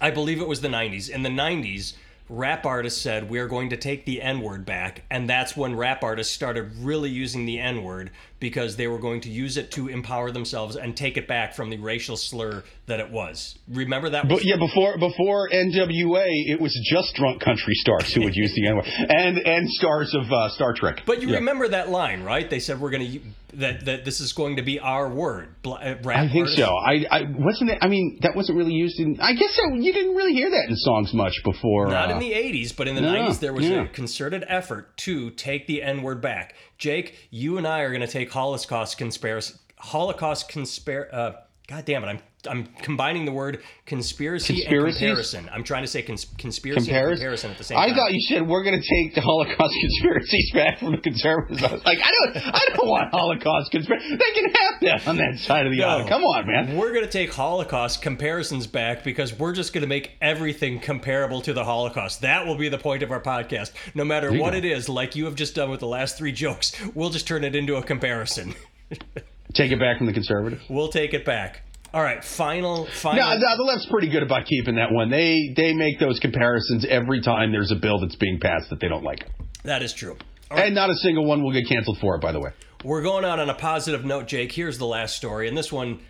I 0.00 0.10
believe 0.10 0.40
it 0.40 0.48
was 0.48 0.60
the 0.60 0.68
'90s. 0.68 1.10
In 1.10 1.22
the 1.22 1.28
'90s 1.28 1.94
rap 2.32 2.64
artists 2.64 3.00
said 3.00 3.28
we 3.28 3.38
are 3.38 3.46
going 3.46 3.68
to 3.68 3.76
take 3.76 4.06
the 4.06 4.22
N 4.22 4.40
word 4.40 4.64
back, 4.64 5.02
and 5.10 5.28
that's 5.28 5.54
when 5.54 5.76
rap 5.76 6.02
artists 6.02 6.34
started 6.34 6.74
really 6.78 7.10
using 7.10 7.44
the 7.44 7.60
N 7.60 7.84
word 7.84 8.10
because 8.42 8.74
they 8.76 8.88
were 8.88 8.98
going 8.98 9.20
to 9.20 9.30
use 9.30 9.56
it 9.56 9.70
to 9.70 9.88
empower 9.88 10.32
themselves 10.32 10.74
and 10.74 10.96
take 10.96 11.16
it 11.16 11.28
back 11.28 11.54
from 11.54 11.70
the 11.70 11.78
racial 11.78 12.16
slur 12.16 12.64
that 12.86 12.98
it 12.98 13.08
was. 13.08 13.56
Remember 13.68 14.10
that? 14.10 14.24
Was- 14.24 14.40
but 14.40 14.44
yeah, 14.44 14.56
before 14.56 14.98
before 14.98 15.48
NWA, 15.48 16.26
it 16.26 16.60
was 16.60 16.76
just 16.92 17.14
drunk 17.14 17.40
country 17.40 17.74
stars 17.74 18.12
who 18.12 18.22
would 18.22 18.34
use 18.34 18.52
the 18.54 18.66
N 18.66 18.76
word, 18.76 18.84
and 19.08 19.38
and 19.38 19.70
stars 19.70 20.12
of 20.14 20.30
uh, 20.30 20.48
Star 20.50 20.74
Trek. 20.74 21.02
But 21.06 21.22
you 21.22 21.28
yeah. 21.28 21.36
remember 21.36 21.68
that 21.68 21.88
line, 21.88 22.24
right? 22.24 22.50
They 22.50 22.58
said 22.58 22.80
we're 22.80 22.90
going 22.90 23.12
to 23.12 23.20
that 23.54 23.84
that 23.84 24.04
this 24.04 24.20
is 24.20 24.32
going 24.32 24.56
to 24.56 24.62
be 24.62 24.80
our 24.80 25.08
word. 25.08 25.54
Uh, 25.64 25.94
rap 26.02 26.28
I 26.28 26.32
think 26.32 26.48
so. 26.48 26.64
I, 26.64 27.06
I 27.10 27.22
wasn't. 27.22 27.70
It, 27.70 27.78
I 27.80 27.88
mean, 27.88 28.18
that 28.22 28.34
wasn't 28.34 28.58
really 28.58 28.72
used 28.72 28.98
in. 28.98 29.18
I 29.20 29.34
guess 29.34 29.56
that, 29.56 29.78
you 29.80 29.92
didn't 29.92 30.14
really 30.14 30.32
hear 30.32 30.50
that 30.50 30.68
in 30.68 30.76
songs 30.76 31.12
much 31.14 31.34
before. 31.44 31.88
Not 31.88 32.10
uh, 32.10 32.14
in 32.14 32.18
the 32.18 32.32
'80s, 32.32 32.74
but 32.76 32.88
in 32.88 32.94
the 32.94 33.02
no, 33.02 33.12
'90s, 33.12 33.40
there 33.40 33.52
was 33.52 33.66
yeah. 33.66 33.84
a 33.84 33.88
concerted 33.88 34.44
effort 34.48 34.96
to 34.98 35.30
take 35.30 35.66
the 35.66 35.82
N 35.82 36.02
word 36.02 36.20
back. 36.20 36.54
Jake, 36.82 37.28
you 37.30 37.58
and 37.58 37.66
I 37.66 37.82
are 37.82 37.90
going 37.90 38.00
to 38.00 38.08
take 38.08 38.32
Holocaust 38.32 38.98
conspiracy. 38.98 39.54
Holocaust 39.78 40.48
conspiracy. 40.48 41.12
Uh, 41.12 41.34
God 41.68 41.84
damn 41.84 42.02
it! 42.02 42.08
I'm 42.08 42.18
I'm 42.48 42.66
combining 42.82 43.24
the 43.24 43.32
word 43.32 43.62
conspiracy, 43.86 44.64
and 44.64 44.84
comparison. 44.86 45.48
I'm 45.52 45.62
trying 45.62 45.84
to 45.84 45.86
say 45.86 46.02
cons- 46.02 46.26
conspiracy 46.38 46.90
Comparis- 46.90 47.08
and 47.08 47.16
comparison 47.16 47.50
at 47.52 47.58
the 47.58 47.64
same 47.64 47.76
time. 47.76 47.90
I 47.90 47.94
thought 47.94 48.12
you 48.12 48.20
said 48.20 48.48
we're 48.48 48.64
going 48.64 48.80
to 48.80 48.88
take 48.88 49.14
the 49.14 49.20
Holocaust 49.20 49.74
conspiracies 49.80 50.50
back 50.52 50.78
from 50.78 50.92
the 50.92 50.98
conservatives. 50.98 51.62
I 51.62 51.72
was 51.72 51.84
like, 51.84 51.98
I 52.02 52.10
don't, 52.24 52.54
I 52.54 52.68
don't 52.74 52.88
want 52.88 53.10
Holocaust 53.12 53.70
conspiracy. 53.70 54.08
They 54.10 54.40
can 54.40 54.44
have 54.46 54.80
that 54.80 55.08
on 55.08 55.16
that 55.18 55.38
side 55.38 55.66
of 55.66 55.72
the 55.72 55.78
no, 55.78 55.88
aisle. 55.88 56.08
Come 56.08 56.24
on, 56.24 56.46
man. 56.46 56.76
We're 56.76 56.92
going 56.92 57.04
to 57.04 57.10
take 57.10 57.32
Holocaust 57.32 58.02
comparisons 58.02 58.66
back 58.66 59.04
because 59.04 59.38
we're 59.38 59.52
just 59.52 59.72
going 59.72 59.82
to 59.82 59.88
make 59.88 60.12
everything 60.20 60.80
comparable 60.80 61.42
to 61.42 61.52
the 61.52 61.64
Holocaust. 61.64 62.22
That 62.22 62.46
will 62.46 62.56
be 62.56 62.68
the 62.68 62.78
point 62.78 63.02
of 63.02 63.12
our 63.12 63.20
podcast. 63.20 63.72
No 63.94 64.04
matter 64.04 64.32
what 64.32 64.52
go. 64.52 64.58
it 64.58 64.64
is, 64.64 64.88
like 64.88 65.14
you 65.14 65.26
have 65.26 65.36
just 65.36 65.54
done 65.54 65.70
with 65.70 65.80
the 65.80 65.86
last 65.86 66.18
three 66.18 66.32
jokes, 66.32 66.72
we'll 66.94 67.10
just 67.10 67.28
turn 67.28 67.44
it 67.44 67.54
into 67.54 67.76
a 67.76 67.82
comparison. 67.82 68.54
take 69.54 69.70
it 69.70 69.78
back 69.78 69.98
from 69.98 70.06
the 70.06 70.12
conservative. 70.12 70.60
We'll 70.68 70.88
take 70.88 71.14
it 71.14 71.24
back. 71.24 71.62
All 71.94 72.02
right, 72.02 72.24
final, 72.24 72.86
final. 72.86 73.20
No, 73.20 73.34
no, 73.36 73.56
the 73.56 73.64
left's 73.64 73.86
pretty 73.90 74.08
good 74.08 74.22
about 74.22 74.46
keeping 74.46 74.76
that 74.76 74.90
one. 74.90 75.10
They 75.10 75.52
they 75.54 75.74
make 75.74 76.00
those 76.00 76.18
comparisons 76.20 76.86
every 76.88 77.20
time 77.20 77.52
there's 77.52 77.70
a 77.70 77.76
bill 77.76 78.00
that's 78.00 78.16
being 78.16 78.40
passed 78.40 78.70
that 78.70 78.80
they 78.80 78.88
don't 78.88 79.04
like. 79.04 79.26
That 79.64 79.82
is 79.82 79.92
true. 79.92 80.16
Right. 80.50 80.66
And 80.66 80.74
not 80.74 80.88
a 80.88 80.94
single 80.96 81.26
one 81.26 81.42
will 81.42 81.52
get 81.52 81.68
canceled 81.68 81.98
for 81.98 82.14
it, 82.16 82.22
by 82.22 82.32
the 82.32 82.40
way. 82.40 82.50
We're 82.84 83.02
going 83.02 83.24
out 83.24 83.38
on 83.38 83.48
a 83.48 83.54
positive 83.54 84.04
note, 84.04 84.26
Jake. 84.26 84.52
Here's 84.52 84.78
the 84.78 84.86
last 84.86 85.16
story, 85.16 85.48
and 85.48 85.56
this 85.56 85.70
one, 85.70 86.00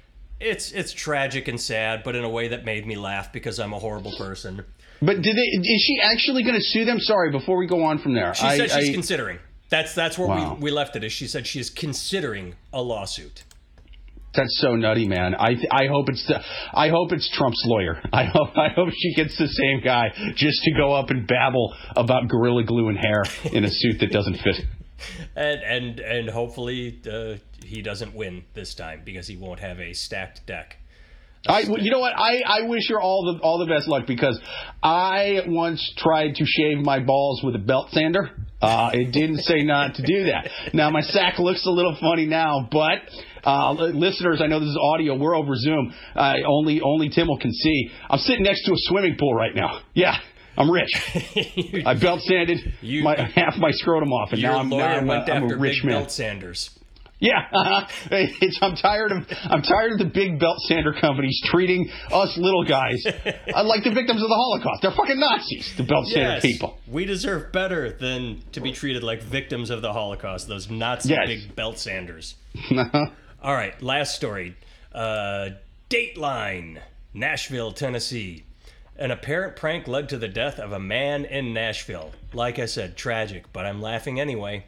it's 0.41 0.71
it's 0.71 0.93
tragic 0.93 1.49
and 1.49 1.61
sad, 1.61 2.03
but 2.05 2.15
in 2.15 2.25
a 2.25 2.31
way 2.31 2.49
that 2.49 2.65
made 2.65 2.87
me 2.87 2.97
laugh 2.97 3.33
because 3.33 3.59
I'm 3.59 3.73
a 3.73 3.79
horrible 3.79 4.13
person. 4.17 4.65
But 5.01 5.21
did 5.21 5.37
they? 5.37 5.69
Is 5.69 5.85
she 5.85 5.99
actually 6.01 6.45
going 6.45 6.55
to 6.55 6.65
sue 6.65 6.85
them? 6.85 7.01
Sorry, 7.01 7.33
before 7.33 7.57
we 7.57 7.67
go 7.67 7.83
on 7.83 7.99
from 7.99 8.15
there, 8.15 8.35
she 8.35 8.47
I, 8.47 8.57
said 8.57 8.71
she's 8.71 8.91
I, 8.91 8.93
considering. 8.93 9.41
That's 9.69 9.95
that's 9.95 10.17
where 10.17 10.29
wow. 10.29 10.55
we, 10.55 10.65
we 10.65 10.71
left 10.71 10.95
it. 10.95 11.03
Is 11.03 11.13
she 11.13 11.27
said 11.27 11.47
she 11.47 11.59
is 11.59 11.71
considering 11.71 12.55
a 12.73 12.81
lawsuit. 12.81 13.43
That's 14.35 14.59
so 14.61 14.77
nutty, 14.77 15.07
man. 15.07 15.35
I 15.35 15.57
I 15.71 15.87
hope 15.89 16.09
it's 16.09 16.27
the, 16.27 16.41
I 16.73 16.89
hope 16.89 17.13
it's 17.13 17.29
Trump's 17.37 17.63
lawyer. 17.67 18.01
I 18.13 18.25
hope 18.25 18.57
I 18.57 18.69
hope 18.75 18.89
she 18.97 19.15
gets 19.15 19.37
the 19.37 19.49
same 19.49 19.81
guy 19.85 20.09
just 20.37 20.63
to 20.63 20.73
go 20.73 20.95
up 20.95 21.11
and 21.11 21.27
babble 21.27 21.75
about 21.97 22.29
gorilla 22.29 22.65
glue 22.65 22.89
and 22.89 22.99
hair 22.99 23.23
in 23.53 23.65
a 23.65 23.71
suit 23.71 24.01
that 24.01 24.11
doesn't 24.11 24.39
fit. 24.39 24.57
and 25.37 25.61
and 25.63 26.01
and 26.01 26.31
hopefully 26.31 27.01
uh, 27.11 27.35
he 27.65 27.83
doesn't 27.83 28.15
win 28.15 28.45
this 28.55 28.75
time 28.75 29.03
because 29.05 29.27
he 29.27 29.37
won't 29.37 29.61
have 29.61 29.79
a 29.81 29.93
stacked 29.93 30.47
deck. 30.47 30.77
I, 31.47 31.61
you 31.61 31.91
know 31.91 31.99
what? 31.99 32.13
I, 32.17 32.41
I 32.47 32.63
wish 32.69 32.89
her 32.91 33.01
all 33.01 33.35
the 33.35 33.43
all 33.43 33.59
the 33.59 33.67
best 33.67 33.89
luck 33.89 34.07
because 34.07 34.41
I 34.81 35.41
once 35.47 35.93
tried 35.97 36.37
to 36.37 36.45
shave 36.47 36.79
my 36.79 37.01
balls 37.01 37.43
with 37.43 37.57
a 37.57 37.59
belt 37.59 37.91
sander. 37.91 38.31
Uh, 38.63 38.91
it 38.93 39.13
didn't 39.13 39.39
say 39.39 39.65
not 39.65 39.97
to 39.97 40.03
do 40.03 40.25
that. 40.27 40.49
Now 40.73 40.89
my 40.91 41.01
sack 41.01 41.39
looks 41.39 41.67
a 41.67 41.71
little 41.71 41.97
funny 42.01 42.27
now, 42.27 42.69
but 42.71 43.01
uh, 43.45 43.73
listeners, 43.73 44.41
I 44.41 44.47
know 44.47 44.61
this 44.61 44.69
is 44.69 44.79
audio. 44.81 45.17
We're 45.17 45.37
over 45.37 45.55
Zoom. 45.57 45.93
Uh, 46.15 46.35
only 46.47 46.81
only 46.81 47.09
Timmel 47.09 47.39
can 47.39 47.53
see. 47.53 47.91
I'm 48.09 48.21
sitting 48.21 48.45
next 48.45 48.65
to 48.67 48.73
a 48.73 48.77
swimming 48.77 49.17
pool 49.19 49.35
right 49.35 49.55
now. 49.55 49.81
Yeah. 49.95 50.17
I'm 50.57 50.71
rich. 50.71 50.91
I 51.87 51.95
belt 51.99 52.21
sanded 52.21 52.75
you, 52.83 53.03
my, 53.03 53.17
half 53.35 53.57
my 53.57 53.71
scrotum 53.71 54.13
off, 54.13 54.33
and 54.33 54.43
now 54.43 54.59
I'm, 54.59 54.69
now 54.69 54.77
I'm, 54.77 55.09
a, 55.09 55.15
I'm 55.15 55.51
a 55.51 55.57
rich 55.57 55.83
man. 55.83 56.01
Belt 56.01 56.13
Sanders. 56.13 56.79
Yeah, 57.23 57.39
I'm 58.63 58.75
tired 58.75 59.13
of 59.13 59.27
I'm 59.45 59.63
tired 59.63 59.93
of 59.93 59.99
the 59.99 60.11
big 60.13 60.41
belt 60.41 60.59
sander 60.67 60.93
companies 60.93 61.41
treating 61.45 61.89
us 62.13 62.37
little 62.37 62.65
guys 62.65 63.01
like 63.65 63.85
the 63.85 63.93
victims 63.95 64.21
of 64.23 64.29
the 64.29 64.35
Holocaust. 64.35 64.83
They're 64.83 64.91
fucking 64.91 65.21
Nazis, 65.21 65.73
the 65.77 65.85
belt 65.85 66.09
sander 66.09 66.33
yes, 66.35 66.43
people. 66.43 66.79
We 66.89 67.05
deserve 67.05 67.53
better 67.53 67.93
than 67.93 68.43
to 68.53 68.61
be 68.61 68.73
treated 68.73 69.05
like 69.05 69.23
victims 69.23 69.71
of 69.71 69.83
the 69.83 69.93
Holocaust. 69.93 70.49
Those 70.49 70.69
Nazi 70.69 71.11
Yes. 71.11 71.27
big 71.29 71.55
belt 71.55 71.79
sanders. 71.79 72.35
All 73.41 73.55
right, 73.55 73.81
last 73.81 74.17
story. 74.17 74.57
Uh, 74.93 75.51
Dateline, 75.91 76.81
Nashville, 77.15 77.71
Tennessee. 77.73 78.45
An 78.97 79.11
apparent 79.13 79.55
prank 79.57 79.87
led 79.87 80.09
to 80.09 80.19
the 80.19 80.29
death 80.29 80.59
of 80.59 80.73
a 80.73 80.81
man 80.81 81.25
in 81.25 81.55
Nashville. 81.55 82.11
Like 82.33 82.59
I 82.59 82.67
said, 82.67 82.97
tragic, 82.97 83.45
but 83.53 83.65
I'm 83.65 83.81
laughing 83.81 84.19
anyway. 84.19 84.65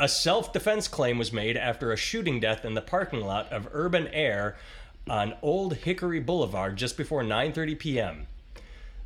A 0.00 0.08
self 0.08 0.52
defense 0.52 0.86
claim 0.86 1.18
was 1.18 1.32
made 1.32 1.56
after 1.56 1.90
a 1.90 1.96
shooting 1.96 2.38
death 2.38 2.64
in 2.64 2.74
the 2.74 2.80
parking 2.80 3.20
lot 3.20 3.50
of 3.52 3.68
Urban 3.72 4.06
Air 4.08 4.56
on 5.10 5.34
Old 5.42 5.74
Hickory 5.74 6.20
Boulevard 6.20 6.76
just 6.76 6.96
before 6.96 7.24
9:30 7.24 7.76
p.m. 7.76 8.26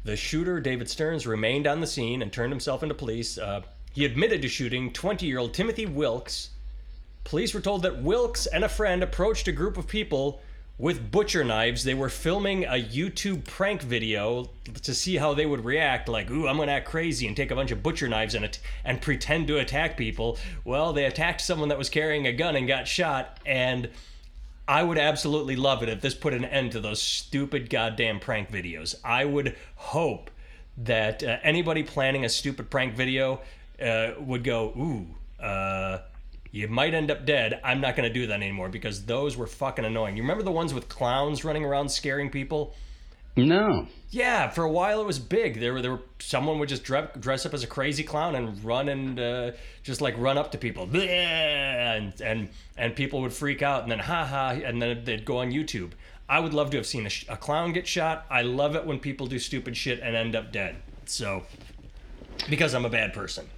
The 0.05 0.17
shooter, 0.17 0.61
David 0.61 0.89
Starnes, 0.89 1.27
remained 1.27 1.67
on 1.67 1.81
the 1.81 1.87
scene 1.87 2.21
and 2.21 2.31
turned 2.31 2.53
himself 2.53 2.83
into 2.83 2.95
police. 2.95 3.39
Uh, 3.39 3.63
he 3.95 4.05
admitted 4.05 4.43
to 4.43 4.49
shooting 4.49 4.93
20 4.93 5.25
year 5.25 5.39
old 5.39 5.55
Timothy 5.55 5.87
Wilks. 5.87 6.51
Police 7.25 7.55
were 7.55 7.61
told 7.63 7.83
that 7.85 8.03
Wilks 8.03 8.45
and 8.45 8.63
a 8.63 8.69
friend 8.69 9.03
approached 9.03 9.49
a 9.49 9.53
group 9.53 9.79
of 9.79 9.87
people 9.87 10.43
with 10.79 11.11
butcher 11.11 11.45
knives. 11.45 11.85
They 11.85 11.95
were 11.95 12.09
filming 12.09 12.65
a 12.65 12.83
YouTube 12.83 13.45
prank 13.45 13.83
video 13.83 14.51
to 14.83 14.95
see 14.95 15.17
how 15.17 15.35
they 15.35 15.47
would 15.47 15.65
react. 15.65 16.09
Like, 16.09 16.31
ooh, 16.31 16.49
I'm 16.49 16.57
gonna 16.57 16.73
act 16.73 16.89
crazy 16.89 17.27
and 17.27 17.37
take 17.37 17.51
a 17.51 17.55
bunch 17.55 17.71
of 17.71 17.83
butcher 17.83 18.09
knives 18.09 18.35
and, 18.35 18.59
and 18.85 19.01
pretend 19.01 19.47
to 19.49 19.59
attack 19.59 19.97
people. 19.97 20.39
Well, 20.65 20.93
they 20.93 21.05
attacked 21.05 21.41
someone 21.41 21.69
that 21.69 21.79
was 21.79 21.89
carrying 21.89 22.27
a 22.27 22.33
gun 22.33 22.57
and 22.57 22.67
got 22.67 22.89
shot. 22.89 23.39
And 23.47 23.91
I 24.67 24.83
would 24.83 24.99
absolutely 24.99 25.57
love 25.57 25.83
it 25.83 25.89
if 25.89 26.01
this 26.01 26.15
put 26.15 26.35
an 26.35 26.45
end 26.45 26.73
to 26.73 26.81
those 26.81 27.03
stupid 27.03 27.69
goddamn 27.69 28.21
prank 28.21 28.51
videos. 28.51 28.95
I 29.05 29.25
would 29.25 29.57
hope 29.77 30.31
that 30.79 31.23
uh, 31.23 31.39
anybody 31.43 31.83
planning 31.83 32.25
a 32.25 32.29
stupid 32.29 32.71
prank 32.71 32.95
video 32.95 33.41
uh, 33.81 34.13
would 34.19 34.45
go, 34.45 34.69
ooh, 34.69 35.07
uh, 35.45 35.99
you 36.53 36.69
might 36.69 36.95
end 36.95 37.11
up 37.11 37.25
dead. 37.25 37.61
I'm 37.65 37.81
not 37.81 37.97
going 37.97 38.09
to 38.09 38.13
do 38.13 38.27
that 38.29 38.35
anymore 38.35 38.69
because 38.69 39.07
those 39.07 39.37
were 39.37 39.47
fucking 39.47 39.85
annoying. 39.85 40.17
You 40.17 40.23
remember 40.23 40.45
the 40.45 40.53
ones 40.53 40.73
with 40.73 40.89
clowns 40.89 41.45
running 41.45 41.65
around 41.65 41.89
scaring 41.89 42.31
people? 42.31 42.75
No. 43.35 43.89
Yeah, 44.11 44.51
for 44.51 44.63
a 44.63 44.71
while 44.71 45.01
it 45.01 45.07
was 45.07 45.19
big. 45.19 45.59
There 45.59 45.73
were 45.73 45.81
there 45.81 45.93
were 45.93 46.03
someone 46.19 46.59
would 46.59 46.69
just 46.69 46.85
dress, 46.85 47.09
dress 47.19 47.47
up 47.47 47.55
as 47.55 47.65
a 47.65 47.67
crazy 47.67 48.03
clown 48.03 48.35
and 48.35 48.63
run 48.63 48.91
and 48.91 49.19
uh, 49.19 49.53
just 49.83 50.03
like 50.03 50.15
run 50.19 50.37
up 50.37 50.53
to 50.53 50.59
people, 50.59 50.87
"Bleh," 50.87 51.09
and 51.09 52.21
and 52.21 52.51
and 52.77 52.95
people 52.95 53.23
would 53.23 53.33
freak 53.33 53.63
out 53.63 53.85
and 53.85 53.91
then 53.91 54.01
ha 54.01 54.27
ha, 54.27 54.51
and 54.51 54.83
then 54.83 55.05
they'd 55.05 55.25
go 55.25 55.39
on 55.39 55.51
YouTube. 55.51 55.93
I 56.29 56.41
would 56.41 56.53
love 56.53 56.71
to 56.71 56.77
have 56.77 56.87
seen 56.87 57.07
a, 57.07 57.09
sh- 57.09 57.25
a 57.29 57.37
clown 57.39 57.73
get 57.73 57.87
shot. 57.87 58.27
I 58.31 58.43
love 58.43 58.77
it 58.77 58.85
when 58.85 58.99
people 58.99 59.27
do 59.27 59.39
stupid 59.39 59.79
shit 59.79 60.01
and 60.01 60.15
end 60.15 60.37
up 60.37 60.53
dead. 60.53 60.77
So 61.07 61.45
because 62.51 62.75
I'm 62.75 62.85
a 62.85 62.91
bad 62.91 63.15
person. 63.15 63.49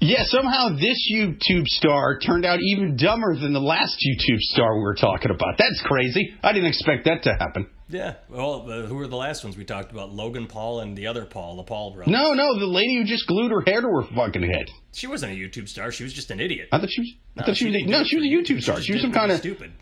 Yeah, 0.00 0.22
somehow 0.24 0.76
this 0.76 1.10
YouTube 1.10 1.66
star 1.66 2.18
turned 2.18 2.44
out 2.44 2.58
even 2.60 2.96
dumber 2.96 3.34
than 3.34 3.52
the 3.54 3.60
last 3.60 3.96
YouTube 4.06 4.40
star 4.40 4.76
we 4.76 4.82
were 4.82 4.94
talking 4.94 5.30
about. 5.30 5.56
That's 5.56 5.82
crazy. 5.84 6.34
I 6.42 6.52
didn't 6.52 6.68
expect 6.68 7.06
that 7.06 7.22
to 7.22 7.32
happen. 7.32 7.68
Yeah. 7.88 8.16
Well, 8.28 8.70
uh, 8.70 8.86
who 8.86 8.96
were 8.96 9.06
the 9.06 9.16
last 9.16 9.42
ones 9.44 9.56
we 9.56 9.64
talked 9.64 9.92
about? 9.92 10.12
Logan 10.12 10.48
Paul 10.48 10.80
and 10.80 10.96
the 10.98 11.06
other 11.06 11.24
Paul, 11.24 11.56
the 11.56 11.62
Paul 11.62 11.94
brother. 11.94 12.10
No, 12.10 12.34
no, 12.34 12.58
the 12.58 12.66
lady 12.66 12.96
who 12.96 13.04
just 13.04 13.26
glued 13.26 13.52
her 13.52 13.62
hair 13.66 13.80
to 13.80 13.86
her 13.86 14.02
fucking 14.14 14.42
head. 14.42 14.66
She 14.92 15.06
wasn't 15.06 15.32
a 15.32 15.36
YouTube 15.36 15.68
star. 15.68 15.90
She 15.92 16.02
was 16.04 16.12
just 16.12 16.30
an 16.30 16.40
idiot. 16.40 16.68
I 16.72 16.78
thought 16.78 16.90
she 16.90 17.00
was. 17.00 17.14
I 17.38 17.46
thought 17.46 17.56
she, 17.56 17.66
was. 17.66 17.74
didn't 17.74 17.88
No, 17.88 18.02
she 18.04 18.16
was 18.16 18.24
a 18.24 18.28
YouTube 18.28 18.60
star. 18.60 18.76
just 18.76 18.86
She 18.86 18.92
was 18.92 19.02
some 19.02 19.12
kind 19.12 19.30
of. 19.30 19.38
stupid. 19.38 19.72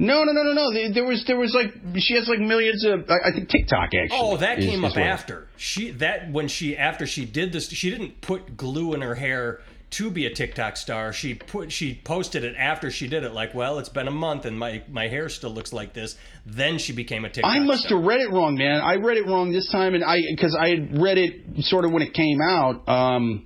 No, 0.00 0.24
no, 0.24 0.32
no, 0.32 0.42
no, 0.42 0.52
no. 0.52 0.72
There- 0.72 0.92
There 0.92 1.04
was, 1.04 1.24
there 1.26 1.36
was 1.36 1.54
like, 1.54 1.72
she 1.98 2.14
has 2.14 2.26
like 2.28 2.40
millions 2.40 2.84
of. 2.84 3.08
I 3.10 3.28
I 3.28 3.32
think 3.32 3.48
TikTok 3.48 3.90
actually. 3.94 4.08
Oh, 4.18 4.36
that 4.38 4.58
is- 4.58 4.64
came 4.64 4.84
is 4.84 4.90
up 4.92 4.96
what- 4.96 5.06
after. 5.06 5.48
She 5.56 5.90
that 5.92 6.30
when 6.32 6.48
she 6.48 6.76
after 6.76 7.06
she 7.06 7.24
did 7.26 7.52
this, 7.52 7.68
she 7.68 7.90
didn't 7.90 8.20
put 8.22 8.56
glue 8.56 8.94
in 8.94 9.02
her 9.02 9.14
hair 9.14 9.60
to 9.90 10.08
be 10.10 10.24
a 10.24 10.30
TikTok 10.32 10.76
star. 10.76 11.12
She 11.12 11.34
put 11.34 11.70
she 11.72 11.94
posted 12.04 12.44
it 12.44 12.54
after 12.56 12.90
she 12.90 13.08
did 13.08 13.24
it. 13.24 13.32
Like, 13.34 13.54
well, 13.54 13.78
it's 13.80 13.88
been 13.88 14.06
a 14.08 14.12
month 14.12 14.44
and 14.46 14.58
my 14.58 14.82
my 14.88 15.08
hair 15.08 15.28
still 15.28 15.50
looks 15.50 15.72
like 15.72 15.92
this. 15.92 16.16
Then 16.46 16.78
she 16.78 16.92
became 16.94 17.24
a 17.24 17.28
TikTok. 17.28 17.52
I 17.54 17.58
must 17.58 17.82
star. 17.84 17.98
have 17.98 18.06
read 18.06 18.20
it 18.20 18.30
wrong, 18.30 18.54
man. 18.56 18.80
I 18.80 18.94
read 18.96 19.18
it 19.18 19.26
wrong 19.26 19.52
this 19.52 19.68
time, 19.70 19.94
and 19.94 20.02
I 20.04 20.22
because 20.34 20.56
I 20.58 20.68
had 20.70 20.98
read 21.02 21.18
it 21.18 21.64
sort 21.64 21.84
of 21.84 21.90
when 21.92 22.02
it 22.02 22.14
came 22.14 22.40
out. 22.40 22.88
Um, 22.88 23.44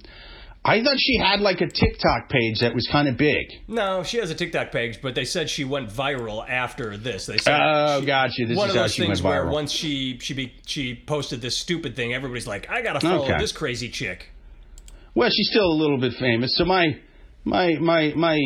I 0.66 0.82
thought 0.82 0.96
she 0.96 1.18
had 1.18 1.40
like 1.40 1.60
a 1.60 1.66
TikTok 1.68 2.30
page 2.30 2.60
that 2.60 2.74
was 2.74 2.88
kind 2.90 3.06
of 3.06 3.18
big. 3.18 3.46
No, 3.68 4.02
she 4.02 4.16
has 4.16 4.30
a 4.30 4.34
TikTok 4.34 4.72
page, 4.72 5.00
but 5.02 5.14
they 5.14 5.26
said 5.26 5.50
she 5.50 5.64
went 5.64 5.90
viral 5.90 6.48
after 6.48 6.96
this. 6.96 7.26
They 7.26 7.36
said 7.36 7.58
Oh, 7.62 8.00
she- 8.00 8.06
gotcha. 8.06 8.46
This 8.46 8.56
one 8.56 8.70
is 8.70 8.74
of 8.74 8.80
those 8.82 8.96
things 8.96 9.22
where 9.22 9.46
once 9.50 9.70
she 9.72 10.18
she 10.20 10.32
be, 10.32 10.54
she 10.66 10.94
posted 10.94 11.42
this 11.42 11.56
stupid 11.56 11.94
thing, 11.96 12.14
everybody's 12.14 12.46
like, 12.46 12.68
I 12.70 12.80
gotta 12.80 13.00
follow 13.00 13.24
Okay. 13.24 13.36
this 13.38 13.52
crazy 13.52 13.90
chick. 13.90 14.26
Well, 15.14 15.28
she's 15.30 15.50
still 15.50 15.66
a 15.70 15.78
little 15.78 15.98
bit 15.98 16.14
famous, 16.14 16.56
so 16.56 16.64
my 16.64 16.98
my 17.44 17.74
my 17.78 18.12
my 18.16 18.40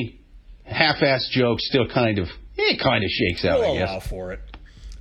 half-ass 0.64 1.28
joke 1.32 1.60
still 1.60 1.86
kind 1.88 2.18
of 2.18 2.26
eh, 2.58 2.72
it 2.74 2.80
kind 2.80 3.04
of 3.04 3.10
shakes 3.10 3.44
out. 3.44 3.60
We'll 3.60 3.74
I 3.76 3.78
guess. 3.78 3.88
allow 3.90 4.00
for 4.00 4.32
it. 4.32 4.40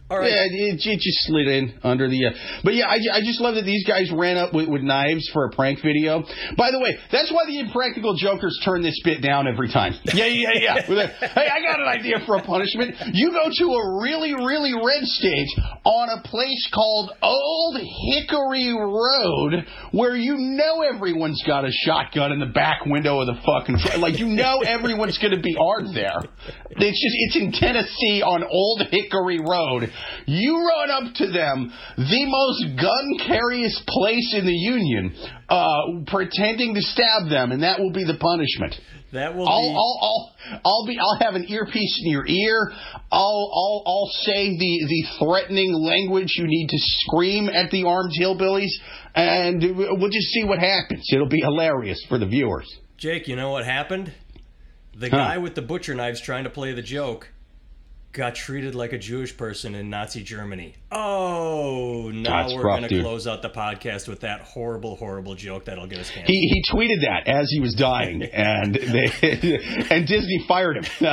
All 0.09 0.19
right. 0.19 0.31
Yeah, 0.31 0.47
it, 0.47 0.79
it 0.79 0.99
just 0.99 1.27
slid 1.27 1.47
in 1.47 1.73
under 1.83 2.07
the. 2.07 2.27
Uh, 2.27 2.31
but 2.63 2.75
yeah, 2.75 2.87
I, 2.87 3.19
I 3.19 3.19
just 3.19 3.41
love 3.41 3.55
that 3.55 3.65
these 3.65 3.85
guys 3.85 4.09
ran 4.09 4.37
up 4.37 4.53
with, 4.53 4.69
with 4.69 4.81
knives 4.81 5.29
for 5.33 5.43
a 5.45 5.51
prank 5.51 5.79
video. 5.83 6.23
By 6.55 6.71
the 6.71 6.79
way, 6.79 6.95
that's 7.11 7.29
why 7.29 7.43
the 7.45 7.59
impractical 7.59 8.15
jokers 8.15 8.57
turn 8.63 8.81
this 8.83 8.97
bit 9.03 9.21
down 9.21 9.47
every 9.49 9.67
time. 9.67 9.95
Yeah, 10.13 10.27
yeah, 10.27 10.49
yeah. 10.55 10.75
Hey, 11.37 11.49
I 11.51 11.61
got 11.61 11.81
an 11.81 11.87
idea 11.87 12.23
for 12.25 12.37
a 12.37 12.41
punishment. 12.41 12.95
You 13.13 13.31
go 13.31 13.49
to 13.51 13.65
a 13.73 14.01
really, 14.01 14.33
really 14.33 14.73
red 14.73 15.03
stage 15.03 15.47
on 15.83 16.09
a 16.09 16.21
place 16.23 16.69
called 16.73 17.11
Old 17.21 17.77
Hickory 18.13 18.71
Road, 18.71 19.65
where 19.91 20.15
you 20.15 20.37
know 20.37 20.83
everyone's 20.83 21.43
got 21.45 21.65
a 21.65 21.71
shotgun 21.71 22.31
in 22.31 22.39
the 22.39 22.45
back 22.45 22.85
window 22.85 23.19
of 23.19 23.27
the 23.27 23.39
fucking 23.45 23.77
fr- 23.79 23.97
like 23.97 24.19
you 24.19 24.27
know 24.27 24.61
everyone's 24.61 25.17
going 25.17 25.35
to 25.35 25.41
be 25.41 25.55
armed 25.59 25.95
there. 25.95 26.21
It's 26.69 27.03
just 27.03 27.15
it's 27.19 27.35
in 27.35 27.51
Tennessee 27.51 28.21
on 28.23 28.43
Old 28.43 28.83
Hickory 28.89 29.39
Road. 29.39 29.91
You 30.25 30.57
run 30.67 30.91
up 30.91 31.13
to 31.15 31.27
them, 31.31 31.71
the 31.97 32.25
most 32.25 32.81
gun 32.81 33.27
carriest 33.27 33.85
place 33.87 34.33
in 34.37 34.45
the 34.45 34.51
Union, 34.53 35.15
uh, 35.49 36.03
pretending 36.07 36.75
to 36.75 36.81
stab 36.81 37.29
them, 37.29 37.51
and 37.51 37.63
that 37.63 37.79
will 37.79 37.91
be 37.93 38.03
the 38.03 38.17
punishment. 38.19 38.75
That 39.13 39.35
will 39.35 39.47
I'll, 39.47 39.61
be. 39.61 39.69
I'll, 39.69 39.99
I'll, 40.01 40.61
I'll 40.65 40.85
be, 40.85 40.99
I'll 40.99 41.17
have 41.21 41.35
an 41.35 41.45
earpiece 41.49 42.01
in 42.03 42.11
your 42.11 42.27
ear. 42.27 42.71
I'll, 43.09 43.51
I'll, 43.55 43.83
I'll 43.85 44.09
say 44.23 44.49
the, 44.49 44.85
the 44.89 45.03
threatening 45.25 45.73
language 45.73 46.33
you 46.37 46.45
need 46.45 46.67
to 46.67 46.77
scream 46.77 47.47
at 47.47 47.71
the 47.71 47.85
armed 47.85 48.11
hillbillies, 48.19 48.71
and 49.15 49.61
we'll 49.77 50.09
just 50.11 50.27
see 50.27 50.43
what 50.43 50.59
happens. 50.59 51.07
It'll 51.13 51.29
be 51.29 51.39
hilarious 51.39 52.05
for 52.09 52.17
the 52.17 52.25
viewers. 52.27 52.67
Jake, 52.97 53.29
you 53.29 53.37
know 53.37 53.51
what 53.51 53.63
happened? 53.63 54.11
The 54.99 55.09
Huh. 55.09 55.17
guy 55.17 55.37
with 55.37 55.55
the 55.55 55.61
butcher 55.61 55.93
knives 55.95 56.19
trying 56.21 56.43
to 56.43 56.49
play 56.49 56.73
the 56.73 56.81
joke 56.81 57.29
got 58.13 58.33
treated 58.35 58.73
like 58.73 58.93
a 58.93 58.97
Jewish 58.97 59.35
person 59.37 59.75
in 59.75 59.89
Nazi 59.89 60.23
Germany. 60.23 60.73
Oh, 60.91 62.09
now 62.13 62.43
That's 62.43 62.53
we're 62.55 62.63
going 62.63 62.83
to 62.87 63.01
close 63.01 63.27
out 63.27 63.41
the 63.43 63.49
podcast 63.49 64.07
with 64.07 64.21
that 64.21 64.41
horrible, 64.41 64.95
horrible 64.95 65.35
joke 65.35 65.65
that'll 65.65 65.85
get 65.87 65.99
us 65.99 66.09
canceled. 66.09 66.27
He, 66.29 66.47
he 66.47 66.63
tweeted 66.73 67.01
that 67.01 67.27
as 67.27 67.49
he 67.51 67.59
was 67.59 67.73
dying, 67.75 68.23
and 68.33 68.73
they, 68.73 69.87
and 69.91 70.07
Disney 70.07 70.43
fired 70.47 70.77
him 70.77 70.85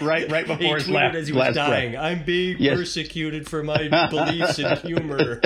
right 0.00 0.30
right 0.30 0.46
He 0.46 0.56
before 0.56 0.76
his 0.76 0.88
tweeted 0.88 0.92
last, 0.92 1.16
as 1.16 1.26
he 1.28 1.32
was 1.32 1.56
last 1.56 1.68
breath. 1.68 1.94
I'm 1.96 2.24
being 2.24 2.56
Yes. 2.58 2.76
persecuted 2.76 3.48
for 3.48 3.62
my 3.62 4.08
beliefs 4.08 4.58
and 4.58 4.78
humor. 4.80 5.40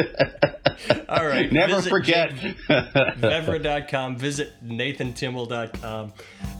All 1.08 1.26
right. 1.26 1.50
Never 1.50 1.76
visit 1.76 1.90
forget. 1.90 2.30
Vevra.com. 2.68 4.16
Visit 4.16 4.52
NathanTimmel.com. 4.66 6.12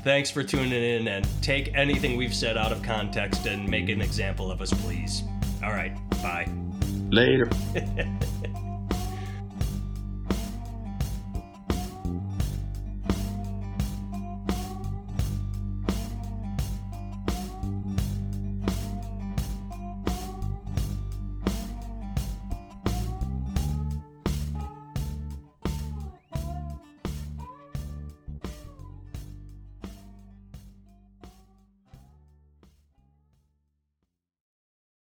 Thanks 0.03 0.31
for 0.31 0.43
tuning 0.43 0.73
in 0.73 1.09
and 1.09 1.27
take 1.43 1.75
anything 1.75 2.17
we've 2.17 2.35
said 2.35 2.57
out 2.57 2.73
of 2.73 2.83
context 2.83 3.47
and 3.47 3.69
make 3.69 3.89
an 3.89 4.01
example 4.01 4.51
of 4.51 4.61
us, 4.61 4.73
please. 4.83 5.23
All 5.63 5.73
right. 5.73 5.95
Bye. 6.23 6.49
Later. 7.11 7.49